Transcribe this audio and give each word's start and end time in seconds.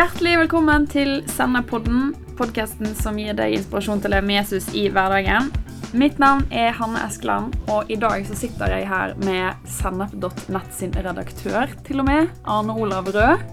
Hjertelig 0.00 0.38
velkommen 0.38 0.86
til 0.88 1.18
Senderpodden, 1.28 2.14
podkasten 2.38 2.94
som 2.96 3.18
gir 3.20 3.34
deg 3.36 3.52
inspirasjon 3.52 3.98
til 4.00 4.08
å 4.08 4.14
leve 4.14 4.24
med 4.30 4.38
Jesus 4.38 4.70
i 4.72 4.86
hverdagen. 4.88 5.50
Mitt 5.92 6.16
navn 6.22 6.46
er 6.48 6.70
Hanne 6.78 7.02
Eskeland, 7.04 7.58
og 7.68 7.90
i 7.92 7.98
dag 8.00 8.24
så 8.24 8.38
sitter 8.38 8.72
jeg 8.72 8.86
her 8.88 9.12
med 9.20 9.68
sennep.nett 9.68 10.70
sin 10.72 10.96
redaktør, 10.96 11.74
til 11.84 12.00
og 12.00 12.08
med, 12.08 12.32
Arne 12.48 12.78
Olav 12.80 13.12
Rød. 13.12 13.44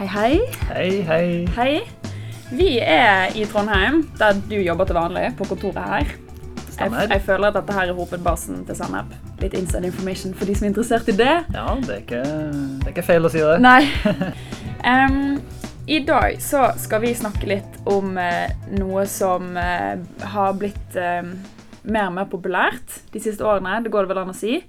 Hei, 0.00 0.08
hei. 0.14 0.32
Hei, 0.70 0.88
hei. 1.10 1.28
Hei. 1.58 1.76
Vi 2.48 2.70
er 2.80 3.36
i 3.36 3.44
Trondheim, 3.52 4.06
der 4.16 4.40
du 4.40 4.56
jobber 4.56 4.88
til 4.88 5.02
vanlig, 5.02 5.28
på 5.36 5.50
kontoret 5.52 5.84
her. 5.84 6.18
Jeg, 6.80 6.96
jeg 7.10 7.24
føler 7.28 7.52
at 7.52 7.60
dette 7.60 7.76
her 7.76 7.92
er 7.92 8.00
hovedbasen 8.00 8.64
til 8.64 8.80
Sennep. 8.80 9.12
Litt 9.44 9.60
inside 9.60 9.92
information 9.92 10.32
for 10.32 10.48
de 10.48 10.56
som 10.56 10.70
er 10.70 10.72
interessert 10.72 11.12
i 11.12 11.20
det. 11.20 11.32
Ja, 11.52 11.76
det 11.84 11.98
er 11.98 12.04
ikke, 12.06 12.24
det 12.24 12.88
er 12.88 12.94
ikke 12.96 13.10
feil 13.12 13.28
å 13.28 13.36
si 13.36 13.44
det. 13.44 13.60
Nei. 13.60 13.82
Em, 14.96 15.36
I 15.90 16.00
dag 16.00 16.42
så 16.42 16.68
skal 16.76 17.00
vi 17.00 17.14
snakke 17.14 17.46
litt 17.50 17.78
om 17.90 18.12
eh, 18.18 18.52
noe 18.78 19.02
som 19.10 19.56
eh, 19.58 19.98
har 20.22 20.52
blitt 20.54 20.94
eh, 20.94 21.26
mer 21.82 22.06
og 22.06 22.14
mer 22.14 22.28
populært 22.30 23.00
de 23.10 23.18
siste 23.18 23.42
årene, 23.42 23.80
det 23.82 23.90
går 23.90 24.06
det 24.06 24.12
vel 24.12 24.20
an 24.22 24.30
å 24.30 24.36
si, 24.38 24.60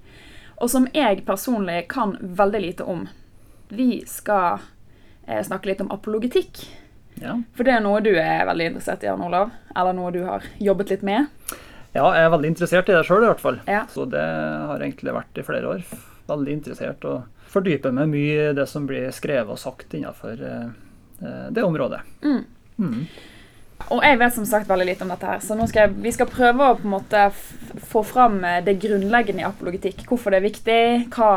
og 0.58 0.72
som 0.74 0.90
jeg 0.98 1.22
personlig 1.28 1.84
kan 1.94 2.16
veldig 2.18 2.64
lite 2.66 2.90
om. 2.90 3.06
Vi 3.70 4.02
skal 4.10 4.66
eh, 5.28 5.46
snakke 5.46 5.70
litt 5.70 5.86
om 5.86 5.94
apologetikk. 5.94 6.66
Ja. 7.22 7.38
For 7.54 7.70
det 7.70 7.78
er 7.78 7.86
noe 7.86 8.02
du 8.02 8.16
er 8.16 8.48
veldig 8.50 8.72
interessert 8.74 9.06
i, 9.06 9.12
Jan 9.14 9.22
Olav. 9.22 9.54
Eller 9.78 9.94
noe 10.02 10.10
du 10.18 10.24
har 10.26 10.50
jobbet 10.58 10.98
litt 10.98 11.06
med. 11.06 11.30
ja, 11.94 12.10
jeg 12.18 12.26
er 12.26 12.34
veldig 12.34 12.56
interessert 12.56 12.90
i 12.90 12.98
det 12.98 13.06
sjøl, 13.06 13.28
i 13.28 13.30
hvert 13.36 13.46
fall. 13.46 13.62
Ja. 13.70 13.86
Så 13.94 14.10
det 14.10 14.26
har 14.26 14.82
egentlig 14.82 15.20
vært 15.22 15.38
i 15.38 15.46
flere 15.46 15.78
år. 15.78 15.90
Veldig 16.34 16.62
interessert 16.64 17.06
og 17.06 17.52
fordyper 17.54 17.94
meg 17.94 18.10
mye 18.10 18.48
i 18.50 18.54
det 18.58 18.72
som 18.74 18.90
blir 18.90 19.14
skrevet 19.14 19.54
og 19.54 19.62
sagt 19.70 19.94
innenfor 19.94 20.50
eh, 20.50 20.72
det 21.52 21.64
området. 21.64 22.02
Mm. 22.24 22.42
Mm. 22.82 23.06
Og 23.92 24.04
jeg 24.06 24.20
vet 24.22 24.34
som 24.36 24.46
sagt 24.46 24.70
veldig 24.70 24.86
lite 24.92 25.04
om 25.04 25.10
dette 25.12 25.26
her, 25.26 25.40
så 25.42 25.56
nå 25.58 25.66
skal 25.68 25.88
jeg, 25.88 25.96
vi 26.04 26.12
skal 26.14 26.30
prøve 26.30 26.68
å 26.70 26.76
på 26.78 26.86
en 26.86 26.94
måte 26.94 27.24
få 27.90 28.04
fram 28.06 28.38
eh, 28.46 28.60
det 28.66 28.76
grunnleggende 28.84 29.42
i 29.42 29.48
apologetikk. 29.48 30.04
Hvorfor 30.10 30.32
det 30.34 30.40
er 30.42 30.46
viktig, 30.46 30.80
hva 31.16 31.32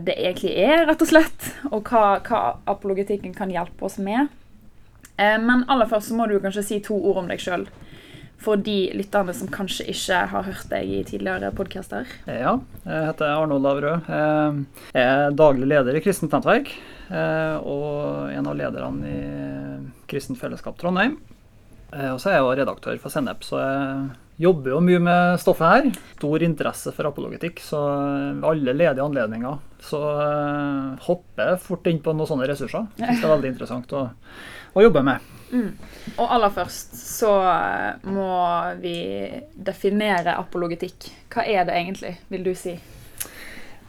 det 0.00 0.16
egentlig 0.16 0.54
er, 0.64 0.86
rett 0.88 1.04
og 1.04 1.10
slett, 1.12 1.50
og 1.70 1.84
hva, 1.92 2.04
hva 2.24 2.40
apologetikken 2.72 3.36
kan 3.36 3.52
hjelpe 3.52 3.84
oss 3.86 3.98
med. 4.00 4.32
Eh, 5.20 5.36
Men 5.44 5.66
aller 5.68 5.86
først 5.92 6.08
så 6.10 6.16
må 6.18 6.26
du 6.30 6.38
kanskje 6.40 6.64
si 6.66 6.80
to 6.84 6.96
ord 6.96 7.22
om 7.24 7.28
deg 7.30 7.42
sjøl. 7.44 7.68
For 8.40 8.56
de 8.56 8.78
lytterne 8.96 9.34
som 9.36 9.50
kanskje 9.52 9.84
ikke 9.92 10.22
har 10.32 10.46
hørt 10.46 10.70
deg 10.72 10.88
i 10.88 11.02
tidligere 11.04 11.50
podcaster. 11.52 12.08
Ja, 12.24 12.54
jeg 12.86 13.02
heter 13.10 13.34
Arne 13.34 13.58
Olav 13.60 13.82
Rød. 13.84 14.08
Eh, 14.08 14.86
Jeg 14.96 15.04
er 15.04 15.36
daglig 15.36 15.68
leder 15.68 15.98
i 15.98 16.00
Kristent 16.00 16.32
nettverk. 16.32 16.72
Eh, 17.10 17.56
Og 17.66 18.30
en 18.32 18.46
av 18.50 18.56
lederne 18.58 19.10
i 19.10 19.20
Kristent 20.10 20.38
Fellesskap 20.40 20.78
Trondheim. 20.80 21.16
Eh, 21.92 22.10
Og 22.14 22.20
så 22.22 22.30
er 22.30 22.38
jeg 22.38 22.44
jo 22.46 22.56
redaktør 22.62 22.98
for 23.02 23.10
Sennep, 23.12 23.42
så 23.46 23.58
jeg 23.60 24.46
jobber 24.46 24.70
jo 24.72 24.80
mye 24.80 25.00
med 25.04 25.40
stoffet 25.42 25.68
her. 25.74 25.90
Stor 26.16 26.42
interesse 26.46 26.92
for 26.96 27.10
apologetikk, 27.10 27.58
så 27.60 27.80
ved 28.38 28.46
alle 28.48 28.72
ledige 28.78 29.04
anledninger 29.04 29.58
så 29.84 30.00
eh, 30.22 30.94
hopper 31.08 31.50
jeg 31.54 31.60
fort 31.66 31.86
inn 31.90 32.00
på 32.04 32.14
noen 32.16 32.28
sånne 32.30 32.48
ressurser. 32.48 32.86
Det 32.96 33.10
er 33.18 33.28
veldig 33.34 33.52
interessant 33.52 33.92
å, 33.96 34.06
å 34.76 34.82
jobbe 34.86 35.02
med. 35.04 35.28
Og 36.14 36.24
aller 36.30 36.52
først 36.54 36.94
så 36.94 37.32
eh, 37.50 38.06
må 38.06 38.30
vi 38.80 38.94
definere 39.56 40.36
apologetikk. 40.38 41.10
Hva 41.34 41.44
er 41.48 41.64
det 41.68 41.74
egentlig, 41.80 42.14
vil 42.30 42.44
du 42.46 42.54
si? 42.54 42.76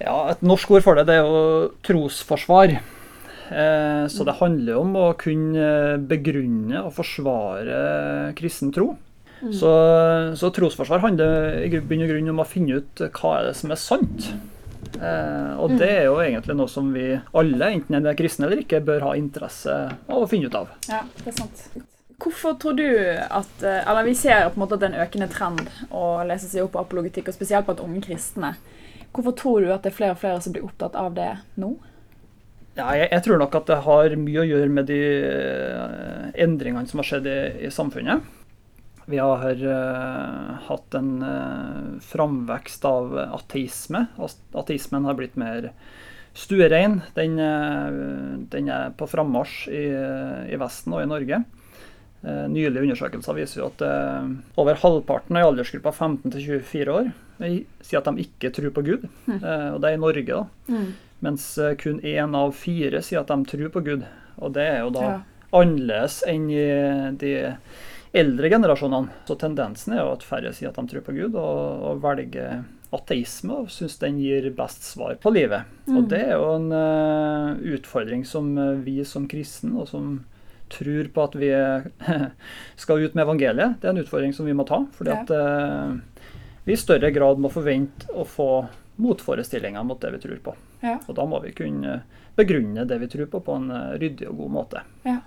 Ja, 0.01 0.15
Et 0.33 0.41
norsk 0.41 0.71
ord 0.73 0.83
for 0.87 0.97
det, 0.97 1.05
det 1.11 1.19
er 1.19 1.27
jo 1.27 1.69
trosforsvar. 1.85 2.79
Eh, 3.51 4.05
så 4.07 4.25
det 4.27 4.37
handler 4.39 4.79
om 4.79 4.95
å 4.95 5.07
kunne 5.19 5.99
begrunne 6.09 6.85
og 6.85 6.93
forsvare 6.95 8.33
kristen 8.39 8.71
tro. 8.75 8.93
Så, 9.41 9.69
så 10.37 10.51
trosforsvar 10.53 11.01
handler 11.01 11.63
i 11.65 11.69
bunn 11.81 12.03
og 12.05 12.11
grunn 12.11 12.29
om 12.29 12.41
å 12.43 12.45
finne 12.45 12.77
ut 12.77 13.01
hva 13.01 13.39
er 13.39 13.47
det 13.49 13.55
som 13.57 13.73
er 13.73 13.79
sant. 13.81 14.27
Eh, 15.01 15.53
og 15.57 15.77
det 15.79 15.89
er 15.89 16.03
jo 16.09 16.19
egentlig 16.21 16.55
noe 16.57 16.69
som 16.69 16.91
vi 16.93 17.07
alle, 17.15 17.71
enten 17.71 17.97
en 17.97 18.09
er 18.11 18.17
kristne 18.17 18.47
eller 18.47 18.61
ikke, 18.61 18.83
bør 18.85 19.07
ha 19.09 19.15
interesse 19.17 19.77
av 19.89 20.19
å 20.19 20.27
finne 20.29 20.51
ut 20.51 20.57
av. 20.57 20.69
Ja, 20.91 21.01
det 21.23 21.31
er 21.33 21.37
sant. 21.39 21.63
Hvorfor 22.21 22.53
tror 22.61 22.75
du 22.77 22.85
at 22.85 23.63
eh, 23.65 23.79
Eller 23.89 24.05
vi 24.05 24.13
ser 24.13 24.43
på 24.51 24.59
en 24.59 24.61
måte 24.61 24.77
at 24.77 24.83
det 24.83 24.91
er 24.91 24.93
en 24.93 25.05
økende 25.07 25.27
trend 25.31 25.63
å 25.89 26.21
lese 26.29 26.51
seg 26.51 26.67
opp 26.67 26.75
på 26.75 26.83
apologetikk, 26.83 27.31
og 27.31 27.37
spesielt 27.37 27.65
blant 27.65 27.81
unge 27.81 28.03
kristne. 28.05 28.53
Hvorfor 29.11 29.33
tror 29.39 29.63
du 29.63 29.71
at 29.73 29.81
det 29.81 29.89
er 29.91 29.97
flere 29.97 30.13
og 30.15 30.21
flere 30.21 30.43
som 30.43 30.53
blir 30.53 30.67
opptatt 30.67 30.93
av 30.99 31.15
det 31.17 31.31
nå? 31.59 31.73
Ja, 32.81 32.91
jeg, 32.97 33.11
jeg 33.13 33.23
tror 33.27 33.41
nok 33.41 33.55
at 33.59 33.67
det 33.69 33.81
har 33.85 34.13
mye 34.17 34.41
å 34.41 34.47
gjøre 34.47 34.73
med 34.73 34.87
de 34.89 34.99
eh, 35.21 36.29
endringene 36.41 36.89
som 36.89 37.01
har 37.01 37.09
skjedd 37.11 37.27
i, 37.29 37.39
i 37.67 37.73
samfunnet. 37.73 38.25
Vi 39.11 39.19
har 39.19 39.63
uh, 39.65 40.51
hatt 40.67 40.95
en 40.95 41.09
uh, 41.25 41.97
framvekst 42.05 42.85
av 42.87 43.15
ateisme. 43.23 44.05
Ateismen 44.57 45.07
har 45.09 45.17
blitt 45.19 45.35
mer 45.41 45.71
stuerein. 46.37 47.01
Den, 47.17 47.35
uh, 47.41 48.37
den 48.53 48.69
er 48.71 48.93
på 48.97 49.09
frammarsj 49.09 49.65
i, 49.73 49.83
i 50.53 50.61
Vesten 50.61 50.95
og 50.95 51.03
i 51.03 51.09
Norge. 51.11 51.41
Nylige 52.21 52.83
undersøkelser 52.85 53.33
viser 53.33 53.63
jo 53.63 53.67
at 53.71 53.81
over 54.61 54.77
halvparten 54.77 55.39
i 55.39 55.41
aldersgruppa 55.41 55.89
15 55.89 56.35
til 56.35 56.43
24 56.61 56.93
år 56.93 57.07
sier 57.41 58.01
at 58.01 58.09
de 58.09 58.25
ikke 58.25 58.51
tror 58.53 58.73
på 58.75 58.83
Gud. 58.85 59.07
Eh, 59.31 59.69
og 59.73 59.81
det 59.81 59.91
er 59.91 59.97
i 59.97 60.01
Norge, 60.01 60.25
da. 60.27 60.43
Mens 61.21 61.45
eh, 61.61 61.75
kun 61.79 62.01
én 62.01 62.35
av 62.37 62.55
fire 62.57 63.01
sier 63.05 63.21
at 63.21 63.31
de 63.31 63.39
tror 63.49 63.71
på 63.73 63.85
Gud. 63.85 64.05
Og 64.41 64.53
det 64.57 64.67
er 64.67 64.83
jo 64.83 64.91
da 64.95 65.07
Ja. 65.07 65.17
annerledes 65.51 66.21
enn 66.27 66.49
i 66.49 66.65
de 67.19 67.33
eldre 68.11 68.49
generasjonene. 68.49 69.09
Så 69.27 69.37
tendensen 69.39 69.93
er 69.95 70.03
jo 70.03 70.13
at 70.15 70.25
færre 70.25 70.53
sier 70.55 70.71
at 70.71 70.79
de 70.79 70.87
tror 70.87 71.03
på 71.05 71.15
Gud, 71.15 71.35
og, 71.35 71.83
og 71.87 72.01
velger 72.03 72.63
ateisme 72.91 73.61
og 73.63 73.69
syns 73.71 73.95
den 74.01 74.17
gir 74.19 74.49
best 74.55 74.83
svar 74.83 75.15
på 75.21 75.31
livet. 75.31 75.69
Og 75.87 76.09
det 76.11 76.25
er 76.25 76.33
jo 76.35 76.49
en 76.57 76.67
uh, 76.75 77.61
utfordring 77.77 78.25
som 78.27 78.51
eh, 78.59 78.81
vi 78.83 78.97
som 79.07 79.29
kristne, 79.31 79.77
og 79.79 79.87
som 79.87 80.17
tror 80.71 81.07
på 81.11 81.23
at 81.23 81.37
vi 81.39 81.51
skal 82.81 83.03
ut 83.03 83.15
med 83.15 83.23
evangeliet, 83.25 83.79
det 83.79 83.87
er 83.87 83.95
en 83.95 84.03
utfordring 84.03 84.35
som 84.35 84.47
vi 84.47 84.55
må 84.55 84.67
ta. 84.67 84.83
fordi 84.97 85.15
at 85.15 85.31
uh, 85.31 85.95
vi 86.67 86.75
i 86.75 86.79
større 86.79 87.11
grad 87.15 87.39
må 87.39 87.51
forvente 87.51 88.11
å 88.11 88.27
få 88.27 88.51
motforestillinger 89.01 89.87
mot 89.87 89.99
det 90.03 90.11
vi 90.17 90.21
tror 90.27 90.43
på. 90.43 90.55
Ja. 90.81 90.97
Og 91.07 91.15
da 91.17 91.25
må 91.29 91.39
vi 91.43 91.53
kunne 91.55 92.01
begrunne 92.35 92.85
det 92.89 92.97
vi 93.01 93.09
tror 93.11 93.29
på, 93.31 93.41
på 93.45 93.57
en 93.59 93.69
eh, 93.71 93.93
ryddig 94.01 94.29
og 94.29 94.41
god 94.43 94.55
måte. 94.55 94.83
Ja. 95.05 95.19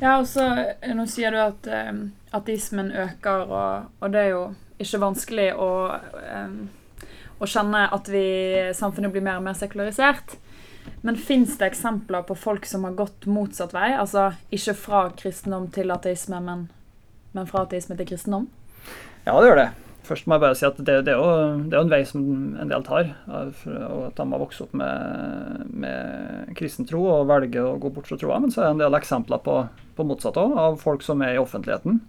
Ja, 0.00 0.18
og 0.18 0.26
så 0.30 0.46
eh, 0.46 0.94
Nå 0.94 1.08
sier 1.10 1.34
du 1.34 1.40
at 1.42 1.68
um, 1.90 2.02
ateismen 2.34 2.92
øker, 2.94 3.46
og, 3.50 3.88
og 3.98 4.12
det 4.14 4.24
er 4.24 4.34
jo 4.34 4.42
ikke 4.78 5.00
vanskelig 5.02 5.48
å, 5.58 5.70
um, 6.38 6.60
å 7.42 7.48
kjenne 7.50 7.88
at 7.94 8.10
vi, 8.12 8.26
samfunnet 8.78 9.14
blir 9.14 9.26
mer 9.26 9.40
og 9.40 9.48
mer 9.48 9.58
sekularisert. 9.58 10.38
Men 11.02 11.18
fins 11.20 11.58
det 11.58 11.72
eksempler 11.72 12.22
på 12.28 12.36
folk 12.38 12.66
som 12.66 12.86
har 12.86 12.94
gått 12.96 13.26
motsatt 13.28 13.74
vei? 13.76 13.90
Altså 13.98 14.30
ikke 14.54 14.76
fra 14.78 15.02
kristendom 15.18 15.66
til 15.74 15.92
ateisme, 15.92 16.40
men, 16.46 16.64
men 17.34 17.50
fra 17.50 17.66
ateisme 17.66 17.98
til 17.98 18.08
kristendom? 18.08 18.48
Ja, 19.26 19.34
det 19.34 19.50
gjør 19.50 19.62
det. 19.64 19.68
Først 20.08 20.24
må 20.26 20.36
jeg 20.38 20.42
bare 20.46 20.56
si 20.56 20.64
at 20.64 20.78
det, 20.80 20.94
det, 21.04 21.12
er, 21.12 21.20
jo, 21.20 21.62
det 21.68 21.74
er 21.76 21.82
jo 21.82 21.86
en 21.86 21.92
vei 21.92 22.00
som 22.08 22.22
en 22.62 22.70
del 22.72 22.84
tar. 22.86 23.10
eh, 23.28 23.64
Og 23.84 24.06
at 24.08 24.16
de 24.20 24.26
har 24.32 24.40
vokst 24.42 24.62
opp 24.64 24.72
med, 24.80 25.66
med 25.84 26.52
kristen 26.58 26.88
tro 26.88 27.02
og 27.12 27.26
velger 27.28 27.66
å 27.68 27.78
gå 27.82 27.90
bort 27.92 28.08
fra 28.08 28.16
troa. 28.20 28.38
Men 28.40 28.50
så 28.54 28.62
er 28.62 28.70
det 28.70 28.76
en 28.78 28.84
del 28.86 28.96
eksempler 28.98 29.42
på, 29.44 29.58
på 29.98 30.06
motsatt 30.08 30.40
òg, 30.40 30.54
av 30.58 30.78
folk 30.80 31.04
som 31.04 31.20
er 31.26 31.36
i 31.36 31.42
offentligheten. 31.42 32.00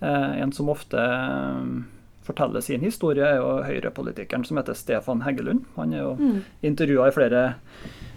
Eh, 0.00 0.30
en 0.42 0.52
som 0.56 0.72
ofte 0.72 1.00
eh, 1.00 1.68
forteller 2.24 2.64
sin 2.64 2.80
historie, 2.80 3.26
er 3.28 3.36
jo 3.42 3.58
høyrepolitikeren 3.68 4.46
som 4.48 4.56
heter 4.60 4.76
Stefan 4.78 5.20
Heggelund. 5.26 5.66
Han 5.76 5.92
er 5.92 6.00
jo 6.06 6.14
intervjua 6.64 7.10
i 7.10 7.14
flere 7.16 7.42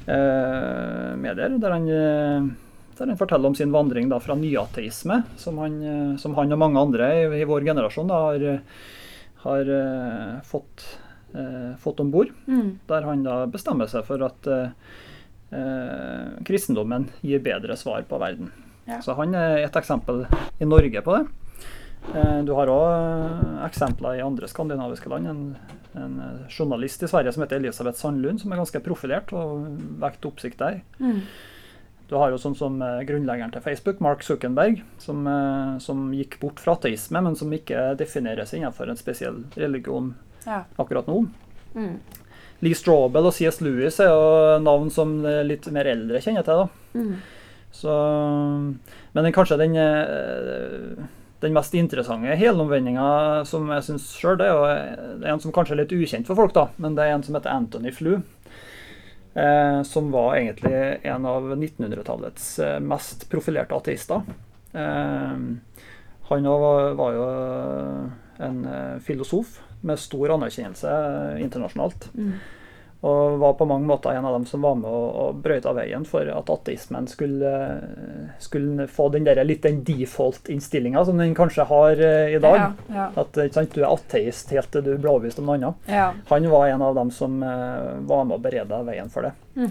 eh, 0.08 1.12
medier 1.20 1.58
der 1.60 1.76
han 1.76 1.90
eh, 1.92 2.48
der 2.98 3.12
han 3.12 3.20
forteller 3.20 3.52
om 3.52 3.56
sin 3.56 3.70
vandring 3.76 4.08
da 4.10 4.18
fra 4.18 4.34
nyateisme, 4.34 5.20
som 5.38 5.60
han, 5.62 5.76
som 6.18 6.34
han 6.34 6.56
og 6.56 6.58
mange 6.58 6.82
andre 6.82 7.10
i, 7.14 7.26
i 7.44 7.46
vår 7.46 7.68
generasjon 7.68 8.10
da 8.10 8.22
har, 8.24 8.46
har 9.44 9.70
eh, 9.70 10.38
fått, 10.44 10.86
uh, 11.36 11.76
fått 11.82 12.00
om 12.04 12.12
bord. 12.12 12.32
Der 12.90 13.06
han 13.06 13.24
da 13.24 13.46
bestemmer 13.52 13.88
seg 13.92 14.06
for 14.08 14.24
at 14.26 14.48
eh, 14.48 14.70
eh, 15.52 16.38
kristendommen 16.48 17.10
gir 17.22 17.40
bedre 17.46 17.78
svar 17.78 18.06
på 18.10 18.20
verden. 18.22 18.52
Ja. 18.88 19.02
Så 19.04 19.16
han 19.20 19.36
er 19.36 19.66
et 19.66 19.76
eksempel 19.76 20.26
i 20.60 20.66
Norge 20.66 21.02
på 21.04 21.18
det. 21.18 21.26
Eh, 22.16 22.40
Du 22.48 22.54
har 22.56 22.72
òg 22.72 23.66
eksempler 23.68 24.18
i 24.20 24.24
andre 24.24 24.48
skandinaviske 24.48 25.10
land. 25.12 25.28
En, 25.28 25.44
en 25.98 26.16
journalist 26.48 27.04
i 27.04 27.10
Sverige 27.12 27.34
som 27.36 27.44
heter 27.44 27.60
Elisabeth 27.60 28.00
Sandlund, 28.00 28.40
som 28.42 28.52
er 28.54 28.62
ganske 28.62 28.80
profilert 28.86 29.34
og 29.36 29.68
vekket 30.00 30.30
oppsikt 30.32 30.60
der. 30.64 30.82
Du 32.08 32.16
har 32.16 32.32
jo 32.32 32.38
sånn 32.40 32.56
som 32.56 32.78
eh, 32.82 33.02
grunnleggeren 33.08 33.52
til 33.52 33.64
Facebook, 33.66 34.00
Mark 34.04 34.22
Zuckerberg, 34.24 34.80
som, 35.04 35.26
eh, 35.28 35.74
som 35.84 36.06
gikk 36.16 36.38
bort 36.40 36.62
fra 36.64 36.78
ateisme, 36.78 37.20
men 37.26 37.36
som 37.36 37.52
ikke 37.52 37.90
definerer 38.00 38.48
seg 38.48 38.62
innenfor 38.62 38.88
en 38.94 39.00
spesiell 39.00 39.42
religion 39.60 40.14
Ja. 40.46 40.62
akkurat 40.80 41.08
nå. 41.12 41.26
Mm. 41.76 41.98
Lee 42.64 42.74
Strobel 42.80 43.28
og 43.28 43.34
C.S. 43.36 43.60
Lewis 43.62 44.00
er 44.00 44.08
jo 44.14 44.60
navn 44.64 44.88
som 44.90 45.18
eh, 45.26 45.44
litt 45.44 45.68
mer 45.76 45.86
eldre 45.92 46.22
kjenner 46.24 46.48
til. 46.48 46.64
da. 46.64 46.70
Mm. 46.96 47.18
Så, 47.78 47.92
men 49.14 49.24
den, 49.28 49.34
kanskje 49.36 49.58
den, 49.60 49.76
den 51.44 51.54
mest 51.54 51.76
interessante 51.78 52.38
helomvendinga 52.40 53.44
som 53.46 53.68
jeg 53.76 53.84
syns 53.86 54.08
sjøl, 54.18 54.38
det 54.40 54.48
er 54.48 54.56
jo 54.56 55.28
en 55.34 55.44
som 55.44 55.54
kanskje 55.54 55.76
er 55.76 55.82
litt 55.84 55.94
ukjent 55.94 56.26
for 56.30 56.40
folk, 56.40 56.56
da, 56.56 56.70
men 56.82 56.96
det 56.98 57.04
er 57.06 57.14
en 57.18 57.26
som 57.28 57.36
heter 57.38 57.54
Anthony 57.54 57.92
Flew. 57.94 58.24
Eh, 59.38 59.84
som 59.84 60.12
var 60.12 60.36
egentlig 60.36 60.98
en 61.02 61.26
av 61.26 61.52
1900-tallets 61.56 62.60
eh, 62.60 62.80
mest 62.80 63.30
profilerte 63.30 63.76
ateister. 63.76 64.22
Eh, 64.74 65.36
han 66.30 66.44
var, 66.44 67.12
jo 67.14 67.28
en 68.38 68.58
filosof 69.00 69.60
med 69.86 70.02
stor 70.02 70.34
anerkjennelse 70.34 70.90
internasjonalt. 71.40 72.10
Mm. 72.18 72.34
Og 73.06 73.38
var 73.38 73.54
på 73.54 73.66
mange 73.70 73.86
måter 73.86 74.16
en 74.18 74.26
av 74.26 74.34
dem 74.34 74.46
som 74.50 74.64
var 74.66 74.78
med 74.80 74.90
og, 74.90 75.10
og 75.22 75.42
brøyta 75.44 75.70
veien 75.78 76.06
for 76.08 76.26
at 76.34 76.48
ateismen 76.50 77.06
skulle, 77.12 77.52
skulle 78.42 78.88
få 78.90 79.10
den 79.14 79.28
der, 79.28 79.44
litt 79.46 79.62
den 79.68 79.84
default-innstillinga 79.86 81.04
som 81.06 81.22
den 81.22 81.36
kanskje 81.38 81.68
har 81.70 82.02
eh, 82.02 82.34
i 82.34 82.40
dag. 82.42 82.58
Ja, 82.58 82.72
ja. 82.96 83.06
At 83.22 83.38
ikke 83.38 83.60
sant, 83.60 83.78
du 83.78 83.84
er 83.84 83.92
ateist 83.92 84.50
helt 84.56 84.72
til 84.74 84.86
du 84.88 84.96
blir 84.96 85.12
overbevist 85.12 85.44
om 85.44 85.52
noe 85.52 85.60
annet. 85.60 85.92
ja. 85.92 86.08
Han 86.32 86.50
var 86.50 86.72
en 86.72 86.88
av 86.88 86.98
dem 86.98 87.14
som 87.14 87.38
eh, 87.46 87.94
var 88.10 88.26
med 88.26 88.40
og 88.40 88.48
bereda 88.48 88.82
veien 88.88 89.14
for 89.14 89.30
det. 89.30 89.36
Mm. 89.54 89.70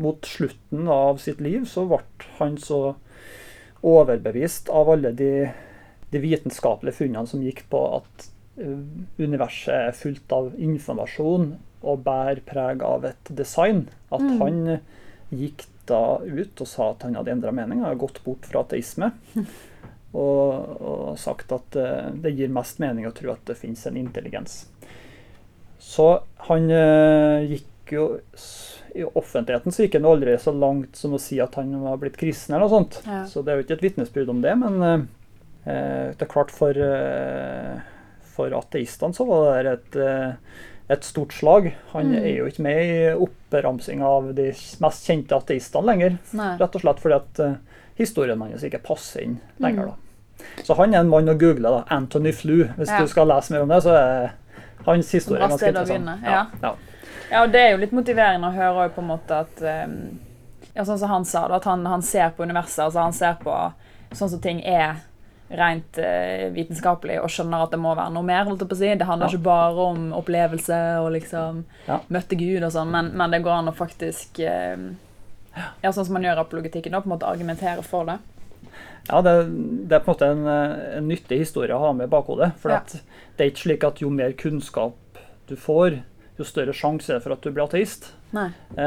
Mot 0.00 0.26
slutten 0.26 0.88
av 0.90 1.20
sitt 1.22 1.44
liv 1.44 1.68
så 1.68 1.84
ble 1.90 2.00
han 2.38 2.56
så 2.58 2.80
overbevist 3.84 4.72
av 4.72 4.88
alle 4.96 5.12
de, 5.12 5.30
de 6.10 6.24
vitenskapelige 6.24 7.02
funnene 7.02 7.28
som 7.28 7.44
gikk 7.44 7.66
på 7.68 7.84
at 8.00 8.26
eh, 8.56 8.80
universet 9.20 9.76
er 9.76 10.00
fullt 10.00 10.32
av 10.32 10.54
informasjon 10.56 11.50
og 11.84 12.02
bærer 12.06 12.40
preg 12.48 12.82
av 12.82 13.04
et 13.10 13.30
design, 13.36 13.84
at 14.12 14.20
Mm. 14.24 14.40
han 14.40 14.80
gikk 15.34 15.66
da 15.86 16.18
ut 16.24 16.60
og 16.64 16.66
sa 16.70 16.90
at 16.94 17.02
han 17.04 17.14
hadde 17.18 17.32
endra 17.34 17.52
mening, 17.52 17.82
hadde 17.84 18.00
gått 18.00 18.22
bort 18.24 18.46
fra 18.48 18.62
ateisme. 18.64 19.12
Og, 20.14 20.76
og 20.80 21.16
sagt 21.18 21.50
at 21.50 21.74
eh, 21.74 22.10
det 22.22 22.30
gir 22.38 22.52
mest 22.54 22.78
mening 22.78 23.02
å 23.08 23.10
tro 23.10 23.32
at 23.32 23.40
det 23.48 23.56
finnes 23.58 23.80
en 23.90 23.96
intelligens. 23.98 24.60
Så 25.82 26.20
han 26.46 26.68
eh, 26.70 27.42
gikk 27.50 27.90
jo 27.96 28.04
I 28.94 29.02
offentligheten 29.10 29.74
så 29.74 29.82
gikk 29.82 29.96
han 29.98 30.06
aldri 30.06 30.36
så 30.38 30.54
langt 30.54 30.94
som 30.96 31.16
å 31.16 31.18
si 31.18 31.40
at 31.42 31.58
han 31.58 31.74
var 31.82 31.98
blitt 31.98 32.14
kristen, 32.20 32.54
eller 32.54 32.68
noe 32.68 32.76
sånt. 32.76 33.00
Ja. 33.08 33.24
Så 33.26 33.42
det 33.42 33.50
er 33.50 33.58
jo 33.58 33.64
ikke 33.66 33.74
et 33.80 33.82
vitnesbyrd 33.88 34.30
om 34.30 34.44
det, 34.44 34.54
men 34.62 34.78
eh, 34.86 35.02
eh, 35.66 36.06
det 36.14 36.22
er 36.28 36.30
klart 36.30 36.54
for, 36.54 36.78
eh, 36.78 37.82
for 38.36 38.54
ateistene 38.54 39.18
så 39.18 39.26
var 39.26 39.66
det 39.66 39.74
et, 39.80 39.98
eh, 39.98 40.62
et 40.90 41.04
stort 41.04 41.32
slag. 41.32 41.74
Han 41.92 42.10
Mm. 42.12 42.14
er 42.24 42.36
jo 42.36 42.46
ikke 42.46 42.62
med 42.62 42.80
i 42.84 43.14
oppramsinga 43.14 44.06
av 44.06 44.34
de 44.34 44.50
mest 44.80 45.06
kjente 45.08 45.32
ateistene 45.36 45.86
lenger. 45.86 46.18
Nei. 46.32 46.56
Rett 46.60 46.74
og 46.76 46.80
slett 46.82 47.00
fordi 47.00 47.14
at 47.16 47.38
eh, 47.40 47.54
historien 47.96 48.40
hans 48.40 48.62
ikke 48.62 48.82
passer 48.82 49.22
inn 49.22 49.40
lenger. 49.58 49.84
Mm. 49.84 49.88
da. 49.90 50.62
Så 50.64 50.74
han 50.76 50.94
er 50.94 50.98
en 51.00 51.08
mann 51.08 51.28
å 51.28 51.38
google. 51.38 51.62
da, 51.70 51.84
Anthony 51.90 52.32
Flew. 52.32 52.64
Hvis 52.76 52.88
Ja. 52.90 53.00
du 53.00 53.06
skal 53.08 53.26
lese 53.28 53.50
mer 53.52 53.62
om 53.62 53.68
det, 53.68 53.82
så 53.82 53.94
er 53.96 54.32
hans 54.84 55.10
historie 55.12 55.40
ganske 55.40 55.68
interessant. 55.68 56.20
ja. 56.22 56.46
ja. 56.62 56.74
Ja, 57.30 57.42
og 57.44 57.52
det 57.52 57.60
er 57.60 57.70
jo 57.72 57.78
litt 57.78 57.92
motiverende 57.92 58.46
å 58.48 58.52
høre 58.52 58.90
på 58.90 59.00
en 59.00 59.08
måte 59.08 59.30
at 59.40 59.62
um, 59.88 60.18
Ja, 60.76 60.82
sånn 60.84 60.98
som 60.98 61.08
han 61.08 61.24
sa, 61.24 61.48
da, 61.48 61.56
at 61.56 61.64
han, 61.64 61.86
han 61.86 62.02
ser 62.02 62.30
på 62.36 62.42
universet. 62.42 62.84
altså 62.84 62.98
Han 63.00 63.12
ser 63.12 63.34
på 63.42 63.72
sånn 64.12 64.28
som 64.28 64.40
ting 64.40 64.60
er 64.66 64.96
rent 65.50 65.98
eh, 65.98 66.48
vitenskapelig, 66.54 67.18
og 67.22 67.28
skjønner 67.30 67.62
at 67.66 67.70
det 67.74 67.78
må 67.78 67.94
være 67.94 68.12
noe 68.14 68.22
mer. 68.26 68.44
holdt 68.48 68.60
jeg 68.64 68.68
på 68.70 68.74
å 68.74 68.78
si. 68.80 68.94
Det 68.94 69.06
handler 69.06 69.28
Ja. 69.28 69.32
ikke 69.36 69.42
bare 69.44 69.88
om 69.90 70.12
opplevelse 70.16 70.78
og 71.02 71.12
liksom 71.12 71.64
Ja. 71.86 71.98
møtte 72.10 72.36
Gud 72.38 72.62
og 72.62 72.72
sånn, 72.72 72.90
men, 72.90 73.12
men 73.16 73.30
det 73.30 73.42
går 73.44 73.52
an 73.58 73.68
å 73.68 73.74
faktisk 73.76 74.40
ehm, 74.40 74.96
ja, 75.82 75.90
Sånn 75.92 76.04
som 76.06 76.14
man 76.14 76.22
gjør 76.24 76.40
apologetikken, 76.42 76.90
da, 76.92 77.00
på 77.00 77.06
en 77.06 77.18
måte 77.18 77.28
argumentere 77.28 77.82
for 77.84 78.04
det. 78.08 78.18
Ja, 79.10 79.20
det, 79.20 79.34
det 79.88 79.92
er 79.92 80.00
på 80.00 80.10
en 80.10 80.14
måte 80.16 80.30
en, 80.32 80.46
eh, 80.48 80.96
en 80.98 81.08
nyttig 81.08 81.38
historie 81.38 81.76
å 81.76 81.78
ha 81.78 81.92
med 81.92 82.08
i 82.08 82.10
bakhodet. 82.10 82.54
For 82.58 82.70
det 82.70 83.38
er 83.38 83.50
ikke 83.52 83.62
slik 83.68 83.84
at 83.84 84.00
jo 84.00 84.08
mer 84.10 84.32
kunnskap 84.32 84.94
du 85.46 85.54
får, 85.56 86.00
jo 86.38 86.44
større 86.44 86.72
sjanse 86.74 87.10
er 87.12 87.18
det 87.18 87.22
for 87.22 87.32
at 87.36 87.42
du 87.42 87.50
blir 87.52 87.64
ateist. 87.64 88.08
Nei. 88.34 88.48
Eh, 88.76 88.80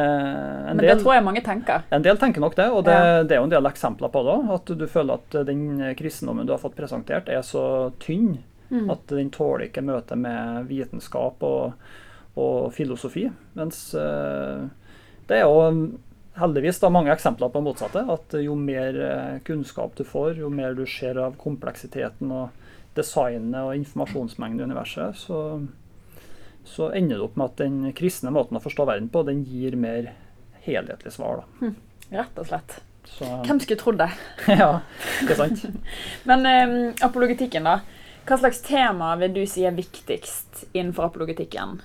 Men 0.67 0.77
del, 0.77 0.89
det 0.89 0.97
tror 1.03 1.13
jeg 1.15 1.23
mange 1.23 1.41
tenker. 1.45 1.83
en 1.91 2.01
del 2.03 2.17
tenker 2.17 2.41
nok 2.43 2.55
det, 2.55 2.65
og 2.69 2.83
det, 2.85 2.93
Ja. 2.93 3.23
det 3.23 3.31
er 3.31 3.39
jo 3.39 3.43
en 3.47 3.49
del 3.55 3.65
eksempler 3.69 4.11
på 4.11 4.23
det 4.25 4.33
òg. 4.35 4.49
At 4.55 4.65
du 4.77 4.87
føler 4.87 5.13
at 5.13 5.45
den 5.47 5.95
kristendommen 5.95 6.45
du 6.45 6.51
har 6.51 6.59
fått 6.59 6.75
presentert, 6.75 7.29
er 7.29 7.41
så 7.41 7.91
tynn 7.99 8.39
Mm. 8.69 8.89
at 8.91 9.07
den 9.07 9.29
tåler 9.31 9.69
ikke 9.69 9.81
møtet 9.81 10.17
med 10.17 10.67
vitenskap 10.67 11.41
og, 11.41 11.73
og 12.35 12.73
filosofi. 12.73 13.31
Mens 13.55 13.93
eh, 13.95 14.67
det 15.29 15.37
er 15.37 15.43
jo 15.47 15.93
heldigvis 16.37 16.79
da 16.81 16.89
mange 16.89 17.09
eksempler 17.15 17.47
på 17.49 17.61
det 17.61 17.63
motsatte. 17.63 18.03
At 18.11 18.35
jo 18.43 18.55
mer 18.55 18.99
eh, 18.99 19.39
kunnskap 19.47 19.95
du 19.95 20.03
får, 20.03 20.35
jo 20.37 20.49
mer 20.49 20.73
du 20.75 20.85
ser 20.85 21.15
av 21.17 21.37
kompleksiteten 21.37 22.29
og 22.29 22.49
designet 22.93 23.55
og 23.63 23.73
informasjonsmengden 23.79 24.59
i 24.59 24.63
universet, 24.73 25.15
så, 25.15 25.61
så 26.67 26.91
ender 26.91 27.17
det 27.17 27.25
opp 27.25 27.37
med 27.39 27.51
at 27.51 27.61
den 27.63 27.77
kristne 27.97 28.31
måten 28.35 28.59
å 28.59 28.63
forstå 28.63 28.85
verden 28.89 29.09
på, 29.13 29.23
den 29.27 29.43
gir 29.47 29.77
mer 29.79 30.11
helhetlig 30.67 31.13
svar. 31.15 31.43
Da. 31.43 31.71
Rett 32.19 32.39
og 32.39 32.49
slett. 32.49 32.79
Så, 33.07 33.27
Hvem 33.47 33.59
skulle 33.63 33.79
trodd 33.79 34.01
det? 34.01 34.09
ja, 34.59 34.71
ikke 35.23 35.37
sant? 35.39 35.63
Men 36.29 36.43
um, 36.43 36.79
apologetikken, 37.07 37.67
da. 37.67 37.79
Hva 38.27 38.39
slags 38.41 38.59
tema 38.65 39.13
vil 39.21 39.37
du 39.37 39.45
si 39.47 39.63
er 39.63 39.75
viktigst 39.75 40.65
innenfor 40.73 41.07
apologetikken? 41.07 41.77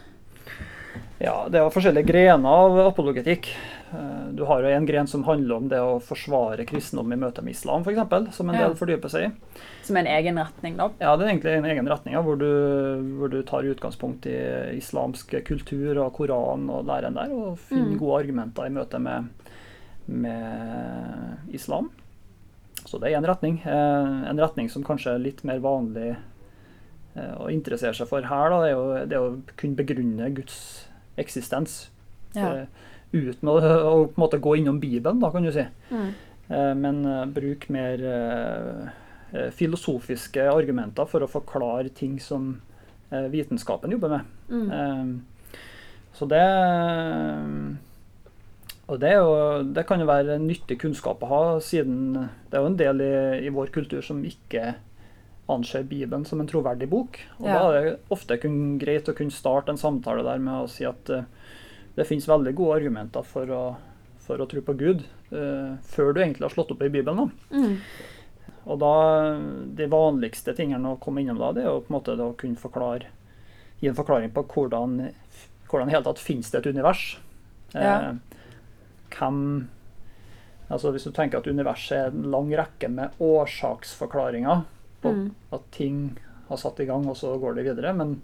Ja, 1.23 1.45
det 1.47 1.61
er 1.61 1.63
jo 1.69 1.71
forskjellige 1.71 2.09
grener 2.09 2.49
av 2.51 2.79
apologetikk. 2.89 3.53
Eh, 3.95 4.19
Du 4.35 4.43
har 4.49 4.63
jo 4.65 4.71
en 4.73 4.87
gren 4.89 5.07
som 5.07 5.23
handler 5.27 5.55
om 5.61 5.67
det 5.69 5.79
å 5.79 6.01
forsvare 6.03 6.65
kristendom 6.67 7.13
i 7.13 7.19
møte 7.21 7.43
med 7.45 7.53
islam, 7.55 7.83
f.eks., 7.85 8.33
som 8.35 8.49
en 8.51 8.57
del 8.59 8.75
fordyper 8.75 9.13
seg 9.13 9.27
i. 9.29 9.61
Som 9.87 9.99
en 10.01 10.09
egen 10.09 10.41
retning, 10.41 10.75
da? 10.81 10.89
Ja, 10.99 11.13
det 11.17 11.27
er 11.27 11.31
egentlig 11.35 11.53
en 11.59 11.69
egen 11.69 11.87
retning, 11.93 12.17
hvor, 12.27 12.39
du, 12.41 12.49
hvor 13.21 13.31
du 13.31 13.39
tar 13.47 13.69
utgangspunkt 13.69 14.27
i 14.27 14.35
islamsk 14.81 15.37
kultur 15.47 16.01
og 16.07 16.15
Koran 16.17 16.67
og 16.73 16.87
læren 16.89 17.15
der, 17.21 17.31
og 17.37 17.59
finner 17.69 17.93
Mm. 17.93 17.99
gode 18.01 18.19
argumenter 18.25 18.67
i 18.67 18.75
møte 18.75 18.99
med, 18.99 19.29
med 20.09 21.53
islam. 21.55 21.91
Så 22.87 22.99
det 22.99 23.13
er 23.13 23.19
en 23.21 23.27
retning. 23.29 23.61
Eh, 23.65 24.29
En 24.31 24.39
retning 24.41 24.69
som 24.71 24.83
kanskje 24.85 25.15
er 25.15 25.19
litt 25.23 25.45
mer 25.45 25.61
vanlig 25.61 26.17
eh, 27.17 27.35
å 27.39 27.51
interessere 27.53 27.95
seg 27.95 28.09
for 28.09 28.23
her, 28.23 28.51
da, 28.51 28.63
det 28.65 28.71
er 28.73 28.75
jo 28.75 29.07
det 29.07 29.17
er 29.19 29.27
å 29.29 29.37
kunne 29.61 29.77
begrunne 29.79 30.33
Guds 30.35 30.89
eksistens. 31.21 31.91
Ja. 32.35 32.49
Eh, 32.63 32.67
uten 33.13 33.49
å, 33.49 33.57
å 33.61 33.95
på 34.07 34.17
en 34.17 34.23
måte 34.23 34.41
gå 34.41 34.57
innom 34.57 34.81
Bibelen, 34.81 35.21
da, 35.21 35.31
kan 35.33 35.45
du 35.45 35.53
si. 35.53 35.65
Mm. 35.93 36.11
Eh, 36.49 36.75
Men 36.79 37.05
eh, 37.05 37.25
bruk 37.29 37.69
mer 37.73 38.05
filosofiske 39.57 40.45
argumenter 40.53 41.09
for 41.09 41.25
å 41.25 41.31
forklare 41.31 41.89
ting 41.89 42.19
som 42.21 42.59
vitenskapen 43.33 43.95
jobber 43.95 44.11
med. 44.13 44.33
Mm. 44.53 45.23
Så 46.13 46.29
det 46.29 46.43
Og 48.93 49.01
det, 49.01 49.15
jo, 49.15 49.63
det 49.73 49.87
kan 49.89 50.01
jo 50.05 50.09
være 50.11 50.37
nyttig 50.43 50.77
kunnskap 50.83 51.25
å 51.25 51.31
ha, 51.31 51.41
siden 51.65 52.13
det 52.51 52.59
er 52.59 52.61
jo 52.61 52.71
en 52.75 52.77
del 52.77 53.01
i, 53.01 53.15
i 53.47 53.53
vår 53.57 53.73
kultur 53.73 54.05
som 54.05 54.21
ikke 54.21 54.75
anser 55.51 55.83
Bibelen 55.83 56.25
som 56.25 56.41
en 56.41 56.49
troverdig 56.49 56.89
bok. 56.89 57.19
Og 57.41 57.47
Ja. 57.47 57.59
Da 57.59 57.79
er 57.79 57.85
det 57.85 57.99
ofte 58.11 58.39
kun 58.39 58.79
greit 58.79 59.09
å 59.09 59.17
kunne 59.17 59.35
starte 59.35 59.73
en 59.73 59.81
samtale 59.81 60.23
der 60.23 60.39
med 60.39 60.65
å 60.65 60.71
si 60.71 60.85
at 60.87 61.11
uh, 61.11 61.25
det 61.97 62.07
finnes 62.07 62.29
veldig 62.29 62.55
gode 62.55 62.81
argumenter 62.81 63.23
for 63.27 63.51
å, 63.51 63.63
for 64.23 64.41
å 64.41 64.49
tro 64.49 64.63
på 64.63 64.77
Gud, 64.79 65.05
uh, 65.33 65.77
før 65.83 66.13
du 66.13 66.23
egentlig 66.23 66.47
har 66.47 66.55
slått 66.55 66.71
opp 66.71 66.83
i 66.83 66.93
Bibelen. 66.93 67.27
Da. 67.27 67.59
Mm. 67.59 67.79
Og 68.65 68.79
da, 68.79 68.95
De 69.75 69.89
vanligste 69.91 70.55
tingene 70.55 70.95
å 70.95 71.01
komme 71.03 71.23
innom 71.23 71.41
da, 71.41 71.53
det 71.53 71.65
er 71.65 71.73
jo 71.73 71.83
på 71.83 71.93
en 71.93 71.99
måte 71.99 72.15
å 72.15 72.33
kunne 72.39 72.61
forklare, 72.61 73.11
gi 73.81 73.91
en 73.91 73.99
forklaring 73.99 74.31
på 74.31 74.45
hvordan, 74.55 75.09
hvordan 75.71 75.91
i 75.91 75.97
hele 75.97 76.07
tatt 76.07 76.23
finnes 76.23 76.51
det 76.53 76.63
et 76.63 76.71
univers. 76.71 77.19
Ja. 77.75 78.13
Eh, 78.13 78.43
hvem 79.17 79.69
altså 80.73 80.93
Hvis 80.93 81.05
du 81.05 81.11
tenker 81.13 81.41
at 81.41 81.49
universet 81.49 81.93
er 81.99 82.07
en 82.13 82.31
lang 82.33 82.49
rekke 82.57 82.89
med 82.89 83.19
årsaksforklaringer 83.21 84.63
på 85.03 85.13
Mm. 85.13 85.31
at 85.53 85.71
ting 85.75 86.19
har 86.49 86.57
satt 86.57 86.81
i 86.81 86.87
gang, 86.87 87.07
og 87.09 87.17
så 87.17 87.35
går 87.41 87.55
det 87.57 87.65
videre. 87.65 87.93
Men 87.97 88.21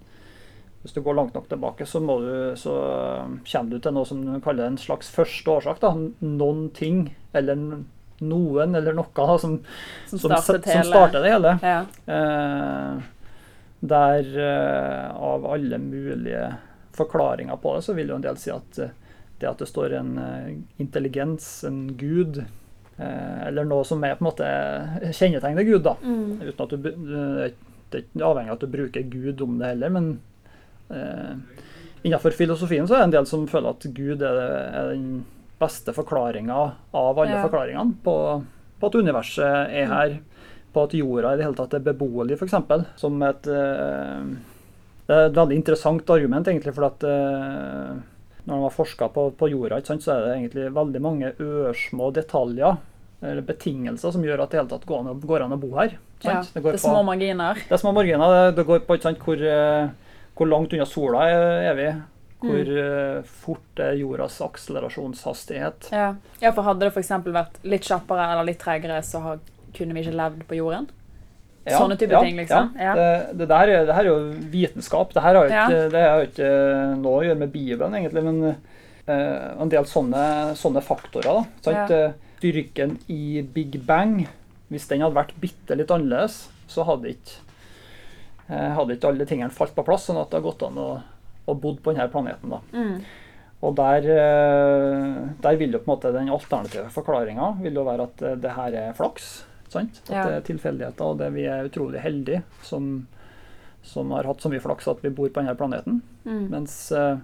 hvis 0.82 0.94
du 0.94 1.00
går 1.02 1.14
langt 1.18 1.34
nok 1.34 1.48
tilbake, 1.50 1.86
så, 1.86 2.00
må 2.00 2.18
du, 2.22 2.56
så 2.56 2.74
kommer 3.50 3.70
du 3.70 3.78
til 3.82 3.92
noe 3.96 4.06
som 4.06 4.20
du 4.24 4.40
kaller 4.44 4.66
en 4.70 4.78
slags 4.78 5.10
første 5.10 5.50
årsak. 5.50 5.80
Da. 5.80 5.92
Noen 6.22 6.68
ting, 6.76 7.14
eller 7.34 7.56
noen, 8.20 8.74
eller 8.74 8.94
noe 8.94 9.06
da, 9.14 9.38
som, 9.38 9.58
Som 10.06 10.18
som, 10.18 10.30
startet 10.38 10.66
som 10.70 10.84
starter 10.86 11.22
det 11.22 11.32
hele. 11.34 11.58
Ja. 11.62 11.80
Eh, 12.06 13.02
der 13.80 14.30
eh, 14.42 15.10
av 15.14 15.46
alle 15.46 15.78
mulige 15.78 16.56
forklaringer 16.98 17.56
på 17.62 17.76
det, 17.76 17.82
så 17.86 17.94
vil 17.94 18.08
jo 18.10 18.16
en 18.18 18.24
del 18.24 18.38
si 18.40 18.50
at 18.50 18.78
eh, 18.82 18.90
det 19.38 19.46
at 19.46 19.60
det 19.62 19.68
står 19.70 19.92
en 20.00 20.16
eh, 20.18 20.48
intelligens, 20.82 21.62
en 21.68 21.84
gud, 21.96 22.40
eller 22.98 23.64
noe 23.68 23.84
som 23.86 24.02
er 24.04 24.16
på 24.18 24.24
en 24.24 24.30
måte 24.30 24.48
kjennetegner 25.14 25.66
Gud, 25.68 25.82
da. 25.86 25.94
Mm. 26.02 26.40
Uten 26.48 26.64
at 26.64 26.74
du, 26.74 26.88
det 27.88 28.00
er 28.00 28.04
ikke 28.04 28.26
avhengig 28.26 28.50
av 28.52 28.56
at 28.58 28.64
du 28.66 28.72
bruker 28.72 29.08
Gud 29.12 29.42
om 29.46 29.58
det 29.60 29.70
heller, 29.72 29.92
men 29.94 30.08
eh, 30.90 31.34
innenfor 32.02 32.34
filosofien 32.36 32.86
så 32.88 32.96
er 32.96 33.02
det 33.04 33.08
en 33.10 33.16
del 33.20 33.28
som 33.30 33.46
føler 33.50 33.70
at 33.76 33.86
Gud 33.96 34.22
er, 34.22 34.40
er 34.68 34.92
den 34.94 35.24
beste 35.58 35.94
forklaringa 35.96 36.58
av 36.94 37.18
alle 37.18 37.32
Ja. 37.34 37.42
forklaringene 37.46 37.96
på, 38.04 38.16
på 38.78 38.86
at 38.90 38.94
universet 39.00 39.72
er 39.74 39.88
her, 39.90 40.18
på 40.74 40.84
at 40.84 40.92
jorda 40.94 41.32
i 41.34 41.38
det 41.40 41.46
hele 41.48 41.58
tatt 41.58 41.74
er 41.74 41.86
beboelig, 41.86 42.36
f.eks. 42.38 42.54
Som 43.00 43.22
et 43.26 43.46
eh, 43.50 44.28
Det 45.08 45.16
er 45.16 45.30
et 45.30 45.38
veldig 45.38 45.56
interessant 45.56 46.10
argument, 46.12 46.46
egentlig, 46.50 46.74
for 46.76 46.84
at 46.90 47.04
eh, 47.08 47.94
når 48.48 48.54
man 48.56 48.64
har 48.64 48.72
forska 48.74 49.08
på, 49.12 49.26
på 49.36 49.48
jorda, 49.52 49.78
så 49.84 50.14
er 50.14 50.22
det 50.24 50.34
egentlig 50.38 50.68
veldig 50.72 51.00
mange 51.04 51.32
ørsmå 51.44 52.08
detaljer 52.16 52.78
eller 53.20 53.42
betingelser 53.42 54.12
som 54.14 54.22
gjør 54.24 54.44
at 54.44 54.52
det 54.54 54.60
hele 54.60 54.70
tatt 54.70 54.86
går 54.88 55.00
an, 55.04 55.20
går 55.20 55.42
an 55.44 55.52
å 55.56 55.58
bo 55.60 55.72
her. 55.76 55.96
Ja. 56.22 56.38
Det 56.54 56.62
går 56.62 56.72
det 56.76 56.78
er 56.78 56.84
på- 56.84 56.88
små 56.88 57.02
marginer. 57.04 57.54
det 57.68 57.74
er 57.74 57.82
små 57.82 57.92
marginer. 57.92 58.30
Det, 58.34 58.56
det 58.56 58.66
går 58.68 58.84
på 58.86 58.96
hvor, 59.24 59.42
eh, 59.42 59.88
hvor 60.38 60.48
langt 60.48 60.72
unna 60.72 60.86
sola 60.86 61.26
er 61.28 61.74
vi. 61.74 61.88
Hvor 62.38 62.68
Mm. 62.70 62.78
eh, 63.18 63.22
fort 63.26 63.80
er 63.82 63.96
jordas 63.98 64.40
akselerasjonshastighet. 64.40 65.88
Ja. 65.92 66.14
ja, 66.40 66.52
for 66.52 66.62
hadde 66.62 66.86
det 66.86 66.92
f.eks. 66.94 67.08
vært 67.26 67.58
litt 67.64 67.82
kjappere 67.82 68.30
eller 68.32 68.44
litt 68.46 68.60
tregere, 68.62 69.00
så 69.02 69.20
har, 69.24 69.40
kunne 69.74 69.94
vi 69.96 70.04
ikke 70.04 70.14
levd 70.16 70.44
på 70.46 70.56
jorden? 70.58 70.86
Sånne 71.76 71.96
type 72.00 72.20
ting, 72.24 72.36
liksom? 72.40 72.70
Ja. 72.78 72.84
Ja. 72.88 72.94
Det, 72.94 73.38
det, 73.38 73.48
der, 73.50 73.68
er- 73.74 73.86
det 73.86 73.94
her 73.94 74.06
er 74.06 74.10
jo 74.10 74.32
vitenskap. 74.52 75.12
Det 75.14 75.22
her 75.22 75.34
har 75.34 75.48
jo 75.48 75.52
ikke, 75.52 75.90
det 75.92 76.02
har 76.04 76.22
jo 76.22 76.28
ikke 76.30 76.50
noe 77.02 77.18
å 77.20 77.24
gjøre 77.26 77.38
med 77.42 77.52
Bibelen, 77.52 77.94
egentlig. 77.98 78.22
Men 78.24 78.40
uh, 79.08 79.62
en 79.62 79.72
del 79.72 79.84
sånne, 79.90 80.24
sånne 80.56 80.82
faktorer. 80.84 81.42
da? 81.64 81.72
Ja. 81.72 81.84
Eh, 81.90 82.16
Styrken 82.38 82.98
i 83.10 83.42
Big 83.42 83.80
Bang, 83.84 84.20
hvis 84.70 84.86
den 84.88 85.02
hadde 85.02 85.16
vært 85.16 85.32
bitte 85.42 85.74
litt 85.74 85.90
annerledes, 85.90 86.44
så 86.70 86.84
hadde 86.86 87.10
ikke 87.10 87.38
eh, 88.48 88.68
hadde 88.76 88.94
ikke 88.94 89.08
alle 89.10 89.26
tingene 89.26 89.50
falt 89.50 89.74
på 89.74 89.82
plass, 89.86 90.04
sånn 90.06 90.20
at 90.20 90.30
det 90.30 90.38
hadde 90.38 90.46
gått 90.46 90.62
an 90.68 90.78
å, 90.78 90.90
å 91.50 91.56
bodd 91.58 91.80
på 91.82 91.96
denne 91.96 92.06
planeten. 92.12 92.52
da. 92.54 92.60
Mm. 92.76 93.00
Og 93.58 93.74
der, 93.74 94.04
der 95.42 95.56
vil 95.58 95.72
jo 95.74 95.80
på 95.82 95.88
en 95.90 95.94
måte 95.96 96.12
den 96.14 96.28
alternative 96.30 96.92
forklaringa 96.94 97.56
være 97.58 98.04
at 98.06 98.20
det 98.38 98.52
her 98.54 98.76
er 98.84 98.92
flaks. 98.94 99.32
Sant? 99.68 100.00
At 100.08 100.10
Ja. 100.14 100.24
det 100.26 100.34
er 100.36 100.46
tilfeldigheter, 100.48 101.04
og 101.04 101.18
det 101.18 101.32
vi 101.34 101.44
er 101.46 101.66
utrolig 101.68 102.00
heldige 102.00 102.42
som, 102.62 103.06
som 103.82 104.10
har 104.10 104.24
hatt 104.24 104.40
så 104.40 104.48
mye 104.52 104.60
flaks 104.64 104.88
at 104.88 105.02
vi 105.04 105.10
bor 105.10 105.28
på 105.28 105.40
denne 105.42 105.54
planeten. 105.58 106.00
Mm. 106.24 106.48
Mens 106.50 106.76
uh, 106.92 107.18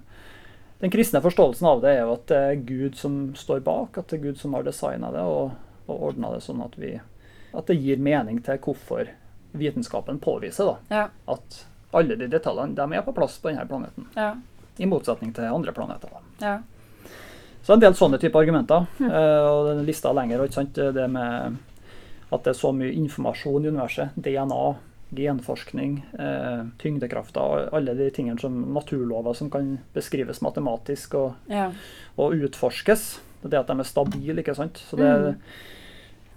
den 0.79 0.91
kristne 0.93 1.21
forståelsen 1.23 1.67
av 1.67 1.81
det 1.81 1.95
er 1.95 2.01
jo 2.05 2.13
at 2.13 2.25
det 2.27 2.37
er 2.37 2.55
Gud 2.67 2.95
som 2.99 3.19
står 3.35 3.63
bak, 3.65 3.97
at 3.97 4.07
det 4.11 4.19
er 4.19 4.23
Gud 4.29 4.37
som 4.41 4.53
har 4.53 4.63
designa 4.67 5.11
det 5.11 5.21
og, 5.23 5.51
og 5.87 6.01
ordna 6.11 6.33
det 6.35 6.43
sånn 6.45 6.61
at, 6.65 6.75
vi, 6.77 6.99
at 7.53 7.65
det 7.71 7.77
gir 7.81 7.97
mening 7.97 8.41
til 8.45 8.57
hvorfor 8.61 9.09
vitenskapen 9.55 10.19
påviser 10.19 10.65
da, 10.65 10.77
Ja. 10.91 11.07
at 11.31 11.65
alle 11.95 12.17
de 12.19 12.27
detaljene 12.27 12.75
de 12.75 12.97
er 12.97 13.01
på 13.05 13.13
plass 13.15 13.37
på 13.39 13.49
denne 13.49 13.65
planeten. 13.69 14.09
Ja. 14.15 14.33
I 14.77 14.85
motsetning 14.85 15.31
til 15.33 15.45
andre 15.47 15.71
planeter. 15.71 16.09
da. 16.11 16.19
Ja. 16.45 16.55
Så 17.63 17.73
en 17.73 17.79
del 17.79 17.93
sånne 17.97 18.19
type 18.21 18.35
argumenter. 18.37 18.85
eh, 18.99 19.45
og 19.47 19.69
den 19.71 19.85
lista 19.87 20.09
er 20.11 20.51
sant? 20.51 20.73
Det 20.75 21.07
med 21.09 21.55
at 22.31 22.43
det 22.43 22.53
er 22.55 22.59
så 22.59 22.71
mye 22.73 22.93
informasjon 22.93 23.65
i 23.65 23.69
universet. 23.69 24.15
DNA, 24.17 24.75
genforskning, 25.15 25.99
eh, 26.19 26.65
tyngdekrafter. 26.81 27.69
Alle 27.75 27.93
de 27.93 28.09
tingene 28.11 28.39
som 28.41 28.57
naturlover 28.73 29.33
som 29.37 29.49
kan 29.53 29.77
beskrives 29.93 30.41
matematisk 30.41 31.15
og, 31.19 31.33
ja. 31.51 31.69
og 32.17 32.33
utforskes. 32.33 33.19
Det 33.45 33.59
at 33.59 33.69
de 33.69 33.79
er 33.79 33.85
stabile. 33.87 34.41
ikke 34.41 34.55
sant? 34.57 34.81
Så 34.89 34.97
det, 34.97 35.05
Mm. 35.05 35.37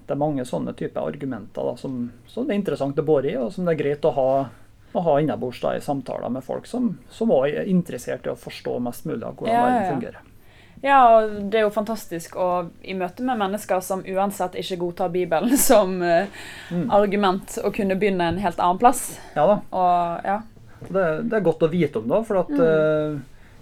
det 0.07 0.13
er 0.13 0.17
mange 0.21 0.45
sånne 0.45 0.75
typer 0.77 1.09
argumenter 1.09 1.65
da, 1.65 1.77
som, 1.77 2.13
som 2.27 2.47
det 2.47 2.55
er 2.55 2.61
interessant 2.61 2.99
å 2.99 3.05
bore 3.05 3.31
i, 3.31 3.37
og 3.37 3.53
som 3.53 3.65
det 3.65 3.75
er 3.79 3.83
greit 3.85 4.05
å 4.05 4.13
ha 4.13 4.49
å 4.95 5.03
ha 5.05 5.19
innabords 5.21 5.61
i 5.69 5.81
samtaler 5.85 6.31
med 6.33 6.45
folk 6.45 6.67
som, 6.67 6.99
som 7.13 7.29
også 7.29 7.61
er 7.61 7.69
interessert 7.69 8.27
i 8.27 8.33
å 8.33 8.39
forstå 8.39 8.79
mest 8.81 9.05
mulig 9.05 9.23
av 9.27 9.37
hvordan 9.37 9.55
Ja, 9.55 9.65
verden 9.67 9.93
fungerer. 9.95 10.28
Ja, 10.83 10.99
og 11.19 11.51
det 11.51 11.59
er 11.59 11.65
jo 11.67 11.71
fantastisk 11.75 12.37
å 12.39 12.69
i 12.87 12.95
møte 12.95 13.25
med 13.27 13.39
mennesker 13.41 13.81
som 13.83 14.05
uansett 14.07 14.55
ikke 14.61 14.77
godtar 14.79 15.09
Bibelen 15.15 15.57
som 15.71 15.97
uh, 16.03 16.27
Mm. 16.71 16.91
argument, 16.93 17.59
å 17.65 17.71
kunne 17.75 17.97
begynne 17.99 18.29
en 18.29 18.39
helt 18.39 18.59
annen 18.61 18.79
plass. 18.79 19.19
Ja 19.35 19.47
da. 19.47 19.57
Og 19.73 20.25
ja. 20.29 20.39
Det, 20.89 21.05
det 21.31 21.39
er 21.41 21.47
godt 21.49 21.65
å 21.67 21.71
vite 21.73 21.99
om 21.99 22.07
det, 22.09 22.21
for 22.29 22.43
at, 22.45 22.49
Mm. 22.53 22.61
uh, 22.61 23.19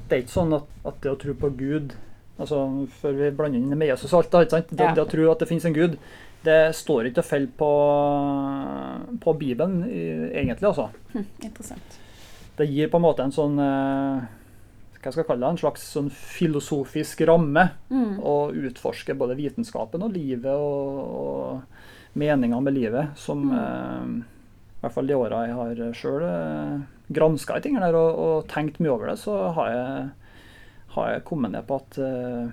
det 0.09 0.17
er 0.19 0.23
ikke 0.25 0.35
sånn 0.37 0.53
at, 0.59 0.67
at 0.87 1.01
det 1.03 1.11
å 1.15 1.19
tro 1.19 1.35
på 1.35 1.49
Gud 1.57 1.95
altså 2.39 2.59
Før 3.01 3.15
vi 3.17 3.31
blander 3.33 3.57
inn 3.63 3.79
med 3.81 3.89
Jesus 3.89 4.13
og 4.13 4.27
alt, 4.35 4.51
sant? 4.53 4.69
Det, 4.69 4.85
Ja. 4.85 4.93
det 4.93 5.01
å 5.07 5.09
tro 5.09 5.31
at 5.33 5.39
det 5.41 5.49
finnes 5.49 5.65
en 5.65 5.73
Gud, 5.73 5.95
det 6.45 6.75
står 6.77 7.07
ikke 7.09 7.23
og 7.23 7.25
faller 7.31 7.49
på, 7.57 7.71
på 9.25 9.33
Bibelen, 9.39 9.79
egentlig. 10.35 10.69
altså. 10.69 10.89
Hm, 11.15 11.25
interessant. 11.43 11.97
Det 12.59 12.67
gir 12.69 12.89
på 12.93 12.97
en 13.01 13.05
måte 13.07 13.25
en 13.25 13.33
sånn 13.33 13.57
eh, 13.61 14.27
hva 15.07 15.13
skal 15.15 15.23
jeg 15.23 15.29
kalle 15.31 15.45
det, 15.47 15.51
en 15.55 15.61
slags 15.63 15.85
sånn 15.95 16.11
filosofisk 16.11 17.23
ramme 17.29 17.69
Mm. 17.91 18.19
utforske 18.53 19.15
både 19.17 19.37
vitenskapen 19.39 20.03
og 20.03 20.13
livet 20.13 20.51
og, 20.53 20.99
og 21.21 21.63
meninga 22.19 22.61
med 22.63 22.75
livet, 22.75 23.17
som 23.17 23.47
Mm. 23.51 23.57
eh, 23.57 24.25
i 24.77 24.81
hvert 24.83 24.93
fall 24.93 25.07
de 25.07 25.15
åra 25.17 25.47
jeg 25.47 25.55
har 25.57 25.93
sjøl 25.97 26.23
eh, 26.27 26.81
granska 27.13 27.57
i 27.57 27.61
tingene 27.65 27.87
der 27.91 27.97
og, 27.97 28.19
og 28.19 28.47
tenkt 28.49 28.79
mye 28.81 28.93
over 28.93 29.07
det, 29.13 29.19
så 29.23 29.53
har 29.55 29.69
jeg, 29.71 30.11
har 30.97 31.11
jeg 31.13 31.25
kommet 31.25 31.53
ned 31.53 31.67
på 31.67 31.77
at 31.81 31.99
eh, 31.99 32.49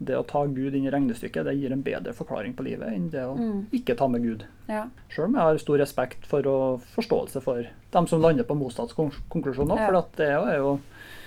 det 0.00 0.14
å 0.14 0.22
ta 0.26 0.44
Gud 0.46 0.76
inn 0.78 0.84
i 0.86 0.90
regnestykket, 0.94 1.44
det 1.44 1.56
gir 1.58 1.72
en 1.74 1.82
bedre 1.82 2.12
forklaring 2.14 2.52
på 2.54 2.62
livet 2.62 2.92
enn 2.94 3.08
det 3.10 3.24
å 3.26 3.34
Mm. 3.36 3.66
ikke 3.74 3.96
ta 3.98 4.06
med 4.06 4.22
Gud. 4.22 4.44
Ja. 4.68 4.84
Sjøl 5.10 5.24
om 5.26 5.34
jeg 5.34 5.42
har 5.42 5.58
stor 5.58 5.78
respekt 5.78 6.24
for 6.26 6.46
og 6.46 6.82
forståelse 6.94 7.42
for 7.42 7.66
dem 7.92 8.06
som 8.06 8.20
lander 8.22 8.44
på 8.44 8.54
motsatt 8.56 8.94
konklusjon 8.94 9.26
konklusjon. 9.28 9.76
Ja. 9.76 9.86
For 9.88 9.96
at 9.98 10.12
det 10.16 10.28
er 10.28 10.56
jo 10.58 10.78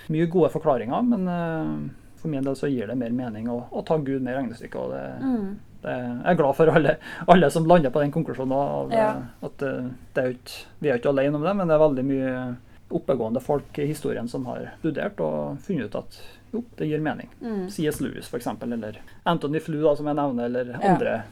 mye 0.08 0.26
gode 0.26 0.50
forklaringer, 0.50 1.02
men 1.02 1.28
uh, 1.28 1.90
for 2.16 2.28
min 2.28 2.42
del 2.42 2.54
så 2.56 2.68
gir 2.70 2.86
det 2.86 2.96
mer 2.98 3.10
mening 3.10 3.48
å, 3.50 3.60
å 3.70 3.84
ta 3.84 3.96
Gud 3.98 4.22
med 4.22 4.34
i 4.34 4.36
regnestykket. 4.40 4.76
og 4.76 4.90
det, 4.90 5.04
Mm. 5.22 5.58
det, 5.82 5.94
jeg 5.98 6.26
er 6.32 6.34
glad 6.38 6.54
for 6.56 6.66
alle, 6.70 6.96
alle 7.28 7.50
som 7.50 7.64
lander 7.66 7.90
på 7.90 8.00
den 8.00 8.12
konklusjonen. 8.12 8.52
Av, 8.52 8.92
Ja. 8.92 9.22
at 9.42 9.56
det, 9.58 9.72
det 10.14 10.22
er 10.24 10.28
jo 10.30 10.36
vi 10.80 10.88
er 10.88 10.94
jo 10.96 11.00
ikke 11.02 11.10
alene 11.18 11.34
om 11.36 11.42
det, 11.42 11.56
men 11.56 11.68
det 11.68 11.74
er 11.74 11.86
veldig 11.88 12.04
mye 12.04 12.56
oppegående 12.92 13.40
folk 13.40 13.78
i 13.78 13.86
historien 13.88 14.28
som 14.28 14.44
har 14.46 14.70
studert 14.78 15.18
og 15.24 15.58
funnet 15.64 15.86
ut 15.88 15.94
at 15.96 16.20
jo, 16.52 16.62
det 16.76 16.86
gir 16.90 17.00
mening. 17.00 17.28
Mm. 17.40 17.70
C.S. 17.70 18.00
Lewis 18.04 18.28
f.eks., 18.28 18.46
eller 18.62 18.98
Anthony 19.24 19.58
Flew, 19.64 19.82
da, 19.82 19.94
som 19.96 20.06
jeg 20.06 20.14
nevner, 20.18 20.44
eller 20.44 20.74
Ja. 20.74 20.92
andre, 20.94 21.22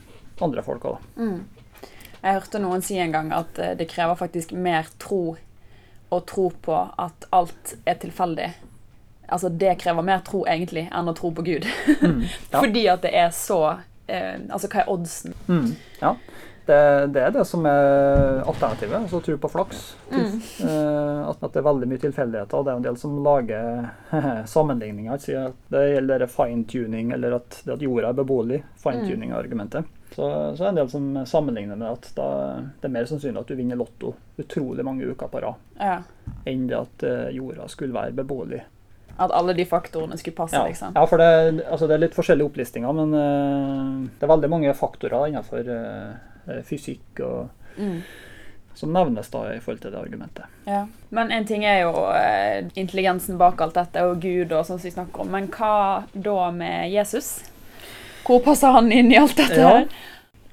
andre 0.41 0.63
folk 0.63 0.83
òg. 0.89 0.99
Mm. 1.17 1.43
Jeg 2.23 2.35
hørte 2.41 2.59
noen 2.61 2.83
si 2.83 2.97
en 2.99 3.13
gang 3.13 3.31
at 3.33 3.59
eh, 3.59 3.75
det 3.77 3.89
krever 3.89 4.17
faktisk 4.17 4.53
mer 4.53 4.89
tro 4.99 5.37
å 6.11 6.21
tro 6.27 6.51
på 6.63 6.77
at 6.99 7.27
alt 7.31 7.75
er 7.89 7.99
tilfeldig. 8.03 8.51
Altså 9.31 9.49
det 9.49 9.77
krever 9.79 10.03
mer 10.03 10.23
tro 10.27 10.43
egentlig 10.49 10.89
enn 10.91 11.11
å 11.11 11.15
tro 11.17 11.31
på 11.35 11.47
Gud. 11.47 11.67
Mm. 12.01 12.23
Ja. 12.51 12.61
Fordi 12.61 12.83
at 12.89 13.03
det 13.05 13.11
er 13.15 13.29
så 13.35 13.59
eh, 14.09 14.39
Altså 14.49 14.71
hva 14.73 14.81
er 14.83 14.89
oddsen? 14.91 15.35
Mm, 15.51 15.75
ja. 16.01 16.15
Det, 16.67 16.79
det 17.15 17.23
er 17.27 17.35
det 17.35 17.45
som 17.49 17.67
er 17.69 18.41
alternativet. 18.49 18.97
Altså 19.05 19.21
tro 19.25 19.37
på 19.43 19.51
flaks. 19.53 19.83
Mm. 20.11 20.41
Eh, 20.65 21.29
at, 21.29 21.45
det 21.45 21.61
er 21.61 21.67
veldig 21.67 21.89
mye 21.91 22.03
tilfeldigheter. 22.03 22.57
og 22.57 22.67
Det 22.67 22.73
er 22.73 22.81
en 22.81 22.87
del 22.89 22.99
som 23.01 23.17
lager 23.25 23.91
sammenligninger. 24.55 25.27
det 25.75 25.85
gjelder 25.93 26.27
fine-tuning, 26.31 27.13
eller 27.17 27.41
at 27.41 27.61
det 27.65 27.77
at 27.77 27.85
jorda 27.85 28.13
er 28.13 28.21
beboelig. 28.23 28.63
Fine-tuning 28.83 29.33
er 29.35 29.43
argumentet. 29.43 30.00
Så, 30.11 30.27
så 30.57 30.65
er 30.65 30.65
det 30.65 30.69
en 30.73 30.79
del 30.81 30.89
som 30.91 31.27
sammenligner 31.27 31.77
med 31.79 31.93
at 31.93 32.09
da, 32.17 32.27
det 32.81 32.89
er 32.89 32.93
mer 32.97 33.05
sannsynlig 33.07 33.41
at 33.45 33.47
du 33.53 33.55
vinner 33.55 33.79
Lotto 33.79 34.15
utrolig 34.43 34.83
mange 34.85 35.07
uker 35.07 35.29
på 35.31 35.41
rad, 35.45 35.55
Ja. 35.79 36.01
enn 36.51 36.67
det 36.67 36.77
at 36.81 37.03
eh, 37.07 37.29
jorda 37.37 37.69
skulle 37.71 37.95
være 37.95 38.13
beboelig. 38.19 38.63
At 39.21 39.31
alle 39.37 39.53
de 39.55 39.65
faktorene 39.69 40.17
skulle 40.19 40.35
passe, 40.37 40.57
Ja, 40.57 40.65
liksom. 40.67 40.95
ja 40.97 41.05
for 41.07 41.19
det, 41.21 41.63
altså 41.71 41.87
det 41.87 41.95
er 41.95 42.03
litt 42.07 42.15
forskjellige 42.17 42.47
opplistinger, 42.51 42.93
men 42.97 43.15
uh, 43.15 44.09
det 44.19 44.25
er 44.27 44.33
veldig 44.33 44.51
mange 44.51 44.75
faktorer 44.75 45.29
innenfor 45.29 45.69
uh, 45.71 46.61
fysikk 46.67 47.21
og, 47.27 47.51
Mm. 47.79 48.01
som 48.75 48.93
nevnes 48.93 49.29
da 49.31 49.45
i 49.55 49.61
forhold 49.61 49.81
til 49.85 49.93
det 49.93 49.99
argumentet. 50.01 50.45
Ja. 50.67 50.87
Men 51.11 51.31
en 51.31 51.45
ting 51.47 51.65
er 51.65 51.83
jo 51.85 51.93
eh, 52.15 52.65
intelligensen 52.75 53.39
bak 53.39 53.61
alt 53.61 53.75
dette, 53.79 54.03
og 54.09 54.19
Gud 54.21 54.51
og 54.53 54.65
sånn 54.67 54.79
som 54.81 54.89
vi 54.89 54.91
snakker 54.95 55.21
om. 55.23 55.31
Men 55.31 55.47
hva 55.55 56.03
da 56.15 56.51
med 56.51 56.91
Jesus? 56.91 57.50
Hvor 58.31 58.43
passer 58.45 58.71
han 58.77 58.93
inn 58.95 59.11
i 59.11 59.19
alt 59.19 59.35
dette 59.41 59.59
Ja. 59.59 59.73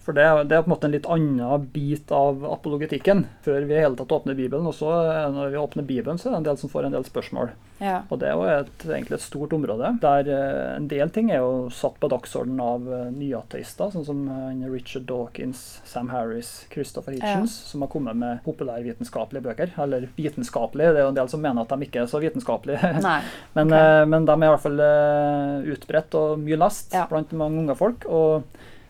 For 0.08 0.16
det, 0.16 0.24
det 0.48 0.56
er 0.56 0.64
på 0.64 0.70
en 0.72 0.76
måte 0.78 0.88
en 0.88 0.94
litt 0.96 1.08
annen 1.12 1.68
bit 1.76 2.12
av 2.16 2.46
apologetikken 2.48 3.26
før 3.44 3.66
vi 3.68 3.76
i 3.76 3.82
hele 3.84 3.98
tatt 4.00 4.14
åpner 4.16 4.38
Bibelen. 4.40 4.64
Og 4.70 4.76
så 4.78 4.88
eh, 5.04 5.26
når 5.36 5.52
vi 5.52 5.60
åpner 5.60 5.84
Bibelen, 5.88 6.16
så 6.22 6.30
er 6.30 6.38
det 6.38 6.40
en 6.40 6.46
del 6.48 6.60
som 6.62 6.72
får 6.72 6.88
en 6.88 6.96
del 6.96 7.04
spørsmål. 7.04 7.52
Ja. 7.84 7.98
Og 8.10 8.18
det 8.22 8.30
er 8.32 8.38
jo 8.40 8.46
et, 8.50 8.86
egentlig 8.88 9.18
et 9.20 9.26
stort 9.26 9.52
område, 9.54 9.90
der 10.02 10.30
eh, 10.34 10.70
en 10.78 10.88
del 10.90 11.12
ting 11.14 11.28
er 11.30 11.44
jo 11.44 11.68
satt 11.76 12.00
på 12.02 12.10
dagsordenen 12.10 12.62
av 12.64 12.88
uh, 12.88 13.02
nyateister, 13.14 13.92
sånn 13.94 14.08
som 14.08 14.24
eh, 14.34 14.64
Richard 14.72 15.06
Dawkins, 15.12 15.66
Sam 15.86 16.10
Harris, 16.10 16.54
Christopher 16.72 17.14
Hitchens, 17.18 17.54
som 17.68 17.84
har 17.86 17.92
kommet 17.94 18.18
med 18.18 18.40
populærvitenskapelige 18.48 19.46
bøker. 19.46 19.76
Eller 19.84 20.08
vitenskapelige, 20.18 20.96
det 20.96 21.04
er 21.04 21.06
jo 21.06 21.12
en 21.14 21.20
del 21.20 21.30
som 21.36 21.44
mener 21.44 21.68
at 21.68 21.76
de 21.76 21.86
ikke 21.90 22.02
er 22.06 22.10
så 22.10 22.24
vitenskapelige. 22.24 22.96
Men, 23.58 23.68
Ok. 23.68 23.76
eh, 23.78 24.06
men 24.08 24.26
de 24.26 24.34
er 24.34 24.48
i 24.48 24.52
hvert 24.56 24.64
fall 24.64 24.82
eh, 24.88 25.70
utbredt 25.76 26.18
og 26.18 26.42
mye 26.42 26.58
lest 26.64 26.96
Ja. 26.96 27.06
blant 27.12 27.32
mange 27.38 27.62
unge 27.66 27.76
folk. 27.78 28.06
Og 28.08 28.48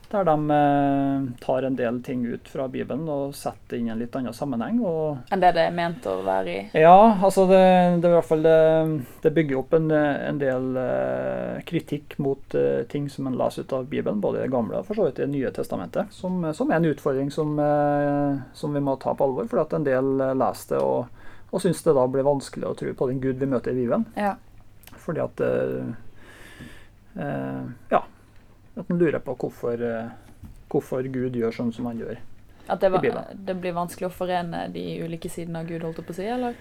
Der 0.07 0.23
de 0.23 0.51
eh, 0.55 1.23
tar 1.43 1.65
en 1.67 1.75
del 1.75 1.97
ting 2.03 2.21
ut 2.25 2.47
fra 2.47 2.69
Bibelen 2.71 3.01
og 3.11 3.33
setter 3.35 3.75
inn 3.75 3.89
i 3.89 3.91
en 3.91 3.99
litt 3.99 4.13
annen 4.15 4.31
sammenheng. 4.31 4.77
Og 4.87 5.17
Enn 5.35 5.41
det 5.43 5.49
det 5.57 5.65
er 5.67 5.73
ment 5.75 6.05
å 6.07 6.13
være 6.23 6.53
i? 6.53 6.61
ja, 6.79 6.93
altså 7.19 7.43
det, 7.49 7.59
det, 7.99 8.07
i 8.07 8.13
hvert 8.15 8.29
fall, 8.29 8.45
det, 8.45 8.53
det 9.25 9.33
bygger 9.35 9.59
opp 9.59 9.75
en, 9.75 9.91
en 9.91 10.39
del 10.39 10.79
eh, 10.79 11.59
kritikk 11.67 12.15
mot 12.23 12.55
eh, 12.55 12.85
ting 12.87 13.09
som 13.11 13.27
en 13.27 13.35
leser 13.35 13.67
ut 13.67 13.75
av 13.75 13.89
Bibelen, 13.91 14.23
både 14.23 14.39
i 14.39 14.45
Det 14.45 14.53
gamle 14.55 14.79
og 14.79 14.87
for 14.87 14.95
så 14.95 15.09
vidt 15.09 15.19
i 15.19 15.25
Det 15.25 15.33
nye 15.33 15.51
testamentet, 15.59 16.15
som, 16.15 16.39
som 16.55 16.71
er 16.71 16.79
en 16.79 16.89
utfordring 16.93 17.27
som, 17.35 17.59
som 18.55 18.79
vi 18.79 18.85
må 18.87 18.95
ta 19.03 19.11
på 19.11 19.27
alvor. 19.27 19.51
For 19.51 19.65
at 19.65 19.75
en 19.75 19.83
del 19.87 20.15
leser 20.39 20.77
det 20.77 20.83
og, 20.87 21.11
og 21.51 21.63
syns 21.67 21.83
det 21.83 21.97
da 21.99 22.07
blir 22.07 22.23
vanskelig 22.27 22.71
å 22.71 22.75
tro 22.79 22.95
på 22.95 23.11
den 23.11 23.19
Gud 23.23 23.43
vi 23.43 23.51
møter 23.51 23.75
i 23.75 23.81
Bibelen. 23.83 24.07
Ja. 24.15 24.37
Fordi 25.03 25.27
at 25.27 25.43
Ja. 27.91 28.06
At 28.87 28.93
han 28.93 29.03
lurer 29.03 29.19
på 29.19 29.35
hvorfor, 29.35 29.81
eh, 29.83 30.09
hvorfor 30.71 31.07
Gud 31.11 31.35
gjør 31.35 31.51
sånn 31.51 31.73
som 31.75 31.89
han 31.91 31.99
gjør. 31.99 32.19
At 32.67 32.79
det, 32.83 32.91
var, 32.91 33.03
det 33.31 33.55
blir 33.59 33.75
vanskelig 33.75 34.09
å 34.09 34.15
forene 34.15 34.65
de 34.71 34.83
ulike 35.03 35.31
sidene 35.31 35.61
av 35.63 35.67
Gud, 35.67 35.83
holdt 35.83 35.99
jeg 36.01 36.07
på 36.07 36.15
å 36.15 36.19
si? 36.19 36.27
eller? 36.31 36.55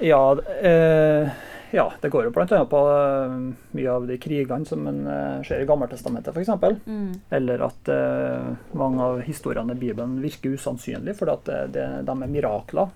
Ja, 0.00 0.20
eh, 0.60 1.32
ja, 1.70 1.92
det 2.00 2.08
går 2.08 2.24
jo 2.26 2.30
bl.a. 2.34 2.64
på 2.68 2.80
eh, 2.92 3.34
mye 3.76 3.90
av 3.92 4.06
de 4.08 4.16
krigene 4.20 4.66
som 4.66 4.86
en 4.90 5.04
eh, 5.06 5.42
ser 5.46 5.62
i 5.62 5.68
Gammeltestamentet, 5.68 6.36
f.eks. 6.36 6.80
Mm. 6.86 7.12
Eller 7.36 7.62
at 7.66 7.90
eh, 7.94 8.48
mange 8.76 9.04
av 9.04 9.20
historiene 9.24 9.76
i 9.76 9.80
Bibelen 9.80 10.18
virker 10.22 10.56
usannsynlige 10.56 11.30
at 11.30 11.52
det, 11.72 11.86
de 12.06 12.16
er 12.16 12.32
mirakler. 12.32 12.90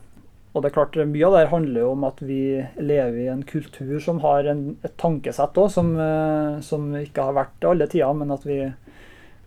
Og 0.54 0.62
det 0.62 0.70
er 0.70 0.74
klart, 0.76 0.96
Mye 1.10 1.26
av 1.26 1.34
det 1.34 1.48
handler 1.50 1.80
jo 1.82 1.90
om 1.96 2.04
at 2.06 2.20
vi 2.22 2.38
lever 2.78 3.16
i 3.24 3.28
en 3.32 3.42
kultur 3.42 3.96
som 4.00 4.20
har 4.22 4.46
en, 4.52 4.76
et 4.86 4.94
tankesett 5.02 5.56
også, 5.58 5.74
som, 5.80 5.88
eh, 5.98 6.60
som 6.62 6.84
ikke 7.00 7.24
har 7.26 7.34
vært 7.34 7.56
det 7.60 7.70
alle 7.72 7.88
tider, 7.90 8.12
men 8.14 8.30
at 8.30 8.46
vi, 8.46 8.60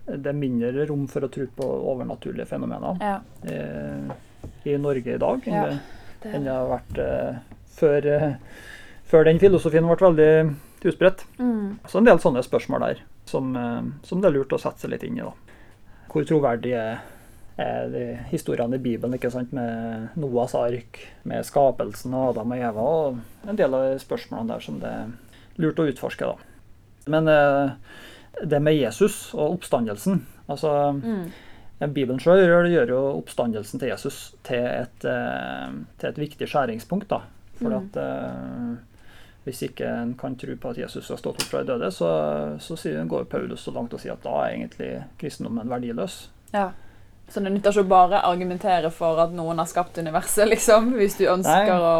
det 0.08 0.28
er 0.32 0.36
mindre 0.36 0.84
rom 0.90 1.06
for 1.08 1.24
å 1.24 1.30
tro 1.32 1.46
på 1.56 1.68
overnaturlige 1.94 2.46
fenomener 2.50 3.00
Ja. 3.00 3.14
i, 3.48 4.70
i 4.72 4.76
Norge 4.80 5.14
i 5.14 5.20
dag 5.20 5.48
Ja, 5.48 5.64
det, 6.22 6.32
enn 6.34 6.44
det 6.44 6.52
har 6.52 6.68
vært 6.76 7.00
eh, 7.00 7.40
før, 7.78 8.06
eh, 8.12 8.32
før 9.08 9.24
den 9.24 9.40
filosofien 9.40 9.88
ble 9.88 9.96
veldig 10.04 10.30
utbredt. 10.92 11.24
mm. 11.38 11.78
Så 11.88 11.98
en 11.98 12.04
del 12.08 12.20
sånne 12.20 12.44
spørsmål 12.44 12.84
der 12.84 13.00
som, 13.28 13.54
eh, 13.56 13.80
som 14.04 14.20
det 14.20 14.28
er 14.28 14.36
lurt 14.36 14.52
å 14.52 14.60
sette 14.60 14.84
seg 14.84 14.92
litt 14.92 15.08
inn 15.08 15.16
i. 15.18 15.24
da. 15.24 15.32
Hvor 16.12 16.24
troverdig 16.28 16.72
er, 16.76 17.00
de 17.58 18.02
historiene 18.30 18.76
i 18.78 18.82
Bibelen 18.82 19.14
ikke 19.18 19.30
sant, 19.34 19.52
med 19.52 20.08
Noas 20.16 20.54
ark, 20.54 21.00
med 21.26 21.44
skapelsen 21.46 22.14
av 22.14 22.28
Adam 22.30 22.52
og 22.54 22.58
Eva, 22.58 22.84
og 23.08 23.48
en 23.50 23.58
del 23.58 23.74
av 23.74 23.96
spørsmålene 23.98 24.52
der 24.54 24.60
som 24.62 24.78
det 24.82 24.92
er 24.92 25.10
lurt 25.58 25.80
å 25.82 25.88
utforske. 25.90 26.24
da. 26.28 26.36
Men 27.10 27.28
eh, 27.28 27.70
det 28.46 28.60
med 28.62 28.76
Jesus 28.78 29.34
og 29.34 29.58
oppstandelsen 29.58 30.20
altså 30.48 30.70
Mm. 31.02 31.30
Bibelen 31.94 32.18
selv 32.20 32.42
gjør, 32.42 32.66
gjør 32.66 32.88
jo 32.90 33.00
oppstandelsen 33.20 33.78
til 33.78 33.88
Jesus 33.92 34.34
til 34.42 34.64
et, 34.66 35.04
eh, 35.04 35.68
til 35.98 36.08
et 36.08 36.18
viktig 36.18 36.48
skjæringspunkt. 36.48 37.08
da. 37.08 37.20
For 37.58 37.68
Mm. 37.70 37.76
at 37.76 37.96
eh, 37.96 38.76
hvis 39.44 39.62
ikke 39.62 39.86
en 40.02 40.14
kan 40.14 40.36
tro 40.36 40.54
på 40.56 40.70
at 40.70 40.76
Jesus 40.78 41.08
har 41.08 41.16
stått 41.16 41.38
opp 41.40 41.42
fra 41.50 41.62
de 41.62 41.72
døde, 41.72 41.90
så, 41.90 42.58
så 42.60 42.74
går 43.08 43.24
Paulus 43.30 43.60
så 43.66 43.72
langt 43.74 43.94
og 43.94 44.00
sier 44.00 44.12
at 44.12 44.22
da 44.22 44.30
er 44.44 44.54
egentlig 44.56 45.04
kristendommen 45.18 45.68
verdiløs. 45.68 46.28
ja. 46.52 46.70
Så 47.28 47.42
det 47.44 47.50
nytter 47.52 47.74
ikke 47.74 47.82
å 47.84 47.88
bare 47.90 48.18
argumentere 48.24 48.88
for 48.90 49.18
at 49.20 49.34
noen 49.36 49.58
har 49.60 49.66
skapt 49.68 49.98
universet, 50.00 50.48
liksom, 50.48 50.94
hvis 50.96 51.18
du 51.18 51.26
ønsker 51.28 51.72
å 51.76 51.90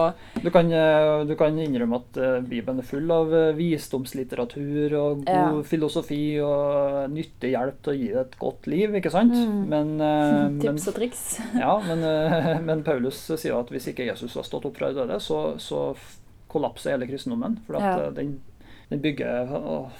Du 0.41 0.49
kan, 0.55 0.71
eh, 0.73 1.25
du 1.29 1.35
kan 1.37 1.59
innrømme 1.61 1.99
at 2.01 2.17
eh, 2.17 2.39
Bibelen 2.49 2.79
er 2.81 2.87
full 2.89 3.11
av 3.13 3.35
eh, 3.37 3.51
visdomslitteratur 3.59 4.95
og 4.97 5.25
god 5.27 5.35
Ja. 5.59 5.63
filosofi 5.69 6.41
og 6.41 7.11
nyttig 7.13 7.51
hjelp 7.53 7.83
til 7.85 7.93
å 7.93 7.97
gi 7.99 8.07
deg 8.09 8.21
et 8.23 8.39
godt 8.41 8.69
liv, 8.73 8.95
ikke 8.97 9.13
sant? 9.13 9.35
Mm. 9.37 9.59
Men, 9.69 9.91
men 10.01 10.61
Tips 10.63 10.89
og 10.89 10.97
triks. 10.97 11.25
Ja, 11.65 11.75
men, 11.85 12.07
men 12.65 12.85
Paulus 12.87 13.21
sier 13.29 13.59
at 13.61 13.69
hvis 13.75 13.91
ikke 13.93 14.07
Jesus 14.09 14.35
har 14.39 14.47
stått 14.49 14.65
opp 14.65 14.79
fra 14.81 14.89
de 14.93 15.03
døde, 15.03 15.19
så, 15.21 15.59
så 15.61 15.91
kollapser 16.49 16.95
hele 16.97 17.09
kristendommen. 17.11 17.59
For 17.67 17.77
at 17.77 17.85
Ja. 17.85 18.11
den, 18.17 18.39
den 18.89 19.05
bygger 19.05 19.53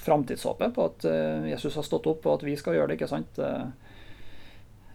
framtidshåpet 0.07 0.73
på 0.75 0.89
at 0.89 1.05
Jesus 1.51 1.77
har 1.77 1.85
stått 1.85 2.09
opp, 2.09 2.25
og 2.25 2.39
at 2.39 2.47
vi 2.49 2.57
skal 2.57 2.79
gjøre 2.79 2.95
det. 2.95 2.97
ikke 2.97 3.11
sant? 3.13 3.37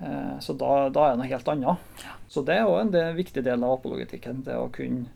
Eh, 0.03 0.39
så 0.43 0.53
da, 0.59 0.89
da 0.93 1.07
er 1.07 1.15
det 1.15 1.21
noe 1.23 1.31
helt 1.31 1.51
annet. 1.53 2.07
Så 2.33 2.43
det 2.45 2.57
er 2.59 2.67
òg 2.67 2.79
en 2.81 2.91
del, 2.93 3.13
viktig 3.15 3.43
del 3.45 3.63
av 3.63 3.77
apologetikken. 3.79 4.43
Det 4.45 4.57
å 4.59 4.67
kunne 4.73 5.07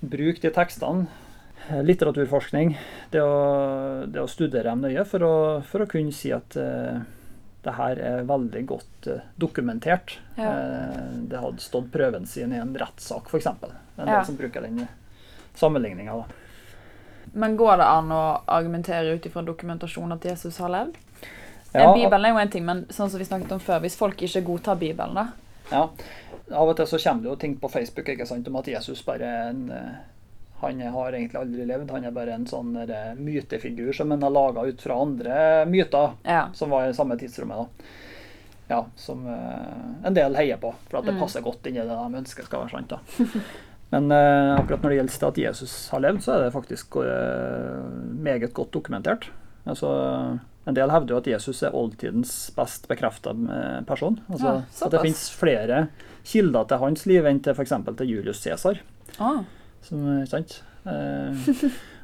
bruke 0.00 0.42
de 0.44 0.50
tekstene. 0.54 1.06
eh, 1.70 1.80
Litteraturforskning. 1.82 2.74
Det 3.12 3.22
å, 3.24 4.04
det 4.06 4.20
å 4.22 4.28
studere 4.30 4.68
dem 4.70 4.84
nøye 4.84 5.04
for 5.08 5.24
å, 5.26 5.34
for 5.66 5.84
å 5.86 5.88
kunne 5.90 6.12
si 6.14 6.30
at 6.36 6.56
eh, 6.60 7.00
det 7.64 7.72
her 7.74 7.98
er 7.98 8.26
veldig 8.28 8.60
godt 8.70 9.08
eh, 9.10 9.24
dokumentert. 9.40 10.18
Ja. 10.38 10.52
Eh, 10.52 11.08
det 11.32 11.40
hadde 11.42 11.64
stått 11.64 11.88
prøven 11.94 12.26
sin 12.30 12.52
i 12.54 12.60
en 12.62 12.76
rettssak, 12.78 13.26
f.eks. 13.32 13.48
En 13.48 14.06
Ja. 14.06 14.12
del 14.20 14.24
som 14.28 14.36
bruker 14.38 14.62
den 14.62 14.84
sammenligninga. 15.58 16.20
Men 17.34 17.56
går 17.58 17.76
det 17.80 17.84
an 17.90 18.12
å 18.14 18.20
argumentere 18.46 19.16
ut 19.18 19.26
ifra 19.26 19.42
dokumentasjon 19.44 20.14
at 20.14 20.24
Jesus 20.24 20.56
har 20.62 20.70
levd? 20.72 20.94
Ja, 21.74 21.92
Bibelen 21.94 22.24
er 22.24 22.32
jo 22.32 22.38
en 22.40 22.50
ting, 22.50 22.64
men 22.64 22.86
sånn 22.88 23.10
som 23.12 23.18
vi 23.20 23.26
snakket 23.28 23.52
om 23.52 23.60
før, 23.60 23.80
hvis 23.84 23.96
folk 23.98 24.16
ikke 24.24 24.40
godtar 24.46 24.78
Bibelen, 24.80 25.14
da 25.14 25.26
ja. 25.70 25.82
Av 26.56 26.68
og 26.70 26.76
til 26.78 26.86
så 26.88 26.96
kommer 27.02 27.22
det 27.26 27.28
jo 27.28 27.36
ting 27.36 27.56
på 27.60 27.68
Facebook 27.68 28.06
ikke 28.08 28.24
sant, 28.26 28.46
om 28.48 28.56
at 28.56 28.70
Jesus 28.72 29.02
bare 29.04 29.26
er 29.28 29.50
en 29.50 29.66
eh, 29.70 29.98
Han 30.62 30.80
har 30.80 31.12
egentlig 31.12 31.36
aldri 31.38 31.66
levd. 31.68 31.90
Han 31.92 32.04
er 32.08 32.10
bare 32.16 32.32
en 32.34 32.46
sånn 32.48 32.72
eh, 32.80 33.12
mytefigur 33.20 33.92
som 33.94 34.10
en 34.16 34.22
har 34.24 34.32
laga 34.32 34.64
ut 34.64 34.80
fra 34.82 34.96
andre 35.02 35.66
myter 35.68 36.16
Ja. 36.24 36.48
som 36.56 36.70
var 36.72 36.88
i 36.88 36.94
samme 36.96 37.18
tidsrommet. 37.20 37.56
da. 37.58 37.68
Ja, 38.68 38.80
Som 38.96 39.26
uh, 39.28 40.04
en 40.04 40.14
del 40.16 40.34
heier 40.36 40.56
på, 40.60 40.74
for 40.90 40.98
at 40.98 41.04
det 41.04 41.14
Mm. 41.14 41.20
passer 41.20 41.40
godt 41.44 41.66
inn 41.66 41.76
i 41.76 41.84
det 41.84 41.88
de 41.88 42.18
ønsker 42.18 42.44
skal 42.44 42.64
være 42.64 42.70
sant. 42.70 42.88
da. 42.88 42.98
Men 43.92 44.10
uh, 44.12 44.58
akkurat 44.58 44.82
når 44.82 44.88
det 44.90 44.98
gjelder 44.98 45.18
det 45.20 45.28
at 45.28 45.38
Jesus 45.44 45.88
har 45.92 46.00
levd, 46.00 46.20
så 46.24 46.32
er 46.34 46.42
det 46.44 46.52
faktisk 46.56 46.96
uh, 46.96 47.84
meget 48.24 48.52
godt 48.52 48.72
dokumentert. 48.72 49.28
Altså, 49.68 50.38
en 50.68 50.76
del 50.76 50.90
hevder 50.92 51.14
jo 51.14 51.20
at 51.22 51.28
Jesus 51.32 51.62
er 51.64 51.74
oldtidens 51.76 52.32
best 52.56 52.86
bekrefta 52.90 53.32
person. 53.88 54.18
Altså, 54.28 54.54
Ja, 54.58 54.86
at 54.86 54.94
det 54.94 55.00
finnes 55.06 55.26
flere 55.32 55.82
kilder 56.28 56.66
til 56.68 56.78
hans 56.82 57.06
liv 57.08 57.26
enn 57.26 57.40
til 57.42 57.54
f.eks. 57.56 57.72
til 57.96 58.08
Julius 58.10 58.42
Cæsar. 58.44 58.80
Ah. 59.18 59.40
Som, 59.82 60.02
sant? 60.28 60.58
Eh, 60.84 61.46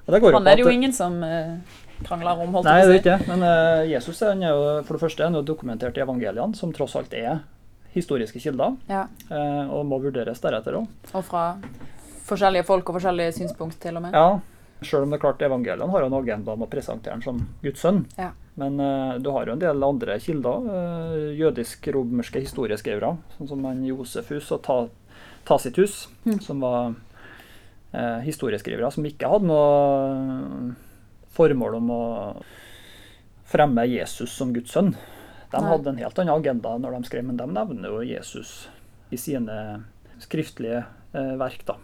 og 0.07 0.12
det 0.14 0.20
går 0.22 0.33
Han 0.38 0.46
er 0.48 0.57
det 0.57 0.64
jo 0.64 0.72
ingen 0.72 0.92
som 0.96 1.18
eh, 1.24 1.57
krangler 2.05 2.40
om, 2.44 2.53
holdt 2.57 2.68
jeg 2.68 2.74
på 2.74 2.85
er 2.85 2.88
å 2.88 2.92
si. 2.92 3.00
ikke 3.03 3.18
det. 3.18 3.29
Men 3.29 3.42
eh, 3.48 3.83
Jesus 3.92 4.22
er 4.22 4.40
jo 4.48 4.62
for 4.85 4.96
det 4.96 5.03
første 5.05 5.27
er 5.29 5.42
dokumentert 5.46 5.96
i 6.00 6.05
evangeliene, 6.05 6.57
som 6.57 6.72
tross 6.72 6.96
alt 6.96 7.12
er 7.14 7.42
historiske 7.94 8.40
kilder, 8.42 8.74
Ja. 8.90 9.05
eh, 9.31 9.68
og 9.70 9.85
må 9.87 10.00
vurderes 10.03 10.40
deretter 10.42 10.81
òg. 10.81 10.88
Og 11.14 11.24
fra 11.24 11.44
forskjellige 12.27 12.64
folk 12.66 12.88
og 12.90 12.96
forskjellige 12.98 13.37
synspunkt, 13.37 13.79
til 13.81 13.96
og 14.00 14.03
med. 14.09 14.16
Ja, 14.16 14.40
Sjøl 14.85 15.05
om 15.07 15.12
det 15.12 15.16
er 15.20 15.22
klart 15.22 15.40
evangeliene 15.46 15.87
har 15.92 16.03
en 16.05 16.16
agenda 16.18 16.53
om 16.53 16.64
å 16.66 16.68
presentere 16.68 17.14
han 17.14 17.22
som 17.24 17.38
Guds 17.62 17.81
sønn. 17.81 18.03
Ja. 18.18 18.33
Men 18.60 18.78
uh, 18.78 19.16
du 19.18 19.30
har 19.34 19.46
jo 19.48 19.56
en 19.56 19.62
del 19.62 19.82
andre 19.82 20.18
kilder, 20.22 20.68
uh, 20.68 21.30
jødisk-romerske 21.34 22.42
historieskrivere, 22.44 23.16
sånn 23.38 23.50
som 23.50 23.64
han 23.66 23.80
Josefus 23.86 24.52
og 24.54 24.62
Ta 24.66 24.76
Tacitus, 25.44 26.08
Mm. 26.24 26.38
som 26.40 26.60
var 26.62 26.94
uh, 27.92 28.20
historieskrivere 28.24 28.88
som 28.94 29.04
ikke 29.04 29.28
hadde 29.28 29.50
noe 29.50 30.74
formål 31.34 31.74
om 31.82 31.90
å 31.90 32.04
fremme 33.44 33.84
Jesus 33.90 34.32
som 34.32 34.54
Guds 34.54 34.72
sønn. 34.72 34.94
De 35.50 35.60
Nei. 35.60 35.68
hadde 35.70 35.90
en 35.92 36.00
helt 36.00 36.18
annen 36.18 36.34
agenda 36.34 36.78
når 36.78 36.96
de 36.96 37.08
skrev, 37.10 37.26
men 37.28 37.36
de 37.38 37.46
nevner 37.46 37.92
jo 37.92 38.00
Jesus 38.06 38.68
i 39.14 39.18
sine 39.20 39.84
skriftlige 40.22 40.80
eh, 41.12 41.34
verk. 41.38 41.62
da. 41.68 41.76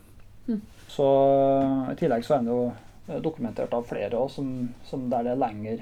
Mm. 0.48 0.61
Så 0.90 1.06
I 1.92 1.96
tillegg 2.00 2.24
så 2.26 2.35
er 2.35 2.42
han 2.42 2.50
jo 2.50 2.61
eh, 2.72 3.20
dokumentert 3.22 3.74
av 3.76 3.87
flere 3.87 4.18
også, 4.18 4.40
som, 4.40 4.68
som 4.88 5.06
der 5.12 5.28
det 5.28 5.35
er 5.37 5.42
lengre 5.44 5.78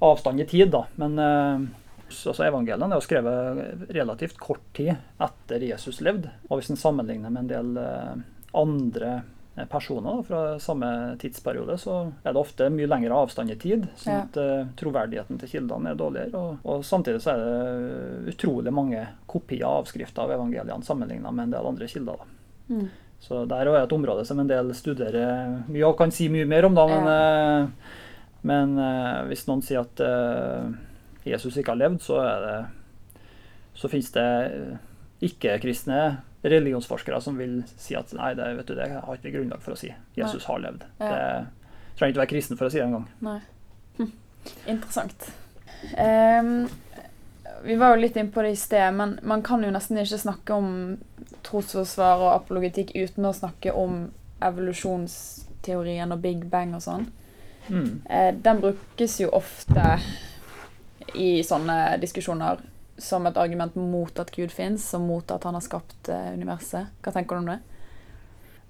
avstand 0.00 0.40
i 0.40 0.46
tid. 0.46 0.70
da. 0.70 0.86
Men 0.96 1.18
eh, 1.18 1.66
så, 2.08 2.32
så 2.34 2.44
evangeliene 2.46 2.90
er 2.92 3.00
jo 3.00 3.06
skrevet 3.06 3.90
relativt 3.94 4.38
kort 4.38 4.64
tid 4.76 4.94
etter 5.22 5.62
Jesus 5.70 6.00
levde. 6.04 6.32
Og 6.50 6.60
hvis 6.60 6.70
en 6.74 6.80
sammenligner 6.80 7.32
med 7.32 7.46
en 7.46 7.52
del 7.52 7.78
eh, 7.80 8.24
andre 8.54 9.12
eh, 9.56 9.66
personer 9.70 10.20
da, 10.20 10.26
fra 10.28 10.42
samme 10.62 10.90
tidsperiode, 11.22 11.78
så 11.80 11.96
er 12.22 12.34
det 12.34 12.42
ofte 12.42 12.68
mye 12.74 12.90
lengre 12.90 13.16
avstand 13.24 13.54
i 13.54 13.58
tid. 13.60 13.88
sånn 13.96 14.12
Ja. 14.14 14.24
at 14.26 14.36
eh, 14.40 14.66
troverdigheten 14.80 15.40
til 15.40 15.48
kildene 15.56 15.94
er 15.94 15.98
dårligere. 16.00 16.34
Og, 16.38 16.58
og 16.64 16.84
samtidig 16.86 17.22
så 17.24 17.34
er 17.34 17.44
det 17.44 18.34
utrolig 18.34 18.72
mange 18.74 19.06
kopier 19.30 19.66
av 19.66 19.84
avskrifter 19.84 20.26
av 20.26 20.36
evangeliene 20.36 20.84
sammenligna 20.86 21.32
med 21.32 21.48
en 21.48 21.56
del 21.56 21.72
andre 21.72 21.88
kilder. 21.90 22.20
da. 22.20 22.74
Mm. 22.74 22.86
Så 23.24 23.46
der 23.48 23.66
er 23.70 23.78
et 23.80 23.92
område 23.96 24.24
som 24.28 24.40
en 24.42 24.48
del 24.50 24.74
studerer 24.76 25.62
mye 25.72 25.86
og 25.88 25.96
kan 25.96 26.10
si 26.12 26.28
mye 26.28 26.44
mer 26.44 26.66
om, 26.68 26.74
da. 26.76 26.84
Men, 26.90 27.06
eh, 27.08 27.68
men 28.44 28.76
eh, 28.78 29.22
hvis 29.30 29.46
noen 29.48 29.62
sier 29.64 29.84
at 29.84 30.00
eh, 30.04 30.72
Jesus 31.24 31.56
ikke 31.56 31.72
har 31.72 31.80
levd, 31.80 32.02
så, 32.04 32.20
det, 32.44 33.22
så 33.72 33.88
finnes 33.88 34.10
det 34.12 34.28
eh, 34.44 34.74
ikke-kristne 35.24 36.00
religionsforskere 36.44 37.22
som 37.24 37.38
vil 37.40 37.62
si 37.80 37.96
at 37.96 38.12
nei, 38.12 38.34
det, 38.36 38.50
vet 38.58 38.68
du, 38.68 38.74
det 38.76 38.90
har 38.92 39.16
ikke 39.16 39.30
vi 39.30 39.34
grunnlag 39.38 39.64
for 39.64 39.72
å 39.72 39.80
si. 39.80 39.88
Jesus 40.18 40.44
har 40.50 40.60
levd. 40.60 40.84
Ja. 41.00 41.08
Det 41.08 41.96
trenger 41.96 42.12
ikke 42.12 42.24
være 42.24 42.32
kristen 42.34 42.60
for 42.60 42.68
å 42.68 42.74
si 42.74 42.82
det 42.82 42.84
engang. 42.90 43.08
Nei. 43.24 43.38
Hm. 43.96 44.12
Interessant. 44.74 45.30
Um, 45.96 46.68
Vi 47.64 47.78
var 47.80 47.94
jo 47.94 48.02
litt 48.02 48.16
inne 48.20 48.32
på 48.34 48.44
det 48.44 48.52
i 48.52 48.60
sted, 48.60 48.92
men 48.92 49.16
man 49.24 49.40
kan 49.46 49.64
jo 49.64 49.72
nesten 49.72 49.96
ikke 49.96 50.20
snakke 50.20 50.60
om 50.60 50.70
trosforsvar 51.46 52.20
og 52.26 52.34
apologetikk 52.34 52.92
uten 52.92 53.24
å 53.24 53.32
snakke 53.32 53.72
om 53.72 54.10
evolusjonsteorien 54.44 56.12
og 56.12 56.20
big 56.20 56.44
bang 56.52 56.76
og 56.76 56.84
sånn. 56.84 57.08
Mm. 57.68 58.02
Den 58.44 58.60
brukes 58.60 59.18
jo 59.22 59.30
ofte 59.32 59.98
i 61.14 61.42
sånne 61.46 61.96
diskusjoner 62.02 62.60
som 62.98 63.26
et 63.26 63.38
argument 63.40 63.74
mot 63.74 64.18
at 64.20 64.30
Gud 64.34 64.52
fins, 64.54 64.86
og 64.94 65.04
mot 65.06 65.34
at 65.34 65.44
han 65.46 65.56
har 65.56 65.64
skapt 65.64 66.10
eh, 66.12 66.30
universet. 66.36 66.92
Hva 67.02 67.14
tenker 67.14 67.36
du 67.36 67.42
om 67.42 67.50
det? 67.50 67.58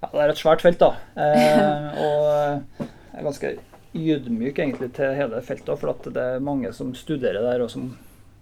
Ja, 0.01 0.09
det 0.11 0.23
er 0.23 0.33
et 0.33 0.41
svært 0.41 0.65
felt, 0.65 0.81
da. 0.81 0.95
Eh, 1.25 2.01
og 2.01 2.81
jeg 3.15 3.21
er 3.21 3.27
ganske 3.29 3.53
ydmyk 3.95 4.57
egentlig 4.59 4.89
til 4.97 5.13
hele 5.15 5.39
feltet, 5.45 5.79
for 5.79 6.09
det 6.11 6.25
er 6.35 6.43
mange 6.43 6.73
som 6.75 6.91
studerer 6.97 7.45
der, 7.45 7.63
og 7.63 7.71
som, 7.71 7.93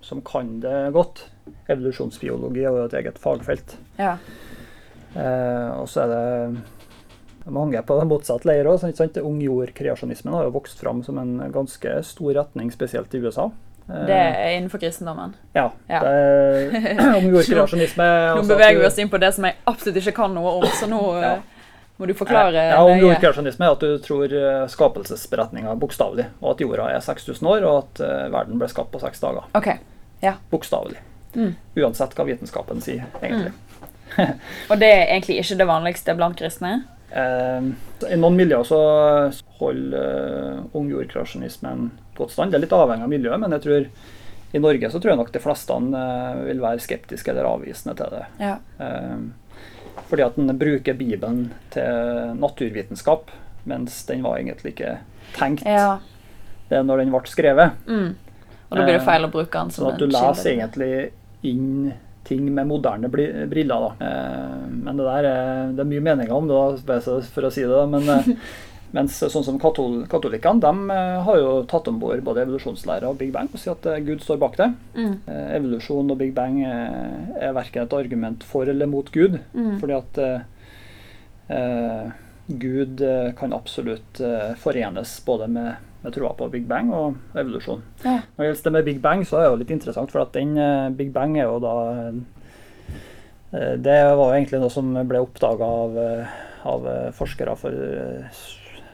som 0.01 0.23
kan 0.25 0.55
det 0.63 0.93
godt. 0.95 1.27
Evolusjonsbiologi 1.67 2.63
er 2.63 2.71
jo 2.71 2.87
et 2.87 2.97
eget 2.97 3.19
fagfelt. 3.21 3.75
Ja. 3.99 4.15
Eh, 5.13 5.69
og 5.77 5.85
så 5.91 6.07
er 6.07 6.13
det 6.13 6.63
mange 7.45 7.81
på 7.83 7.97
motsatt 8.07 8.45
leir 8.45 8.67
òg. 8.69 8.83
Ung 9.23 9.41
jord-kreasjonismen 9.43 10.33
har 10.33 10.47
jo 10.47 10.55
vokst 10.55 10.79
fram 10.79 11.03
som 11.03 11.17
en 11.19 11.51
ganske 11.51 12.03
stor 12.03 12.33
retning, 12.33 12.71
spesielt 12.71 13.13
i 13.13 13.21
USA. 13.23 13.49
Det 13.87 14.15
er 14.15 14.53
innenfor 14.57 14.79
kristendommen. 14.79 15.33
Ja. 15.53 15.71
Ja. 15.91 15.99
Det 16.03 16.93
ung 17.17 17.27
jord-kreasjonisme 17.33 18.05
Nå 18.37 18.45
beveger 18.47 18.79
vi 18.79 18.85
oss 18.87 18.99
inn 19.03 19.11
på 19.11 19.19
det 19.19 19.33
som 19.35 19.43
jeg 19.49 19.57
absolutt 19.67 19.99
ikke 19.99 20.15
kan 20.21 20.35
noe 20.35 20.53
om, 20.61 20.69
så 20.79 20.87
nå 20.87 21.01
Ja. 21.23 21.33
eh, 21.33 21.49
må 21.99 22.07
du 22.09 22.13
forklare 22.17 22.69
Ja, 22.71 22.79
nøye. 22.87 23.01
jordkreasjonisme 23.03 23.67
er 23.67 23.75
at 23.75 23.83
du 23.83 23.97
tror 24.01 24.31
eh, 24.33 24.63
skapelsesberetninga 24.71 25.75
bokstavelig, 25.79 26.29
og 26.41 26.53
at 26.55 26.63
jorda 26.63 26.87
er 26.95 27.03
6000 27.05 27.49
år, 27.51 27.67
og 27.67 27.81
at 27.83 28.01
eh, 28.07 28.29
verden 28.33 28.61
ble 28.61 28.69
skapt 28.71 28.91
på 28.95 29.01
seks 29.03 29.21
dager. 29.21 29.45
Ok, 29.57 29.73
Bokstavelig. 30.49 31.01
Mm. 31.35 31.51
Uansett 31.75 32.13
hva 32.15 32.23
vitenskapen 32.23 32.79
sier, 32.81 33.03
egentlig. 33.19 33.51
Og 34.71 34.77
det 34.79 34.87
er 34.87 35.07
egentlig 35.09 35.39
ikke 35.41 35.57
det 35.59 35.65
vanligste 35.67 36.13
blant 36.15 36.37
kristne? 36.39 36.83
Eh, 37.13 37.69
I 38.09 38.17
noen 38.17 38.37
miljøer 38.39 38.65
så 38.65 38.81
holder 39.59 40.59
uh, 40.59 40.75
ung 40.77 40.89
godt 42.17 42.33
stand. 42.33 42.51
Det 42.51 42.59
er 42.59 42.65
litt 42.65 42.75
avhengig 42.75 43.05
av 43.05 43.13
miljøet, 43.13 43.41
men 43.41 43.55
jeg 43.55 43.65
tror 43.67 43.87
i 44.53 44.59
Norge 44.61 44.89
så 44.91 44.99
tror 45.01 45.13
jeg 45.13 45.17
nok 45.17 45.31
de 45.33 45.41
fleste 45.41 45.73
eh, 45.97 46.41
vil 46.45 46.59
være 46.61 46.81
skeptiske 46.83 47.31
eller 47.31 47.47
avvisende 47.49 47.95
til 47.97 48.11
det. 48.13 48.25
Ja. 48.37 48.57
Eh, 48.85 50.03
fordi 50.09 50.25
at 50.25 50.37
den 50.37 50.53
bruker 50.61 50.97
Bibelen 50.97 51.47
til 51.73 52.35
naturvitenskap, 52.37 53.31
mens 53.69 54.03
den 54.05 54.21
var 54.25 54.37
egentlig 54.37 54.75
ikke 54.75 54.97
tenkt 55.33 55.65
ja. 55.65 55.97
det 56.69 56.83
når 56.85 57.01
den 57.01 57.15
ble 57.15 57.23
skrevet. 57.31 57.79
Mm. 57.89 58.13
Og 58.69 58.77
da 58.77 58.85
blir 58.85 58.99
det 58.99 59.05
feil 59.07 59.25
å 59.25 59.31
bruke 59.33 59.57
den 59.57 59.73
som 59.73 59.87
Sånn 59.87 59.95
at 59.95 60.01
du 60.01 60.05
leser 60.13 60.51
egentlig 60.53 60.93
inn 61.49 61.93
ting 62.23 62.45
med 62.53 62.67
moderne 62.67 63.09
briller. 63.11 63.87
da. 63.87 64.07
Eh, 64.07 64.67
men 64.69 64.99
det 64.99 65.07
der 65.07 65.29
er, 65.29 65.73
det 65.73 65.83
er 65.83 65.89
mye 65.89 66.05
meninger 66.11 66.35
om 66.35 66.47
det, 66.51 67.25
for 67.33 67.49
å 67.49 67.51
si 67.53 67.65
det. 67.67 67.81
men 67.91 68.09
eh, 68.09 68.31
mens 68.93 69.17
sånn 69.17 69.45
som 69.45 69.57
katol 69.61 70.03
katolikkene 70.09 70.61
de 70.61 70.93
eh, 70.93 71.19
har 71.25 71.39
jo 71.41 71.53
tatt 71.69 71.87
om 71.89 71.97
bord 72.01 72.21
både 72.25 72.43
evolusjonslære 72.45 73.09
og 73.09 73.17
Big 73.21 73.31
Bang 73.33 73.49
og 73.49 73.61
sier 73.61 73.73
at 73.73 73.87
eh, 73.89 74.01
Gud 74.05 74.21
står 74.21 74.41
bak 74.41 74.57
det. 74.59 74.69
Mm. 74.93 75.15
Eh, 75.25 75.47
evolusjon 75.57 76.13
og 76.13 76.19
Big 76.21 76.35
Bang 76.37 76.59
eh, 76.61 77.47
er 77.47 77.55
verken 77.57 77.87
et 77.87 77.95
argument 77.97 78.45
for 78.45 78.69
eller 78.69 78.89
mot 78.89 79.09
Gud. 79.13 79.39
Mm. 79.57 79.79
Fordi 79.81 79.97
at 79.97 80.21
eh, 80.21 80.45
eh, 81.57 82.13
Gud 82.45 83.01
eh, 83.01 83.31
kan 83.39 83.55
absolutt 83.57 84.21
eh, 84.21 84.53
forenes 84.61 85.15
både 85.25 85.49
med, 85.57 85.89
med 86.03 86.13
troa 86.15 86.33
på 86.37 86.49
Big 86.51 86.65
Bang 86.67 86.91
og 86.93 87.15
evolusjon. 87.39 87.81
Ja. 88.03 88.17
Når 88.35 88.43
det 88.43 88.47
gjelder 88.49 88.63
det 88.63 88.73
med 88.75 88.87
Big 88.89 89.01
Bang, 89.03 89.23
så 89.27 89.37
er 89.39 89.45
det 89.45 89.51
jo 89.51 89.59
litt 89.61 89.75
interessant, 89.75 90.11
for 90.11 90.23
at 90.25 90.33
den 90.35 90.57
eh, 90.59 90.89
Big 90.97 91.13
Bang 91.15 91.37
er 91.39 91.47
jo 91.47 91.59
da 91.63 91.75
eh, 91.91 93.75
Det 93.83 93.99
var 94.17 94.17
jo 94.17 94.33
egentlig 94.33 94.59
noe 94.63 94.73
som 94.73 94.89
ble 95.07 95.21
oppdaga 95.23 95.69
av, 95.83 95.97
eh, 96.01 96.33
av 96.67 96.87
forskere 97.15 97.55
for 97.59 97.77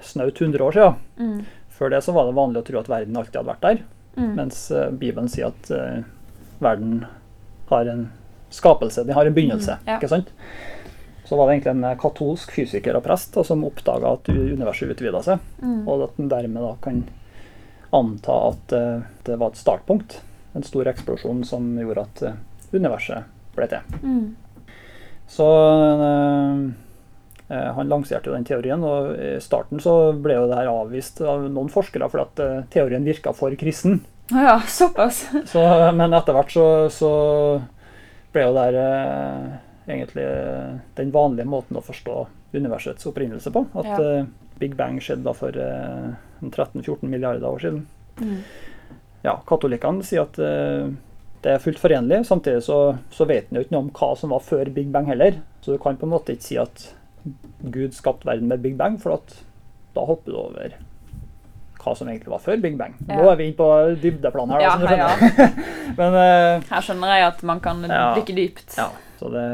snaut 0.03 0.41
100 0.41 0.65
år 0.65 0.77
siden. 0.77 0.99
Mm. 1.17 1.39
Før 1.79 1.93
det 1.93 2.03
så 2.03 2.13
var 2.15 2.27
det 2.27 2.37
vanlig 2.37 2.61
å 2.61 2.67
tro 2.67 2.79
at 2.81 2.91
verden 2.91 3.17
alltid 3.17 3.41
hadde 3.41 3.53
vært 3.53 3.65
der, 3.67 3.81
Mm. 4.19 4.31
mens 4.35 4.71
Bibelen 4.99 5.29
sier 5.31 5.53
at 5.53 5.69
verden 6.59 7.05
har 7.69 7.87
en 7.87 8.01
skapelse, 8.51 9.05
den 9.05 9.15
har 9.15 9.25
en 9.29 9.35
begynnelse. 9.35 9.77
Mm, 9.79 9.87
ja. 9.87 9.97
ikke 9.99 10.09
sant? 10.11 10.31
Så 11.29 11.37
var 11.37 11.45
det 11.45 11.59
egentlig 11.59 11.75
en 11.75 11.83
eh, 11.85 11.97
katolsk 12.01 12.51
fysiker 12.55 12.97
og 12.97 13.03
prest 13.05 13.35
da, 13.37 13.43
som 13.45 13.61
oppdaga 13.67 14.15
at 14.17 14.29
universet 14.33 14.95
utvida 14.95 15.21
seg, 15.21 15.43
Mm. 15.61 15.83
og 15.85 16.07
at 16.07 16.17
en 16.17 16.31
dermed 16.31 16.63
da 16.65 16.71
kan 16.81 17.03
anta 17.93 18.35
at 18.47 18.73
uh, 18.73 19.01
det 19.25 19.37
var 19.37 19.51
et 19.51 19.59
startpunkt. 19.61 20.19
En 20.57 20.65
stor 20.65 20.89
eksplosjon 20.89 21.43
som 21.45 21.67
gjorde 21.77 22.05
at 22.07 22.23
uh, 22.25 22.39
universet 22.73 23.29
ble 23.53 23.67
til. 23.69 23.97
Mm. 24.01 24.35
Så 25.29 25.45
eh, 27.49 27.69
han 27.77 27.89
lanserte 27.89 28.29
jo 28.29 28.33
den 28.33 28.45
teorien, 28.45 28.81
og 28.81 29.13
i 29.13 29.35
starten 29.41 29.81
så 29.81 30.13
ble 30.17 30.39
jo 30.39 30.47
det 30.49 30.57
her 30.57 30.69
avvist 30.71 31.21
av 31.21 31.45
noen 31.45 31.69
forskere 31.69 32.09
fordi 32.09 32.25
at 32.25 32.69
teorien 32.73 33.05
virka 33.05 33.33
for 33.37 33.53
kristen. 33.57 34.01
Ja, 34.33 34.59
såpass. 34.65 35.27
Så, 35.49 35.61
men 35.93 36.13
etter 36.17 36.33
hvert 36.33 36.53
så, 36.53 36.65
så 36.93 37.11
ble 38.33 38.47
jo 38.47 38.55
det 38.57 38.65
her 38.71 39.59
egentlig 39.95 40.23
eh, 40.25 40.78
den 40.99 41.12
vanlige 41.15 41.47
måten 41.49 41.78
å 41.80 41.84
forstå 41.86 42.15
universets 42.54 43.06
opprinnelse 43.10 43.52
på. 43.54 43.65
At 43.75 43.86
Ja. 43.86 43.99
eh, 44.21 44.25
Big 44.60 44.75
Bang 44.75 44.97
skjedde 44.99 45.23
da 45.23 45.34
for 45.34 45.56
eh, 45.56 46.10
13-14 46.43 47.04
milliarder 47.08 47.47
år 47.47 47.60
siden. 47.63 47.86
Mm. 48.19 48.41
Ja, 49.23 49.38
Katolikkene 49.47 50.04
sier 50.04 50.25
at 50.25 50.39
eh, 50.39 50.89
det 51.43 51.54
er 51.54 51.62
fullt 51.63 51.80
forenlig. 51.80 52.25
Samtidig 52.28 52.63
så, 52.65 52.97
så 53.15 53.25
vet 53.30 53.47
en 53.52 53.60
jo 53.60 53.63
ikke 53.65 53.75
noe 53.78 53.86
om 53.88 53.91
hva 53.95 54.10
som 54.19 54.34
var 54.36 54.43
før 54.43 54.71
Big 54.75 54.89
Bang 54.91 55.08
heller. 55.08 55.39
Så 55.63 55.75
du 55.75 55.78
kan 55.84 55.95
på 55.99 56.08
en 56.08 56.13
måte 56.15 56.36
ikke 56.36 56.47
si 56.49 56.58
at 56.60 56.89
Gud 57.63 57.95
skapte 57.95 58.28
verden 58.28 58.47
med 58.52 58.62
Big 58.63 58.75
Bang, 58.80 58.97
for 58.99 59.17
at 59.19 59.38
da 59.95 60.04
hopper 60.08 60.32
du 60.32 60.38
over 60.39 60.75
hva 61.80 61.93
som 61.95 62.10
egentlig 62.12 62.32
var 62.32 62.41
før 62.43 62.60
Big 62.63 62.75
Bang. 62.80 62.95
Nå 63.08 63.23
er 63.32 63.38
vi 63.39 63.45
inne 63.49 63.56
på 63.60 63.67
dybdeplan 64.04 64.52
her. 64.52 64.63
Ja, 64.65 64.73
du 64.75 64.86
ja. 64.91 65.47
Men 65.99 66.15
uh, 66.15 66.65
Her 66.67 66.84
skjønner 66.84 67.13
jeg 67.15 67.28
at 67.30 67.43
man 67.47 67.62
kan 67.63 67.80
Ja. 67.88 68.10
dykke 68.17 68.36
dypt. 68.36 68.75
ja, 68.78 68.89
så 69.19 69.29
det 69.34 69.47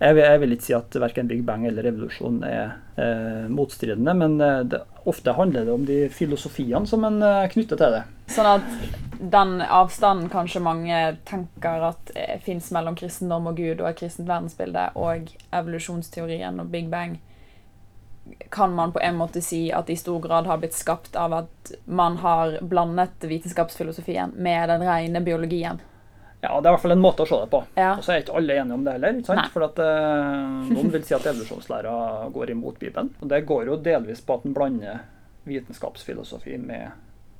jeg 0.00 0.16
vil, 0.16 0.22
jeg 0.24 0.40
vil 0.40 0.54
ikke 0.54 0.64
si 0.64 0.74
at 0.76 0.96
verken 1.02 1.28
Big 1.28 1.42
Bang 1.44 1.66
eller 1.68 1.84
revolusjon 1.84 2.38
er 2.46 2.70
eh, 2.96 3.48
motstridende, 3.52 4.14
men 4.16 4.38
eh, 4.40 4.62
det, 4.72 4.80
ofte 5.10 5.34
handler 5.36 5.66
det 5.66 5.74
om 5.74 5.84
de 5.84 5.98
filosofiene 6.14 6.88
som 6.88 7.04
en 7.04 7.18
eh, 7.22 7.48
knytter 7.52 7.80
til 7.80 7.96
det. 7.98 8.02
Sånn 8.32 8.48
at 8.48 8.70
den 9.20 9.58
avstanden 9.60 10.30
kanskje 10.32 10.62
mange 10.64 11.00
tenker 11.28 11.90
at 11.90 12.12
eh, 12.14 12.38
fins 12.40 12.70
mellom 12.72 12.96
kristendom 12.96 13.50
og 13.50 13.60
Gud 13.60 13.82
og 13.82 13.90
et 13.90 14.00
kristent 14.00 14.30
verdensbilde 14.30 14.86
og 14.96 15.28
evolusjonsteorien 15.50 16.62
og 16.62 16.72
Big 16.72 16.88
Bang, 16.92 17.18
kan 18.48 18.72
man 18.72 18.92
på 18.94 19.02
en 19.04 19.18
måte 19.18 19.44
si 19.44 19.66
at 19.74 19.90
i 19.90 19.98
stor 19.98 20.20
grad 20.24 20.48
har 20.48 20.62
blitt 20.62 20.76
skapt 20.78 21.16
av 21.18 21.34
at 21.42 21.74
man 21.84 22.20
har 22.22 22.60
blandet 22.62 23.26
vitenskapsfilosofien 23.26 24.32
med 24.36 24.68
den 24.70 24.86
rene 24.86 25.20
biologien. 25.24 25.80
Ja, 26.42 26.54
Det 26.60 26.66
er 26.66 26.70
i 26.70 26.72
hvert 26.72 26.80
fall 26.86 26.92
en 26.94 27.02
måte 27.04 27.24
å 27.24 27.28
se 27.28 27.36
det 27.42 27.50
på. 27.52 27.58
Ja. 27.76 27.90
Og 27.98 28.04
så 28.06 28.14
er 28.14 28.22
ikke 28.22 28.36
alle 28.38 28.54
enige 28.56 28.74
om 28.78 28.84
det 28.86 28.92
heller. 28.96 29.12
ikke 29.18 29.26
sant? 29.28 29.42
Nei. 29.42 29.50
For 29.52 29.64
at 29.66 29.78
eh, 29.84 30.70
Noen 30.72 30.90
vil 30.94 31.02
si 31.04 31.14
at 31.14 31.26
evolusjonslæra 31.28 31.94
går 32.32 32.50
imot 32.54 32.78
Bibelen. 32.80 33.10
Og 33.20 33.28
det 33.28 33.42
går 33.46 33.66
jo 33.68 33.76
delvis 33.84 34.22
på 34.24 34.38
at 34.38 34.46
en 34.48 34.54
blander 34.56 35.02
vitenskapsfilosofi 35.50 36.56
med, 36.58 36.90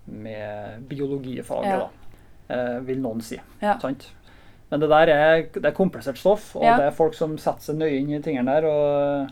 med 0.07 0.85
biologifaget, 0.91 1.67
Ja. 1.71 1.79
da, 1.79 2.55
eh, 2.55 2.81
vil 2.81 3.01
noen 3.01 3.23
si. 3.25 3.41
Ja. 3.63 3.79
Sant? 3.81 4.11
Men 4.71 4.81
det 4.81 4.89
der 4.93 5.09
er, 5.11 5.43
det 5.53 5.65
er 5.67 5.73
komplisert 5.75 6.19
stoff, 6.19 6.53
og 6.57 6.63
det 6.63 6.85
er 6.87 6.91
folk 6.95 7.15
som 7.15 7.33
setter 7.39 7.61
seg 7.73 7.77
nøye 7.81 7.97
inn 8.05 8.13
i 8.15 8.21
tingene 8.23 8.53
der. 8.61 8.69
og 8.69 9.31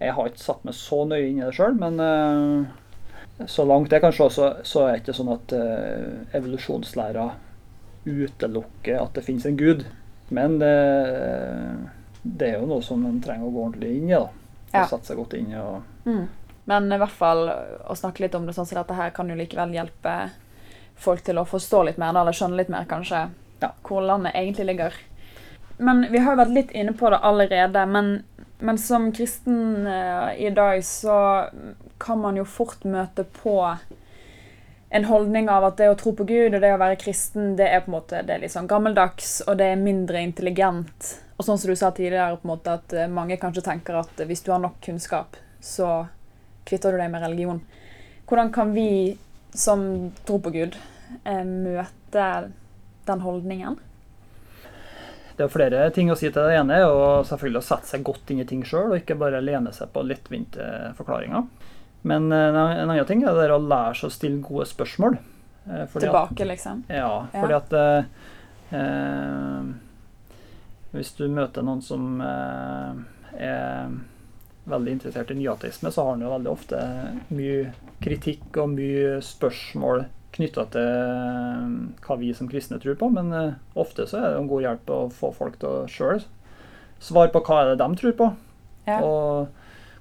Jeg 0.00 0.12
har 0.14 0.28
ikke 0.28 0.38
satt 0.44 0.64
meg 0.64 0.74
så 0.74 1.00
nøye 1.08 1.30
inn 1.32 1.40
i 1.40 1.46
det 1.48 1.54
sjøl, 1.56 1.74
men 1.80 1.98
eh, 1.98 3.46
så 3.46 3.64
langt 3.66 3.90
jeg 3.90 4.00
kan 4.04 4.12
se, 4.12 4.28
så, 4.30 4.52
så 4.62 4.84
er 4.86 4.92
det 4.92 5.00
ikke 5.02 5.16
sånn 5.18 5.32
at 5.34 5.52
eh, 5.52 6.38
evolusjonslæra 6.38 7.30
utelukker 8.08 9.00
at 9.02 9.14
det 9.16 9.24
finnes 9.26 9.46
en 9.46 9.56
gud. 9.58 9.84
Men 10.28 10.58
det, 10.60 10.74
det 12.22 12.50
er 12.50 12.58
jo 12.60 12.68
noe 12.68 12.84
som 12.84 13.04
en 13.08 13.20
trenger 13.24 13.48
å 13.48 13.54
gå 13.54 13.62
ordentlig 13.64 13.94
inn 13.98 14.10
i. 14.10 14.16
da. 14.16 14.28
Og 14.68 14.90
Sette 14.90 15.10
seg 15.10 15.20
godt 15.20 15.38
inn 15.38 15.52
i. 15.54 15.62
Mm. 16.08 16.26
Men 16.68 16.92
i 16.92 16.98
hvert 17.00 17.16
fall 17.16 17.46
å 17.48 17.96
snakke 17.96 18.26
litt 18.26 18.36
om 18.36 18.44
det 18.46 18.52
sånn 18.56 18.68
som 18.68 18.80
dette 18.80 18.96
her 18.98 19.14
kan 19.16 19.30
jo 19.30 19.38
likevel 19.38 19.72
hjelpe 19.72 20.16
folk 20.98 21.22
til 21.24 21.38
å 21.40 21.46
forstå 21.48 21.84
litt 21.86 22.00
mer, 22.00 22.12
eller 22.12 22.36
skjønne 22.36 22.58
litt 22.58 22.72
mer 22.72 22.88
kanskje 22.90 23.28
Ja. 23.62 23.72
hvor 23.82 24.02
landet 24.04 24.34
egentlig 24.36 24.66
ligger. 24.66 24.94
Men 25.78 26.06
vi 26.10 26.18
har 26.18 26.34
jo 26.34 26.42
vært 26.42 26.54
litt 26.54 26.70
inne 26.70 26.92
på 26.92 27.10
det 27.10 27.18
allerede, 27.22 27.86
men, 27.86 28.24
men 28.58 28.78
som 28.78 29.12
kristen 29.14 29.86
uh, 29.86 30.34
i 30.34 30.50
dag 30.50 30.84
så 30.84 31.48
kan 31.98 32.20
man 32.20 32.36
jo 32.36 32.44
fort 32.44 32.84
møte 32.84 33.24
på 33.24 33.54
en 34.90 35.04
holdning 35.04 35.48
av 35.52 35.66
at 35.68 35.76
det 35.76 35.90
å 35.90 35.96
tro 36.00 36.14
på 36.16 36.24
Gud 36.28 36.54
og 36.54 36.62
det 36.64 36.72
å 36.72 36.80
være 36.80 36.98
kristen, 37.00 37.54
det 37.58 37.68
er 37.68 37.82
på 37.84 37.90
en 37.92 37.98
måte 37.98 38.22
det 38.24 38.36
er 38.36 38.44
litt 38.44 38.54
sånn 38.54 38.70
gammeldags, 38.70 39.42
og 39.46 39.58
det 39.60 39.72
er 39.72 39.80
mindre 39.80 40.22
intelligent. 40.24 41.10
Og 41.36 41.44
sånn 41.44 41.60
som 41.60 41.70
du 41.70 41.76
sa 41.78 41.90
tidligere, 41.94 42.38
på 42.40 42.48
en 42.48 42.54
måte 42.54 42.76
at 42.80 42.94
eh, 42.96 43.10
mange 43.12 43.36
kanskje 43.40 43.66
tenker 43.68 44.00
at 44.00 44.24
hvis 44.26 44.42
du 44.46 44.52
har 44.54 44.62
nok 44.62 44.80
kunnskap, 44.84 45.36
så 45.60 46.06
kvitter 46.68 46.94
du 46.94 47.02
deg 47.02 47.12
med 47.12 47.22
religion. 47.24 47.60
Hvordan 48.28 48.52
kan 48.52 48.72
vi 48.76 49.18
som 49.54 49.84
tror 50.24 50.40
på 50.44 50.54
Gud, 50.56 50.80
eh, 51.24 51.44
møte 51.44 52.24
den 53.08 53.22
holdningen? 53.24 53.78
Det 55.38 55.46
er 55.46 55.52
flere 55.52 55.84
ting 55.94 56.08
å 56.10 56.16
si 56.18 56.32
til 56.32 56.48
det 56.48 56.56
ene, 56.58 56.80
og 56.88 57.28
selvfølgelig 57.28 57.60
å 57.60 57.66
sette 57.68 57.92
seg 57.92 58.02
godt 58.08 58.32
inn 58.32 58.42
i 58.42 58.48
ting 58.48 58.64
sjøl, 58.66 58.90
og 58.90 58.98
ikke 58.98 59.20
bare 59.20 59.44
lene 59.44 59.70
seg 59.76 59.92
på 59.94 60.02
lettvinte 60.02 60.64
forklaringer. 60.98 61.44
Men 62.02 62.32
eh, 62.32 62.48
en 62.48 62.90
annen 62.90 63.06
ting 63.08 63.24
er 63.26 63.36
det 63.36 63.50
å 63.54 63.60
lære 63.62 63.94
seg 63.98 64.10
å 64.10 64.14
stille 64.14 64.42
gode 64.44 64.66
spørsmål. 64.70 65.18
Eh, 65.68 65.84
Tilbake, 65.94 66.42
at, 66.42 66.46
liksom? 66.52 66.84
Ja, 66.92 67.26
fordi 67.32 67.56
ja. 67.56 67.62
at 67.62 67.72
eh, 68.74 69.64
Hvis 70.94 71.12
du 71.18 71.26
møter 71.32 71.66
noen 71.66 71.82
som 71.84 72.20
eh, 72.24 72.92
er 73.48 73.98
veldig 74.68 74.94
interessert 74.98 75.32
i 75.32 75.38
nyateisme, 75.38 75.90
så 75.92 76.04
har 76.04 76.14
han 76.14 76.24
jo 76.24 76.32
veldig 76.32 76.52
ofte 76.52 76.78
mye 77.32 77.72
kritikk 78.04 78.56
og 78.60 78.74
mye 78.76 79.18
spørsmål 79.24 80.06
knytta 80.36 80.64
til 80.72 80.88
eh, 80.88 81.76
hva 82.04 82.18
vi 82.20 82.34
som 82.36 82.48
kristne 82.50 82.80
tror 82.80 82.98
på, 83.00 83.08
men 83.12 83.32
ofte 83.78 84.06
så 84.08 84.20
er 84.20 84.28
det 84.32 84.42
en 84.42 84.50
god 84.50 84.66
hjelp 84.66 84.92
å 84.92 85.04
få 85.12 85.32
folk 85.36 85.56
til 85.60 85.68
å 85.72 85.86
sjøl 85.90 86.20
svare 87.00 87.32
på 87.32 87.42
hva 87.46 87.62
er 87.62 87.72
det 87.72 87.80
de 87.82 87.88
tror 87.98 88.14
på. 88.18 88.28
Ja. 88.88 89.00
Og 89.04 89.48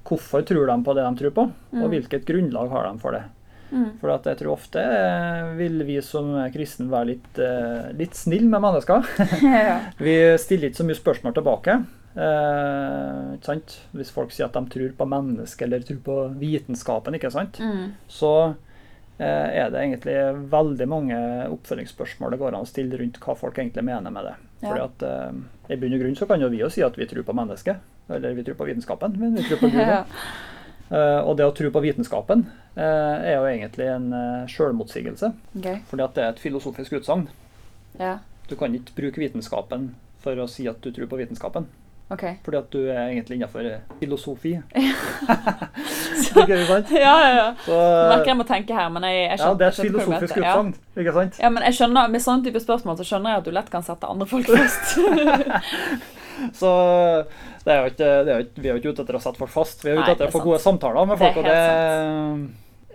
hvorfor 0.08 0.46
tror 0.48 0.70
de 0.70 0.78
på 0.84 0.96
det 0.96 1.04
de 1.08 1.22
tror 1.22 1.34
på, 1.36 1.50
mm. 1.74 1.82
og 1.82 1.92
hvilket 1.94 2.28
grunnlag 2.28 2.72
har 2.74 2.88
de 2.88 3.04
for 3.04 3.18
det. 3.18 3.24
Mm. 3.68 3.88
For 4.00 4.14
jeg 4.14 4.40
tror 4.40 4.54
ofte 4.54 4.80
uh, 4.80 5.50
vil 5.58 5.82
vi 5.84 5.98
som 6.06 6.32
kristne 6.54 6.88
være 6.92 7.10
litt, 7.10 7.42
uh, 7.42 7.90
litt 8.00 8.16
snille 8.16 8.48
med 8.48 8.64
mennesker. 8.64 9.10
vi 10.08 10.18
stiller 10.40 10.70
ikke 10.70 10.84
så 10.84 10.88
mye 10.88 11.02
spørsmål 11.02 11.36
tilbake. 11.38 11.80
Hvis 13.94 14.10
folk 14.10 14.32
sier 14.34 14.48
at 14.48 14.56
de 14.56 14.72
tror 14.74 14.94
på 14.98 15.06
mennesket 15.12 15.68
eller 15.68 15.84
tror 15.86 16.00
på 16.06 16.16
vitenskapen? 16.40 17.20
Mm. 17.20 17.92
så 18.10 18.32
Eh, 19.18 19.50
er 19.64 19.72
det 19.74 19.80
egentlig 19.82 20.14
veldig 20.52 20.86
mange 20.86 21.18
oppfølgingsspørsmål 21.50 22.36
det 22.36 22.38
går 22.38 22.54
an 22.54 22.66
å 22.68 22.70
stille 22.70 23.00
rundt 23.00 23.18
hva 23.24 23.34
folk 23.38 23.56
egentlig 23.58 23.82
mener 23.88 24.14
med 24.14 24.30
det. 24.30 24.34
Ja. 24.62 24.68
Fordi 24.68 24.84
at 24.84 25.06
uh, 25.06 25.72
I 25.74 25.78
bunn 25.82 25.96
og 25.98 26.04
grunn 26.04 26.18
så 26.18 26.28
kan 26.30 26.42
jo 26.42 26.50
vi 26.54 26.62
jo 26.62 26.70
si 26.74 26.84
at 26.86 26.98
vi 26.98 27.08
tror 27.10 27.26
på 27.26 27.36
mennesket, 27.38 27.82
eller 28.10 28.38
vi 28.38 28.46
tror 28.48 28.60
på 28.60 28.70
vitenskapen, 28.70 29.18
men 29.20 29.36
vi 29.36 29.44
tror 29.48 29.62
på 29.64 29.72
Gud. 29.74 29.82
ja. 29.82 30.04
uh, 30.92 31.22
og 31.28 31.38
det 31.40 31.48
å 31.48 31.56
tro 31.56 31.72
på 31.74 31.84
vitenskapen 31.84 32.46
uh, 32.78 32.84
er 32.84 33.36
jo 33.36 33.48
egentlig 33.50 33.90
en 33.92 34.08
uh, 34.14 34.46
sjølmotsigelse. 34.52 35.34
Okay. 35.60 35.82
Fordi 35.90 36.08
at 36.08 36.16
det 36.16 36.26
er 36.26 36.36
et 36.36 36.44
filosofisk 36.44 37.00
utsagn. 37.02 37.28
Ja. 38.00 38.18
Du 38.48 38.56
kan 38.56 38.76
ikke 38.76 38.96
bruke 38.96 39.22
vitenskapen 39.22 39.92
for 40.24 40.40
å 40.40 40.48
si 40.52 40.68
at 40.70 40.80
du 40.84 40.92
tror 40.96 41.12
på 41.12 41.20
vitenskapen. 41.20 41.68
Okay. 42.10 42.38
Fordi 42.44 42.58
at 42.58 42.68
du 42.72 42.86
er 42.88 43.10
egentlig 43.10 43.36
innenfor 43.36 43.64
filosofi. 44.00 44.54
så, 46.24 46.40
ikke 46.42 46.66
sant? 46.66 46.92
Ja, 47.06 47.16
ja, 47.20 47.32
ja. 47.36 47.48
Så, 47.66 47.80
merker 48.10 48.32
jeg 48.32 48.38
må 48.40 48.46
tenke 48.48 48.78
her, 48.78 48.88
men 48.90 49.04
jeg, 49.04 49.26
jeg 49.26 49.42
skjønner, 49.42 49.52
Ja, 49.52 49.58
det 49.60 49.66
er 49.66 49.74
et 49.74 49.82
filosofisk 49.82 50.38
utsagn, 50.38 50.70
ja. 50.72 51.02
ikke 51.02 51.16
sant? 51.18 51.40
Ja, 51.42 51.50
men 51.52 51.68
jeg 51.68 51.76
skjønner, 51.82 52.14
Med 52.14 52.24
sånne 52.24 52.48
type 52.48 52.62
spørsmål 52.64 53.02
så 53.02 53.08
skjønner 53.10 53.36
jeg 53.36 53.44
at 53.44 53.50
du 53.50 53.52
lett 53.60 53.74
kan 53.74 53.84
sette 53.84 54.08
andre 54.08 54.30
folk 54.30 54.48
først. 54.48 54.96
så 56.60 56.72
det 57.64 57.74
er 57.74 57.82
jo 57.82 57.92
ikke, 57.92 58.14
det 58.24 58.32
er 58.32 58.36
jo 58.36 58.46
ikke, 58.46 58.62
vi 58.62 58.70
er 58.70 58.72
jo 58.72 58.82
ikke 58.82 58.94
ute 58.96 59.06
etter 59.08 59.20
å 59.20 59.26
sette 59.26 59.42
folk 59.42 59.54
fast, 59.54 59.84
vi 59.84 59.94
er 59.94 60.02
ute 60.02 60.14
etter 60.16 60.30
å 60.30 60.36
få 60.36 60.46
gode 60.46 60.62
samtaler 60.64 61.10
med 61.10 61.22
folk. 61.22 61.42
Og 61.42 61.50
det, 61.50 61.60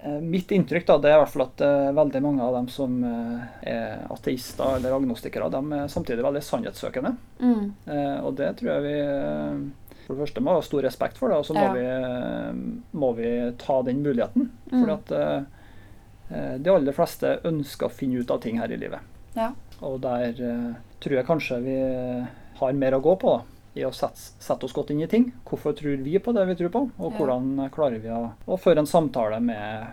Eh, 0.03 0.21
mitt 0.21 0.51
inntrykk 0.51 0.87
da, 0.87 0.97
det 0.99 1.11
er 1.13 1.15
i 1.15 1.21
hvert 1.21 1.31
fall 1.31 1.45
at 1.45 1.63
uh, 1.63 1.93
veldig 1.95 2.21
mange 2.25 2.43
av 2.43 2.57
dem 2.57 2.67
som 2.75 2.97
uh, 3.07 3.45
er 3.63 4.01
ateister 4.11 4.81
eller 4.81 4.97
agnostikere, 4.97 5.47
de 5.53 5.77
er 5.77 5.93
samtidig 5.93 6.25
veldig 6.27 6.43
sannhetssøkende. 6.43 7.13
Mm. 7.39 7.69
Uh, 7.87 8.19
og 8.27 8.35
det 8.41 8.49
tror 8.59 8.73
jeg 8.73 8.83
vi 8.89 8.97
for 10.03 10.17
det 10.17 10.25
første 10.25 10.43
må 10.43 10.57
ha 10.57 10.65
stor 10.67 10.83
respekt 10.83 11.21
for 11.21 11.31
det, 11.31 11.39
og 11.39 11.47
så 11.47 11.55
må, 11.55 11.63
ja. 11.79 12.51
må, 12.99 13.13
vi 13.15 13.29
ta 13.63 13.77
den 13.87 14.01
muligheten. 14.03 14.49
Mm. 14.73 14.81
For 14.81 14.91
at 14.97 15.13
de 16.59 16.73
aller 16.73 16.97
fleste 16.97 17.37
ønsker 17.47 17.87
å 17.87 17.95
finne 17.95 18.19
ut 18.19 18.33
av 18.35 18.41
ting 18.43 18.59
her 18.59 18.75
i 18.75 18.81
livet. 18.81 19.07
Ja. 19.37 19.53
Og 19.87 20.01
der 20.03 20.35
tror 20.99 21.15
jeg 21.15 21.29
kanskje 21.29 21.61
vi 21.63 21.77
har 22.63 22.79
mer 22.79 22.99
å 22.99 23.05
gå 23.05 23.17
på. 23.21 23.35
da 23.39 23.59
i 23.73 23.85
å 23.89 23.93
sette, 23.97 24.21
sette, 24.43 24.67
oss 24.67 24.75
godt 24.77 24.93
inn 24.93 25.01
i 25.01 25.09
ting. 25.09 25.31
Hvorfor 25.49 25.73
tror 25.77 26.01
vi 26.05 26.19
på 26.21 26.35
det 26.37 26.45
vi 26.51 26.57
tror 26.59 26.73
på, 26.75 26.83
og 26.93 27.19
hvordan 27.19 27.69
klarer 27.73 28.03
vi 28.03 28.11
å, 28.13 28.27
å, 28.45 28.59
føre 28.61 28.85
en 28.85 28.91
samtale 28.91 29.39
med 29.41 29.87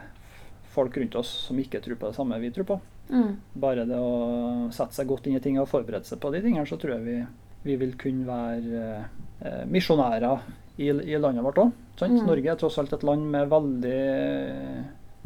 folk 0.73 0.97
rundt 0.99 1.15
oss 1.19 1.31
som 1.47 1.59
ikke 1.59 1.81
tror 1.83 1.99
på 1.99 2.09
det 2.09 2.17
samme 2.17 2.39
vi 2.43 2.51
tror 2.55 2.67
på. 2.73 2.79
Mm. 3.09 3.31
Bare 3.57 3.87
det 3.89 3.97
å 3.97 4.69
sette 4.75 4.99
seg 4.99 5.07
godt 5.09 5.29
inn 5.29 5.39
i 5.39 5.43
ting 5.43 5.57
og 5.61 5.69
forberede 5.71 6.05
seg 6.05 6.19
på 6.21 6.31
de 6.33 6.43
tingene, 6.43 6.67
så 6.69 6.77
tror 6.79 6.97
jeg 6.97 7.05
vi, 7.07 7.17
vi 7.65 7.77
vil 7.81 7.95
kunne 7.99 8.27
være 8.27 8.83
eh, 8.99 9.63
misjonærer 9.71 10.43
i, 10.77 10.91
i, 10.91 11.15
landet 11.17 11.45
vårt 11.45 11.63
òg. 11.63 11.71
Mm. 12.03 12.19
Norge 12.27 12.51
er 12.51 12.59
tross 12.59 12.77
alt 12.79 12.93
et 12.95 13.07
land 13.07 13.25
med 13.31 13.49
veldig 13.51 14.03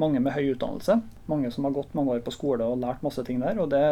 mange 0.02 0.22
med 0.24 0.34
høy 0.34 0.54
utdannelse. 0.54 0.96
Mange 1.30 1.52
som 1.54 1.68
har 1.68 1.76
gått 1.76 1.94
mange 1.98 2.16
år 2.16 2.24
på 2.26 2.34
skole 2.34 2.66
og 2.66 2.80
lært 2.82 3.04
masse 3.06 3.22
ting 3.28 3.44
der. 3.44 3.60
Og 3.62 3.70
det, 3.74 3.84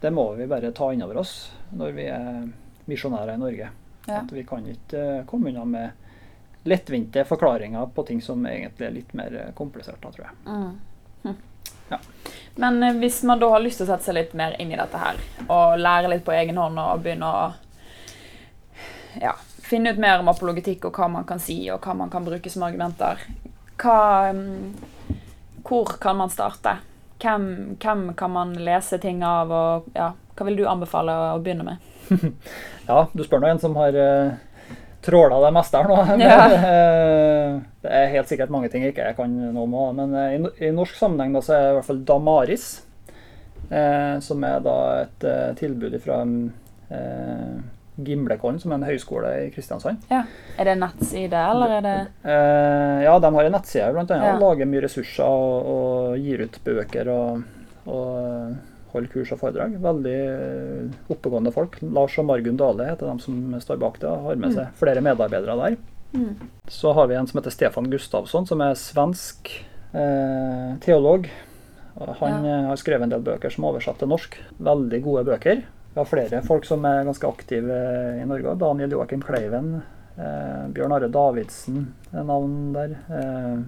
det 0.00 0.10
må 0.14 0.32
vi 0.38 0.46
bare 0.46 0.72
ta 0.72 0.92
innover 0.94 1.22
oss 1.22 1.52
når 1.74 1.94
vi 1.96 2.08
er 2.12 2.48
misjonærer 2.88 3.34
i 3.34 3.38
Norge. 3.38 3.70
Ja. 4.06 4.20
At 4.20 4.32
vi 4.32 4.44
kan 4.46 4.66
ikke 4.68 5.00
eh, 5.00 5.24
komme 5.28 5.50
unna 5.50 5.64
med 5.68 5.90
lettvinte 6.68 7.24
forklaringer 7.24 7.90
på 7.94 8.02
ting 8.08 8.22
som 8.22 8.46
egentlig 8.46 8.86
er 8.86 8.94
litt 8.94 9.12
mer 9.16 9.34
eh, 9.36 9.50
komplisert, 9.54 10.00
tror 10.00 10.24
jeg. 10.24 10.36
Mm. 10.46 10.78
Hm. 11.24 11.36
Ja. 11.88 11.98
Men 12.56 12.82
eh, 12.82 12.96
hvis 13.02 13.22
man 13.28 13.42
da 13.42 13.50
har 13.52 13.64
lyst 13.64 13.82
til 13.82 13.88
å 13.88 13.90
sette 13.92 14.08
seg 14.08 14.16
litt 14.16 14.34
mer 14.38 14.56
inn 14.62 14.72
i 14.72 14.80
dette 14.80 15.02
her, 15.02 15.20
og 15.48 15.76
lære 15.80 16.14
litt 16.14 16.24
på 16.24 16.36
egen 16.36 16.60
hånd 16.60 16.80
og 16.80 17.04
begynne 17.04 17.28
å 17.28 17.44
ja, 19.20 19.34
finne 19.68 19.92
ut 19.92 20.00
mer 20.00 20.22
om 20.22 20.32
apologetikk 20.32 20.88
og 20.88 20.98
hva 20.98 21.10
man 21.12 21.28
kan 21.28 21.42
si 21.42 21.60
og 21.72 21.84
hva 21.84 21.96
man 21.98 22.12
kan 22.12 22.24
bruke 22.24 22.50
som 22.52 22.64
argumenter, 22.64 23.20
hva, 23.78 24.32
mm, 24.32 25.18
hvor 25.68 25.98
kan 26.00 26.16
man 26.18 26.32
starte? 26.32 26.78
Hvem, 27.18 27.76
hvem, 27.82 28.02
kan 28.14 28.30
man 28.30 28.52
lese 28.62 28.98
ting 29.02 29.24
av, 29.26 29.50
og 29.50 29.88
ja, 29.98 30.12
hva 30.38 30.46
vil 30.46 30.58
du 30.60 30.66
anbefale 30.70 31.14
å 31.34 31.40
begynne 31.42 31.66
med? 31.66 31.88
ja, 32.90 33.00
du 33.12 33.24
spør 33.24 33.42
nå 33.42 33.50
en 33.50 33.62
som 33.62 33.74
har 33.78 33.96
uh, 33.98 34.36
tråla 35.04 35.40
det 35.42 35.54
meste 35.56 35.80
her 35.80 35.90
nå. 35.90 35.96
Ja. 36.22 36.36
uh, 36.46 37.56
det 37.82 37.94
er 37.94 38.12
helt 38.14 38.30
sikkert 38.30 38.52
mange 38.54 38.70
ting 38.70 38.86
jeg 38.86 38.94
ikke 38.94 39.16
kan 39.18 39.34
noe 39.34 39.66
om, 39.66 39.98
men 39.98 40.14
uh, 40.14 40.28
i, 40.36 40.68
i, 40.68 40.74
norsk 40.74 40.98
sammenheng 40.98 41.34
da, 41.34 41.42
så 41.42 41.56
er 41.56 41.64
det 41.64 41.72
i 41.72 41.78
hvert 41.80 41.90
fall 41.90 42.04
Damaris. 42.12 42.68
Uh, 43.68 44.16
som 44.24 44.46
er 44.46 44.62
da 44.64 44.78
et 45.02 45.26
tilbud 45.58 45.98
fra 46.00 46.22
Gimlekollen, 48.06 48.60
som 48.62 48.72
er 48.72 48.78
en 48.78 48.86
høyskole 48.86 49.34
i 49.42 49.50
Kristiansand. 49.54 50.06
Ja. 50.12 50.22
Er 50.56 50.68
det 50.68 50.76
en 50.76 50.84
nettside, 50.86 51.42
eller 51.52 51.76
er 51.78 51.86
det 51.86 51.98
Ja, 53.04 53.18
de 53.18 53.34
har 53.34 53.48
en 53.48 53.54
nettside 53.56 53.92
blant 53.96 54.14
annet, 54.14 54.30
ja. 54.30 54.34
og 54.36 54.44
lager 54.46 54.70
mye 54.70 54.84
ressurser 54.86 55.26
og, 55.26 55.70
og 55.74 56.24
gir 56.24 56.44
ut 56.46 56.58
bøker 56.64 57.10
og, 57.12 57.46
og 57.90 58.58
holder 58.92 59.12
kurs 59.12 59.32
og 59.34 59.40
foredrag. 59.42 59.76
Veldig 59.82 60.16
eh, 60.16 60.98
oppegående 61.12 61.52
folk. 61.54 61.78
Lars 61.82 62.16
og 62.20 62.28
Margunn 62.28 62.58
Dale 62.60 62.88
heter 62.90 63.10
de 63.10 63.24
som 63.24 63.56
står 63.62 63.80
bak 63.82 64.00
det, 64.02 64.10
og 64.10 64.28
har 64.28 64.40
med 64.40 64.52
mm. 64.52 64.56
seg 64.58 64.78
flere 64.80 65.04
medarbeidere 65.04 65.58
der. 65.62 65.78
Mm. 66.14 66.48
Så 66.72 66.94
har 66.96 67.08
vi 67.10 67.18
en 67.18 67.28
som 67.28 67.40
heter 67.40 67.54
Stefan 67.54 67.90
Gustavsson, 67.92 68.48
som 68.48 68.64
er 68.64 68.78
svensk 68.80 69.52
eh, 69.92 70.70
teolog. 70.84 71.28
Han 71.98 72.46
ja. 72.46 72.54
Eh, 72.54 72.68
har 72.70 72.80
skrevet 72.80 73.08
en 73.08 73.16
del 73.16 73.24
bøker 73.26 73.52
som 73.52 73.66
er 73.66 73.74
oversatt 73.74 74.00
til 74.00 74.12
norsk. 74.12 74.38
Veldig 74.70 75.02
gode 75.04 75.26
bøker. 75.32 75.66
Vi 75.92 76.00
har 76.00 76.08
flere 76.08 76.42
folk 76.46 76.66
som 76.68 76.84
er 76.86 77.06
ganske 77.08 77.28
aktive 77.28 77.78
i 78.20 78.26
Norge. 78.28 78.54
Daniel 78.60 78.92
Joakim 78.96 79.22
Kleiven. 79.24 79.80
Eh, 80.18 80.64
Bjørn 80.74 80.94
Are 80.94 81.08
Davidsen 81.08 81.84
er 82.12 82.26
navn 82.26 82.72
der. 82.74 82.96
Eh, 83.08 83.58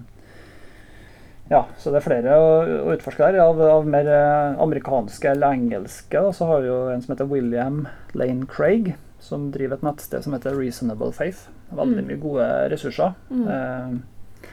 ja, 1.51 1.65
så 1.77 1.91
det 1.91 1.99
er 1.99 2.05
flere 2.05 2.39
å, 2.39 2.51
å 2.87 2.95
utforske 2.95 3.27
der. 3.27 3.41
Av, 3.43 3.59
av, 3.59 3.87
mer 3.87 4.07
eh, 4.07 4.59
amerikanske 4.63 5.33
eller 5.33 5.57
engelske 5.57 6.23
da, 6.23 6.31
så 6.35 6.47
har 6.47 6.63
vi 6.63 6.71
jo 6.71 6.79
en 6.93 7.03
som 7.03 7.15
heter 7.15 7.27
William 7.31 7.85
Lane 8.15 8.47
Craig, 8.51 8.93
som 9.19 9.49
driver 9.51 9.79
et 9.79 9.85
nettsted 9.85 10.23
som 10.23 10.35
heter 10.37 10.55
Reasonable 10.55 11.11
Faith. 11.15 11.49
Veldig 11.75 12.03
mm. 12.03 12.09
mye 12.09 12.21
gode 12.23 12.49
ressurser. 12.71 13.15
Mm. 13.31 13.45
Eh, 13.51 14.49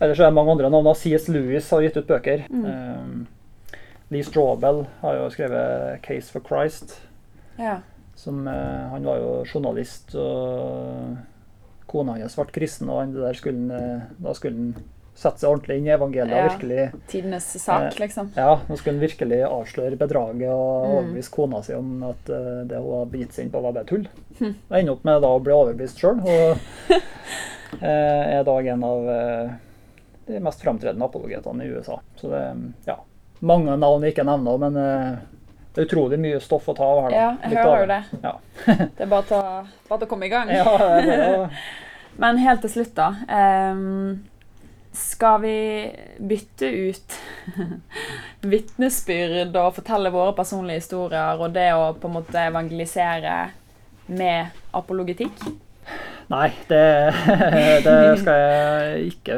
ellers 0.00 0.18
er 0.18 0.26
det 0.26 0.34
mange 0.34 0.56
andre 0.56 0.70
navn. 0.74 0.90
CS 0.98 1.30
Lewis 1.30 1.70
har 1.74 1.86
gitt 1.86 1.98
ut 2.00 2.10
bøker. 2.10 2.46
Mm. 2.50 3.26
Eh, 4.08 4.14
Lee 4.14 4.24
Strawbell 4.24 4.86
har 5.00 5.14
jo 5.14 5.30
skrevet 5.30 6.02
'Case 6.02 6.32
for 6.32 6.40
Christ'. 6.40 7.00
Ja. 7.56 7.80
Som, 8.14 8.48
eh, 8.48 8.88
han 8.90 9.04
var 9.04 9.16
jo 9.18 9.44
journalist, 9.44 10.14
og 10.14 11.16
kona 11.86 12.18
hans 12.18 12.36
ble 12.36 12.44
kristen, 12.44 12.88
og 12.90 13.36
skulle, 13.36 13.74
eh, 13.74 14.00
da 14.18 14.32
skulle 14.34 14.56
han 14.56 14.74
sette 15.18 15.42
seg 15.42 15.50
ordentlig 15.50 15.78
inn 15.78 15.86
i 15.86 15.94
evangeliet. 15.94 16.36
Ja, 16.36 16.48
virkelig, 16.48 17.06
Tidenes 17.08 17.62
sak, 17.62 17.92
eh, 17.92 17.98
liksom. 17.98 18.30
Ja, 18.36 18.60
nå 18.68 18.76
skulle 18.76 18.98
han 18.98 19.02
virkelig 19.02 19.40
avsløre 19.42 19.98
bedraget 19.98 20.50
og 20.52 20.86
mm. 20.86 20.92
overbevise 20.92 21.32
kona 21.34 21.62
si 21.62 21.74
om 21.74 22.04
at 22.06 22.30
uh, 22.30 22.64
det 22.68 22.78
hun 22.78 22.92
hadde 23.00 23.10
begitt 23.10 23.34
seg 23.34 23.44
inn 23.44 23.50
på, 23.50 23.62
var 23.64 23.74
bare 23.74 23.88
tull. 23.90 24.06
Hm. 24.38 24.54
Og 24.54 24.76
ender 24.78 24.92
opp 24.92 25.04
med 25.04 25.22
da 25.22 25.32
å 25.34 25.40
bli 25.42 25.56
overbevist 25.56 25.98
sjøl, 25.98 26.22
og 26.22 26.58
uh, 26.92 27.82
er 27.82 28.40
i 28.40 28.46
dag 28.46 28.70
en 28.74 28.84
av 28.84 29.10
uh, 29.10 29.56
de 30.28 30.42
mest 30.44 30.62
framtredende 30.62 31.10
apologetene 31.10 31.66
i 31.66 31.72
USA. 31.74 31.98
Så 32.20 32.30
det 32.30 32.44
ja, 32.86 33.00
mange 33.40 33.76
navn 33.78 34.04
jeg 34.04 34.14
ikke 34.14 34.26
nevner, 34.28 34.62
men 34.62 34.78
det 35.78 35.84
er 35.84 35.86
utrolig 35.86 36.16
mye 36.18 36.40
stoff 36.42 36.64
å 36.72 36.74
ta 36.74 36.86
av 36.86 37.04
her. 37.04 37.12
Da. 37.12 37.18
Ja, 37.18 37.28
jeg 37.44 37.62
hører 37.62 37.82
jo 37.84 37.90
det. 37.92 37.98
Ja. 38.24 38.32
det 38.96 39.04
er 39.04 39.12
bare 39.12 39.26
til 39.28 40.08
å 40.08 40.10
komme 40.10 40.26
i 40.26 40.32
gang. 40.32 40.50
ja, 40.50 40.64
det 41.06 41.20
Men 42.18 42.40
helt 42.42 42.64
til 42.64 42.72
slutt, 42.72 42.96
da. 42.98 43.12
Um, 43.30 44.24
Skal 44.98 45.38
vi 45.44 45.54
bytte 46.18 46.66
ut 46.66 47.18
vitnesbyrd 48.52 49.54
og 49.54 49.76
fortelle 49.76 50.10
våre 50.10 50.34
personlige 50.34 50.82
historier 50.82 51.38
og 51.38 51.54
det 51.54 51.68
å 51.76 51.92
på 51.94 52.10
en 52.10 52.16
måte 52.16 52.42
evangelisere 52.48 53.38
med 54.10 54.58
apologetikk? 54.74 55.46
Nei, 56.28 56.50
det, 56.68 56.82
det 57.86 57.96
skal 58.20 58.42
jeg 58.42 59.12
ikke 59.12 59.36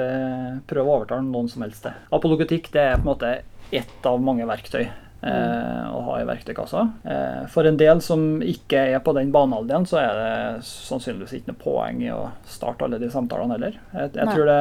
prøve 0.71 0.89
å 0.89 0.97
overtale 1.03 1.27
noen 1.29 1.53
som 1.53 1.67
helst 1.67 1.85
til. 1.85 2.01
Apologetikk 2.17 2.73
det 2.73 2.87
er 2.87 2.97
på 2.97 3.05
en 3.05 3.11
måte 3.13 3.35
ett 3.71 4.07
av 4.07 4.21
mange 4.23 4.47
verktøy 4.49 4.83
eh, 5.23 5.87
å 5.93 6.01
ha 6.07 6.19
i 6.21 6.27
verktøykassa. 6.29 6.85
Eh, 7.05 7.47
for 7.53 7.69
en 7.69 7.79
del 7.81 8.01
som 8.05 8.41
ikke 8.43 8.83
er 8.95 9.05
på 9.05 9.15
den 9.17 9.33
banealderen, 9.35 9.87
så 9.89 10.01
er 10.03 10.21
det 10.21 10.67
sannsynligvis 10.67 11.39
ikke 11.39 11.53
noe 11.53 11.63
poeng 11.63 12.03
i 12.05 12.13
å 12.15 12.23
starte 12.49 12.87
alle 12.87 13.01
de 13.03 13.11
samtalene 13.13 13.57
heller. 13.57 13.79
Jeg, 13.93 14.13
jeg, 14.17 14.29
tror, 14.33 14.45
det, 14.51 14.61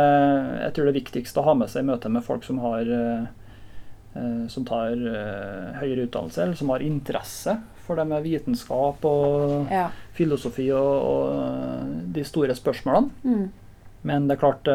jeg 0.66 0.76
tror 0.76 0.90
det 0.90 0.98
viktigste 1.00 1.42
å 1.42 1.50
ha 1.50 1.58
med 1.62 1.72
seg 1.72 1.86
i 1.86 1.92
møte 1.92 2.12
med 2.14 2.26
folk 2.26 2.48
som 2.48 2.62
har 2.66 2.94
eh, 2.96 3.28
som 4.50 4.66
tar 4.66 4.98
høyere 5.80 6.08
utdannelse, 6.08 6.42
eller 6.42 6.58
som 6.58 6.72
har 6.74 6.82
interesse 6.84 7.54
for 7.86 7.96
det 7.96 8.08
med 8.10 8.26
vitenskap 8.26 9.06
og 9.06 9.70
ja. 9.72 9.86
filosofi 10.18 10.66
og, 10.76 10.90
og, 11.06 11.92
de 12.18 12.24
store 12.28 12.58
spørsmålene. 12.58 13.14
Mm. 13.24 13.46
Men 14.10 14.26
det 14.28 14.36
er 14.36 14.42
klart 14.42 14.72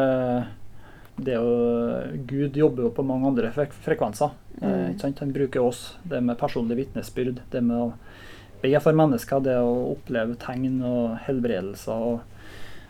det 1.15 1.37
jo, 1.37 1.51
Gud 2.27 2.57
jobber 2.57 2.87
jo 2.87 2.91
på 2.91 3.03
mange 3.07 3.27
andre 3.27 3.51
frekvenser. 3.53 4.35
Mm. 4.61 4.95
Eh, 4.95 5.13
Han 5.19 5.33
bruker 5.33 5.59
oss. 5.59 5.97
Det 6.03 6.21
med 6.21 6.37
personlig 6.37 6.77
vitnesbyrd, 6.77 7.41
det 7.51 7.61
med 7.61 7.77
å 7.77 7.93
be 8.61 8.79
for 8.79 8.93
mennesker, 8.93 9.39
det 9.39 9.57
å 9.59 9.91
oppleve 9.93 10.35
tegn 10.41 10.81
og 10.83 11.17
helbredelser 11.27 12.07
og 12.09 12.19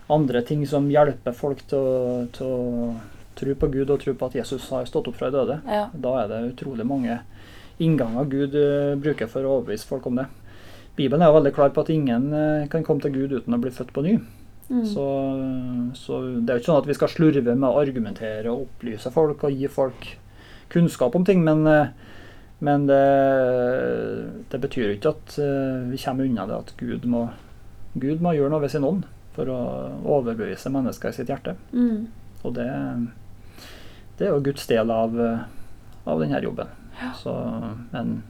andre 0.07 0.41
ting 0.45 0.65
som 0.67 0.89
hjelper 0.91 1.33
folk 1.33 1.65
til 1.69 2.27
til 2.33 2.47
å 2.47 2.95
tro 3.35 3.55
på 3.59 3.67
Gud 3.67 3.89
og 3.91 3.99
tro 3.99 4.13
på 4.15 4.27
at 4.29 4.35
Jesus 4.37 4.69
har 4.71 4.85
stått 4.87 5.09
opp 5.09 5.17
fra 5.19 5.29
de 5.29 5.37
døde. 5.37 5.59
Ja. 5.67 5.89
Da 5.91 6.13
er 6.21 6.31
det 6.31 6.53
utrolig 6.53 6.85
mange 6.87 7.19
innganger 7.83 8.29
Gud 8.31 8.55
uh, 8.55 8.95
bruker 8.95 9.27
for 9.27 9.43
å 9.43 9.57
overbevise 9.57 9.87
folk 9.89 10.07
om 10.07 10.21
det. 10.21 10.29
Bibelen 10.95 11.25
er 11.25 11.31
jo 11.31 11.39
veldig 11.41 11.53
klar 11.57 11.73
på 11.75 11.83
at 11.83 11.91
ingen 11.91 12.29
uh, 12.31 12.67
kan 12.71 12.85
komme 12.87 13.03
til 13.03 13.11
Gud 13.17 13.35
uten 13.35 13.57
å 13.57 13.59
bli 13.59 13.73
født 13.75 13.91
på 13.95 14.05
ny. 14.05 14.15
Mm. 14.69 14.85
Så, 14.85 15.05
så, 15.93 16.19
det 16.41 16.49
er 16.49 16.57
jo 16.57 16.63
ikke 16.63 16.71
sånn 16.71 16.81
at 16.81 16.89
vi 16.89 16.97
skal 16.97 17.11
slurve 17.13 17.53
med 17.53 17.67
å 17.67 17.81
argumentere 17.81 18.49
og 18.49 18.65
opplyse 18.65 19.11
folk 19.13 19.45
og 19.45 19.53
gi 19.53 19.69
folk 19.69 20.07
kunnskap 20.73 21.15
om 21.15 21.25
ting, 21.25 21.43
men, 21.45 21.61
eh, 21.69 21.91
men 22.65 22.87
det, 22.89 23.01
det, 24.49 24.61
betyr 24.63 24.95
ikke 24.95 25.13
at 25.13 25.35
eh, 25.41 25.85
vi 25.91 26.01
kommer 26.01 26.25
unna 26.25 26.47
det 26.49 26.57
at 26.63 26.73
Gud 26.81 27.05
må, 27.09 27.27
Gud 27.93 28.25
må 28.25 28.33
gjøre 28.33 28.55
noe 28.55 28.63
ved 28.65 28.73
sin 28.73 28.87
ånd 28.87 29.05
for 29.35 29.51
å 29.51 29.59
overbevise 30.17 30.71
mennesker 30.73 31.13
i 31.13 31.19
sitt 31.19 31.29
hjerte. 31.29 31.53
Mm. 31.75 32.07
Og 32.41 32.55
det, 32.57 32.69
det, 34.17 34.25
er 34.25 34.31
jo 34.31 34.45
Guds 34.47 34.65
del 34.71 34.93
av, 34.93 35.13
av 36.09 36.23
denne 36.23 36.41
jobben. 36.41 36.71
Ja. 36.97 37.11
Så, 37.19 37.35
men 37.91 38.21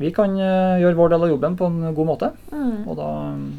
vi 0.00 0.10
kan 0.16 0.32
gjøre 0.32 0.96
vår 0.96 1.10
del 1.12 1.24
av 1.26 1.32
jobben 1.34 1.56
på 1.60 1.66
en 1.68 1.80
god 1.92 2.06
måte. 2.08 2.30
Mm. 2.48 2.86
Og 2.88 2.94
da, 2.96 3.08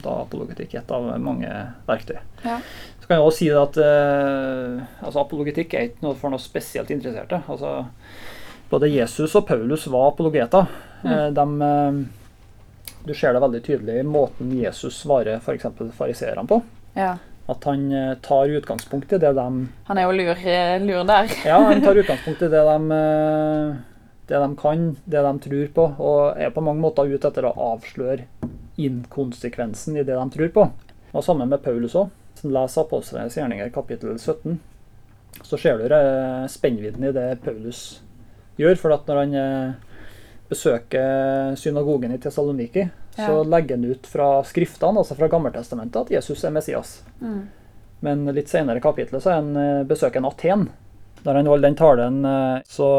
da 0.01 0.13
er 0.15 0.23
apologetikk 0.23 0.73
et 0.79 0.93
av 0.95 1.05
mange 1.21 1.49
verktøy. 1.85 2.17
Ja. 2.41 2.55
Så 3.01 3.09
kan 3.09 3.19
jeg 3.19 3.25
også 3.27 3.37
si 3.37 3.49
at 3.53 3.77
uh, 3.81 4.81
altså 5.01 5.21
apologetikk 5.21 5.75
er 5.75 5.89
ikke 5.89 6.05
noe 6.05 6.17
for 6.17 6.33
noe 6.33 6.41
spesielt 6.41 6.89
interesserte. 6.93 7.41
Altså, 7.49 7.83
både 8.71 8.89
Jesus 8.89 9.35
og 9.37 9.45
Paulus 9.49 9.85
var 9.91 10.11
apologeter. 10.11 10.69
Mm. 11.01 11.11
Uh, 11.11 11.27
de, 11.37 11.45
uh, 11.61 12.95
du 13.05 13.13
ser 13.17 13.33
det 13.33 13.43
veldig 13.45 13.61
tydelig 13.65 13.99
i 14.01 14.07
måten 14.07 14.53
Jesus 14.57 15.01
svarer 15.01 15.37
f.eks. 15.41 15.69
fariseerne 15.97 16.45
på. 16.49 16.61
Ja. 16.97 17.15
At 17.49 17.65
han 17.67 17.87
tar 18.23 18.53
utgangspunkt 18.53 19.11
i 19.11 19.17
det 19.19 19.31
de 19.35 19.45
Han 19.87 19.97
er 19.99 20.05
jo 20.05 20.13
lur, 20.15 20.43
lur 20.85 21.07
der. 21.09 21.31
ja, 21.45 21.57
han 21.67 21.81
tar 21.83 21.97
utgangspunkt 22.03 22.45
i 22.45 22.51
det 22.53 22.61
de 22.69 22.99
det 24.31 24.39
de 24.39 24.55
kan, 24.55 24.95
det 25.05 25.21
de 25.21 25.39
tror 25.43 25.67
på, 25.75 25.85
og 25.99 26.39
er 26.39 26.53
på 26.55 26.63
mange 26.63 26.79
måter 26.79 27.09
ute 27.11 27.27
etter 27.27 27.49
å 27.49 27.55
avsløre 27.73 28.23
inkonsekvensen 28.79 29.97
i 29.99 30.05
det 30.07 30.15
de 30.15 30.27
tror 30.31 30.53
på. 30.55 30.63
Og 31.11 31.25
Sammen 31.25 31.51
med 31.51 31.59
Paulus 31.65 31.97
òg. 31.99 32.13
Leser 32.41 32.85
Apostlenes 32.85 33.35
gjerninger 33.37 33.67
kapittel 33.75 34.15
17, 34.15 34.55
så 35.45 35.57
ser 35.59 35.83
du 35.83 35.91
spennvidden 36.49 37.03
i 37.05 37.11
det 37.13 37.25
Paulus 37.43 37.99
gjør. 38.57 38.79
For 38.79 38.95
at 38.95 39.11
når 39.11 39.19
han 39.19 39.35
eh, 39.37 39.99
besøker 40.49 41.53
synagogen 41.59 42.15
i 42.15 42.21
Tessaloniki, 42.23 42.87
ja. 42.87 43.27
så 43.27 43.43
legger 43.43 43.77
han 43.77 43.91
ut 43.91 44.07
fra 44.09 44.29
skriftene, 44.47 45.03
altså 45.03 45.19
fra 45.19 45.29
Gammeltestamentet, 45.29 46.07
at 46.07 46.15
Jesus 46.15 46.47
er 46.47 46.55
Messias. 46.55 47.01
Mm. 47.19 47.43
Men 48.01 48.25
litt 48.33 48.49
senere 48.49 48.79
i 48.79 48.87
kapitlet 48.87 49.27
så 49.27 49.35
eh, 49.37 49.83
besøker 49.91 50.23
han 50.23 50.31
Aten. 50.31 50.69
Når 51.23 51.39
han 51.39 51.49
holder 51.51 51.67
den 51.69 51.79
talen, 51.79 52.19
eh, 52.25 52.61
så 52.67 52.89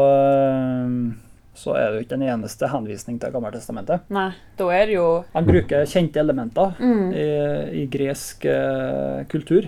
så 1.53 1.75
er 1.77 1.91
det 1.91 1.99
jo 1.99 2.03
ikke 2.03 2.15
den 2.15 2.25
eneste 2.33 2.67
henvisning 2.71 3.19
til 3.21 3.33
Gammeltestamentet. 3.33 4.09
Nei, 4.13 4.31
da 4.57 4.69
er 4.73 4.87
det 4.89 4.95
jo... 4.95 5.07
Han 5.35 5.45
bruker 5.45 5.85
kjente 5.89 6.21
elementer 6.21 6.73
mm. 6.79 7.05
i, 7.13 7.27
i, 7.83 7.85
gresk 7.93 8.47
uh, 8.49 9.21
kultur 9.29 9.67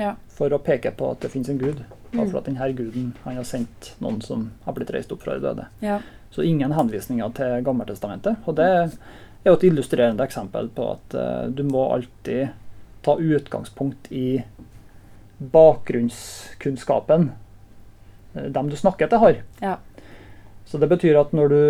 ja. 0.00 0.14
for 0.32 0.52
å 0.56 0.62
peke 0.64 0.94
på 0.96 1.10
at 1.12 1.26
det 1.26 1.30
finnes 1.34 1.52
en 1.52 1.60
gud. 1.60 1.84
Og 2.14 2.22
mm. 2.22 2.30
for 2.30 2.40
at 2.40 2.48
denne 2.48 2.70
guden 2.78 3.12
han 3.26 3.36
har 3.36 3.48
sendt 3.48 3.92
noen 4.00 4.22
som 4.24 4.48
har 4.64 4.78
blitt 4.78 4.94
reist 4.96 5.12
opp 5.12 5.26
fra 5.26 5.36
de 5.36 5.44
døde. 5.44 5.68
Ja. 5.84 6.00
Så 6.32 6.46
ingen 6.46 6.72
henvisninger 6.72 7.36
til 7.36 7.60
Gammeltestamentet. 7.68 8.40
Og 8.48 8.56
det 8.56 8.70
er 8.72 8.96
jo 9.46 9.58
et 9.58 9.68
illustrerende 9.68 10.24
eksempel 10.24 10.72
på 10.72 10.92
at 10.96 11.18
uh, 11.20 11.42
du 11.52 11.66
må 11.68 11.84
alltid 11.92 12.48
ta 13.06 13.20
utgangspunkt 13.20 14.08
i 14.10 14.40
bakgrunnskunnskapen 15.52 17.28
eh, 17.28 17.34
dem 18.54 18.70
du 18.70 18.76
snakker 18.76 19.10
til, 19.10 19.22
har. 19.22 19.40
Ja. 19.62 19.76
Så 20.66 20.80
det 20.82 20.88
betyr 20.90 21.18
at 21.20 21.32
når 21.36 21.52
du, 21.52 21.62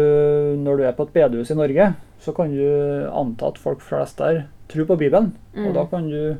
når 0.64 0.80
du, 0.80 0.82
er 0.88 0.96
på 0.96 1.04
et 1.06 1.14
bedehus 1.14 1.52
i 1.52 1.58
Norge, 1.58 1.92
så 2.24 2.32
kan 2.36 2.52
du 2.54 2.64
anta 3.12 3.50
at 3.52 3.60
folk 3.60 3.82
flest 3.84 4.18
der 4.22 4.46
tror 4.72 4.88
på 4.88 4.98
Bibelen. 5.04 5.34
Mm. 5.54 5.68
Og 5.68 5.74
da 5.76 5.86
kan 5.90 6.08
du 6.10 6.36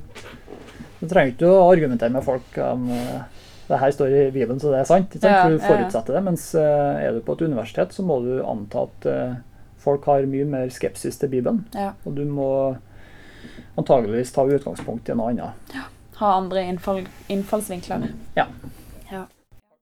Du 0.97 1.05
trenger 1.05 1.35
ikke 1.35 1.49
å 1.53 1.67
argumentere 1.69 2.09
med 2.09 2.25
folk 2.25 2.55
om 2.65 2.87
uh, 2.89 3.27
det 3.69 3.79
her 3.83 3.91
står 3.93 4.15
i 4.17 4.23
Bibelen, 4.33 4.57
så 4.57 4.71
det 4.73 4.79
er 4.81 4.87
sant. 4.89 5.17
Ja, 5.21 5.43
du 5.45 5.59
forutsetter 5.61 6.15
ja. 6.15 6.17
det. 6.17 6.23
Mens 6.25 6.47
uh, 6.57 6.97
er 6.97 7.13
du 7.13 7.21
på 7.21 7.37
et 7.37 7.45
universitet, 7.45 7.93
så 7.93 8.05
må 8.07 8.17
du 8.25 8.39
anta 8.41 8.87
at 8.89 9.09
folk 9.85 10.09
har 10.09 10.25
mye 10.27 10.47
mer 10.49 10.73
skepsis 10.73 11.21
til 11.21 11.31
Bibelen. 11.35 11.67
Ja. 11.77 11.91
Og 12.09 12.17
du 12.17 12.25
må 12.25 12.49
antageligvis 13.77 14.33
ta 14.33 14.47
utgangspunkt 14.49 15.13
i 15.13 15.19
noe 15.19 15.35
annet. 15.35 15.77
Ja. 15.77 15.85
Ha 16.17 16.33
andre 16.39 16.65
innfall, 16.65 17.05
innfallsvinkler. 17.29 18.09
Ja. 18.39 18.47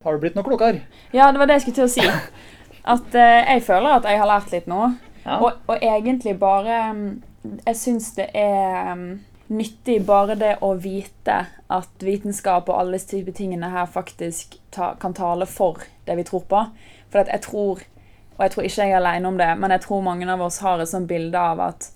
Har 0.04 0.12
du 0.12 0.20
blitt 0.20 0.36
noe 0.36 0.44
klokere? 0.46 0.84
Ja, 1.16 1.30
det 1.32 1.40
var 1.40 1.48
det 1.48 1.58
jeg 1.58 1.66
skulle 1.66 1.80
til 1.82 1.88
å 1.88 1.92
si. 1.92 2.04
At 2.94 3.14
uh, 3.16 3.40
jeg 3.48 3.62
føler 3.64 3.94
at 3.96 4.04
jeg 4.04 4.20
har 4.20 4.28
lært 4.28 4.50
litt 4.52 4.66
nå. 4.68 4.90
Ja. 5.24 5.38
Og, 5.38 5.62
og, 5.64 5.78
egentlig 5.80 6.34
bare 6.36 6.80
mm, 6.92 7.06
Jeg 7.64 7.78
syns 7.80 8.10
det 8.18 8.26
er 8.36 8.90
um, 8.92 9.06
nyttig 9.48 10.02
bare 10.04 10.36
det 10.36 10.50
å 10.60 10.74
vite 10.76 11.38
at 11.72 12.04
vitenskap 12.04 12.68
og 12.68 12.76
alle 12.76 13.00
typer 13.00 13.32
tingene 13.32 13.70
her 13.72 13.88
faktisk 13.88 14.58
ta, 14.72 14.92
kan 15.00 15.16
tale 15.16 15.48
for 15.48 15.80
det 16.04 16.16
vi 16.20 16.26
tror 16.28 16.44
på. 16.48 16.60
For 17.12 17.24
jeg 17.24 17.44
tror, 17.44 17.80
og 18.36 18.44
jeg 18.44 18.52
tror 18.52 18.68
ikke 18.68 18.84
jeg 18.84 18.92
er 18.92 19.00
alene 19.00 19.32
om 19.32 19.40
det, 19.40 19.50
men 19.60 19.72
jeg 19.72 19.84
tror 19.86 20.04
mange 20.04 20.28
av 20.28 20.44
oss 20.44 20.60
har 20.64 20.80
et 20.80 20.92
sånt 20.92 21.08
bilde 21.08 21.40
av 21.40 21.60
at 21.70 21.88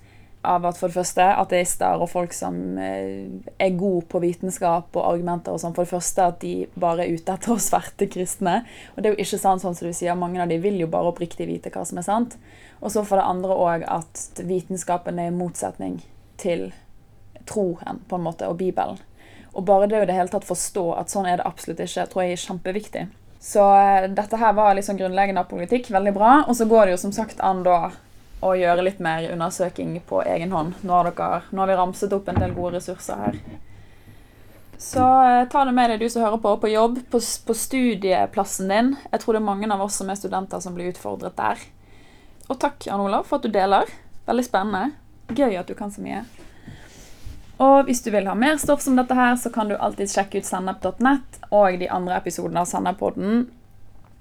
av 0.46 0.66
at 0.68 0.78
for 0.78 0.88
det 0.88 0.98
første 0.98 1.24
ateister 1.42 1.98
og 1.98 2.10
folk 2.12 2.34
som 2.36 2.78
eh, 2.78 3.26
er 3.58 3.78
gode 3.78 4.04
på 4.10 4.20
vitenskap 4.22 4.94
og 4.94 5.04
argumenter 5.04 5.54
og 5.54 5.62
sånn, 5.62 5.74
for 5.76 5.86
det 5.86 5.92
første 5.96 6.28
at 6.30 6.38
de 6.44 6.52
bare 6.78 7.04
er 7.04 7.16
ute 7.18 7.34
etter 7.34 7.54
å 7.54 7.58
sverte 7.62 8.08
kristne. 8.10 8.60
Og 8.94 9.02
det 9.02 9.10
er 9.10 9.16
jo 9.16 9.26
ikke 9.26 9.40
sant 9.42 9.64
sånn 9.64 9.76
som 9.78 9.90
du 9.90 9.96
sier, 9.96 10.18
mange 10.18 10.42
av 10.42 10.50
de 10.50 10.60
vil 10.62 10.78
jo 10.80 10.90
bare 10.90 11.10
oppriktig 11.10 11.48
vite 11.50 11.72
hva 11.74 11.84
som 11.88 11.98
er 11.98 12.06
sant. 12.06 12.38
Og 12.78 12.94
så 12.94 13.02
for 13.02 13.18
det 13.18 13.26
andre 13.26 13.58
òg 13.58 13.86
at 13.90 14.42
vitenskapen 14.46 15.18
er 15.18 15.32
i 15.32 15.34
motsetning 15.34 16.00
til 16.38 16.68
troen 17.48 18.02
på 18.06 18.18
en 18.18 18.26
måte, 18.26 18.46
og 18.46 18.60
Bibelen. 18.60 19.00
Og 19.56 19.64
bare 19.66 19.88
det 19.90 19.98
å 19.98 20.04
i 20.04 20.10
det 20.10 20.14
hele 20.14 20.30
tatt 20.30 20.46
forstå 20.46 20.90
at 21.00 21.10
sånn 21.10 21.26
er 21.26 21.40
det 21.40 21.48
absolutt 21.48 21.80
ikke, 21.82 22.06
tror 22.12 22.24
jeg 22.24 22.36
er 22.36 22.44
kjempeviktig. 22.44 23.08
Så 23.42 23.62
eh, 23.74 24.10
dette 24.10 24.38
her 24.38 24.52
var 24.54 24.76
liksom 24.76 24.98
grunnleggende 24.98 25.42
av 25.42 25.50
politikk. 25.50 25.90
Veldig 25.94 26.12
bra. 26.14 26.32
Og 26.46 26.56
så 26.58 26.66
går 26.68 26.86
det 26.86 26.96
jo 26.96 27.02
som 27.06 27.14
sagt 27.14 27.40
an 27.44 27.62
da 27.66 27.78
og 28.40 28.58
gjøre 28.58 28.84
litt 28.86 29.00
mer 29.02 29.26
undersøking 29.32 29.96
på 30.06 30.22
egen 30.22 30.52
hånd. 30.54 30.76
Nå 30.86 30.94
har, 30.94 31.10
dere, 31.10 31.40
nå 31.50 31.62
har 31.62 31.70
vi 31.70 31.78
ramset 31.80 32.14
opp 32.14 32.28
en 32.30 32.38
del 32.38 32.54
gode 32.56 32.78
ressurser 32.78 33.24
her. 33.24 33.40
Så 34.78 35.02
eh, 35.02 35.48
ta 35.50 35.64
det 35.66 35.74
med 35.74 35.90
deg, 35.90 36.00
du 36.00 36.10
som 36.10 36.22
hører 36.22 36.38
på, 36.42 36.54
på 36.62 36.70
jobb, 36.70 37.00
på, 37.10 37.18
på, 37.18 37.54
studieplassen 37.54 38.70
din. 38.70 38.92
Jeg 39.10 39.24
tror 39.24 39.34
det 39.34 39.42
er 39.42 39.48
mange 39.48 39.70
av 39.74 39.82
oss 39.82 39.98
som 39.98 40.10
er 40.10 40.20
studenter, 40.20 40.62
som 40.62 40.76
blir 40.76 40.92
utfordret 40.92 41.34
der. 41.38 41.64
Og 42.46 42.60
takk, 42.62 42.86
Jan 42.86 43.02
Olav, 43.02 43.26
for 43.26 43.40
at 43.40 43.48
du 43.48 43.52
deler. 43.52 43.90
Veldig 44.28 44.44
spennende. 44.46 44.94
Gøy 45.34 45.58
at 45.58 45.68
du 45.68 45.74
kan 45.76 45.90
så 45.90 46.04
mye. 46.04 46.22
Og 47.58 47.88
hvis 47.88 48.04
du 48.06 48.12
vil 48.14 48.30
ha 48.30 48.36
mer 48.38 48.54
stoff 48.62 48.84
som 48.84 48.94
dette 48.94 49.16
her, 49.18 49.34
så 49.36 49.50
kan 49.50 49.66
du 49.68 49.74
alltid 49.74 50.12
sjekke 50.12 50.38
ut 50.38 50.46
sennep.nett 50.46 51.40
og 51.50 51.80
de 51.80 51.90
andre 51.90 52.20
episodene 52.22 52.62
av 52.62 52.70
Sennep-podden. 52.70 53.48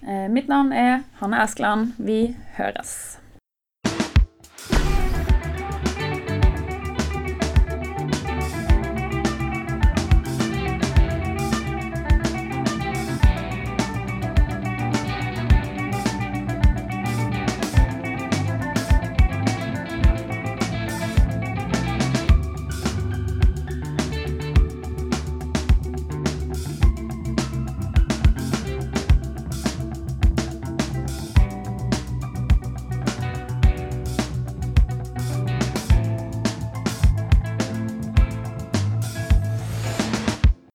Eh, 0.02 0.26
mitt 0.34 0.50
navn 0.50 0.74
er 0.74 1.06
Hanne 1.22 1.46
Eskeland. 1.46 1.94
Vi 2.02 2.34
høres. 2.58 3.20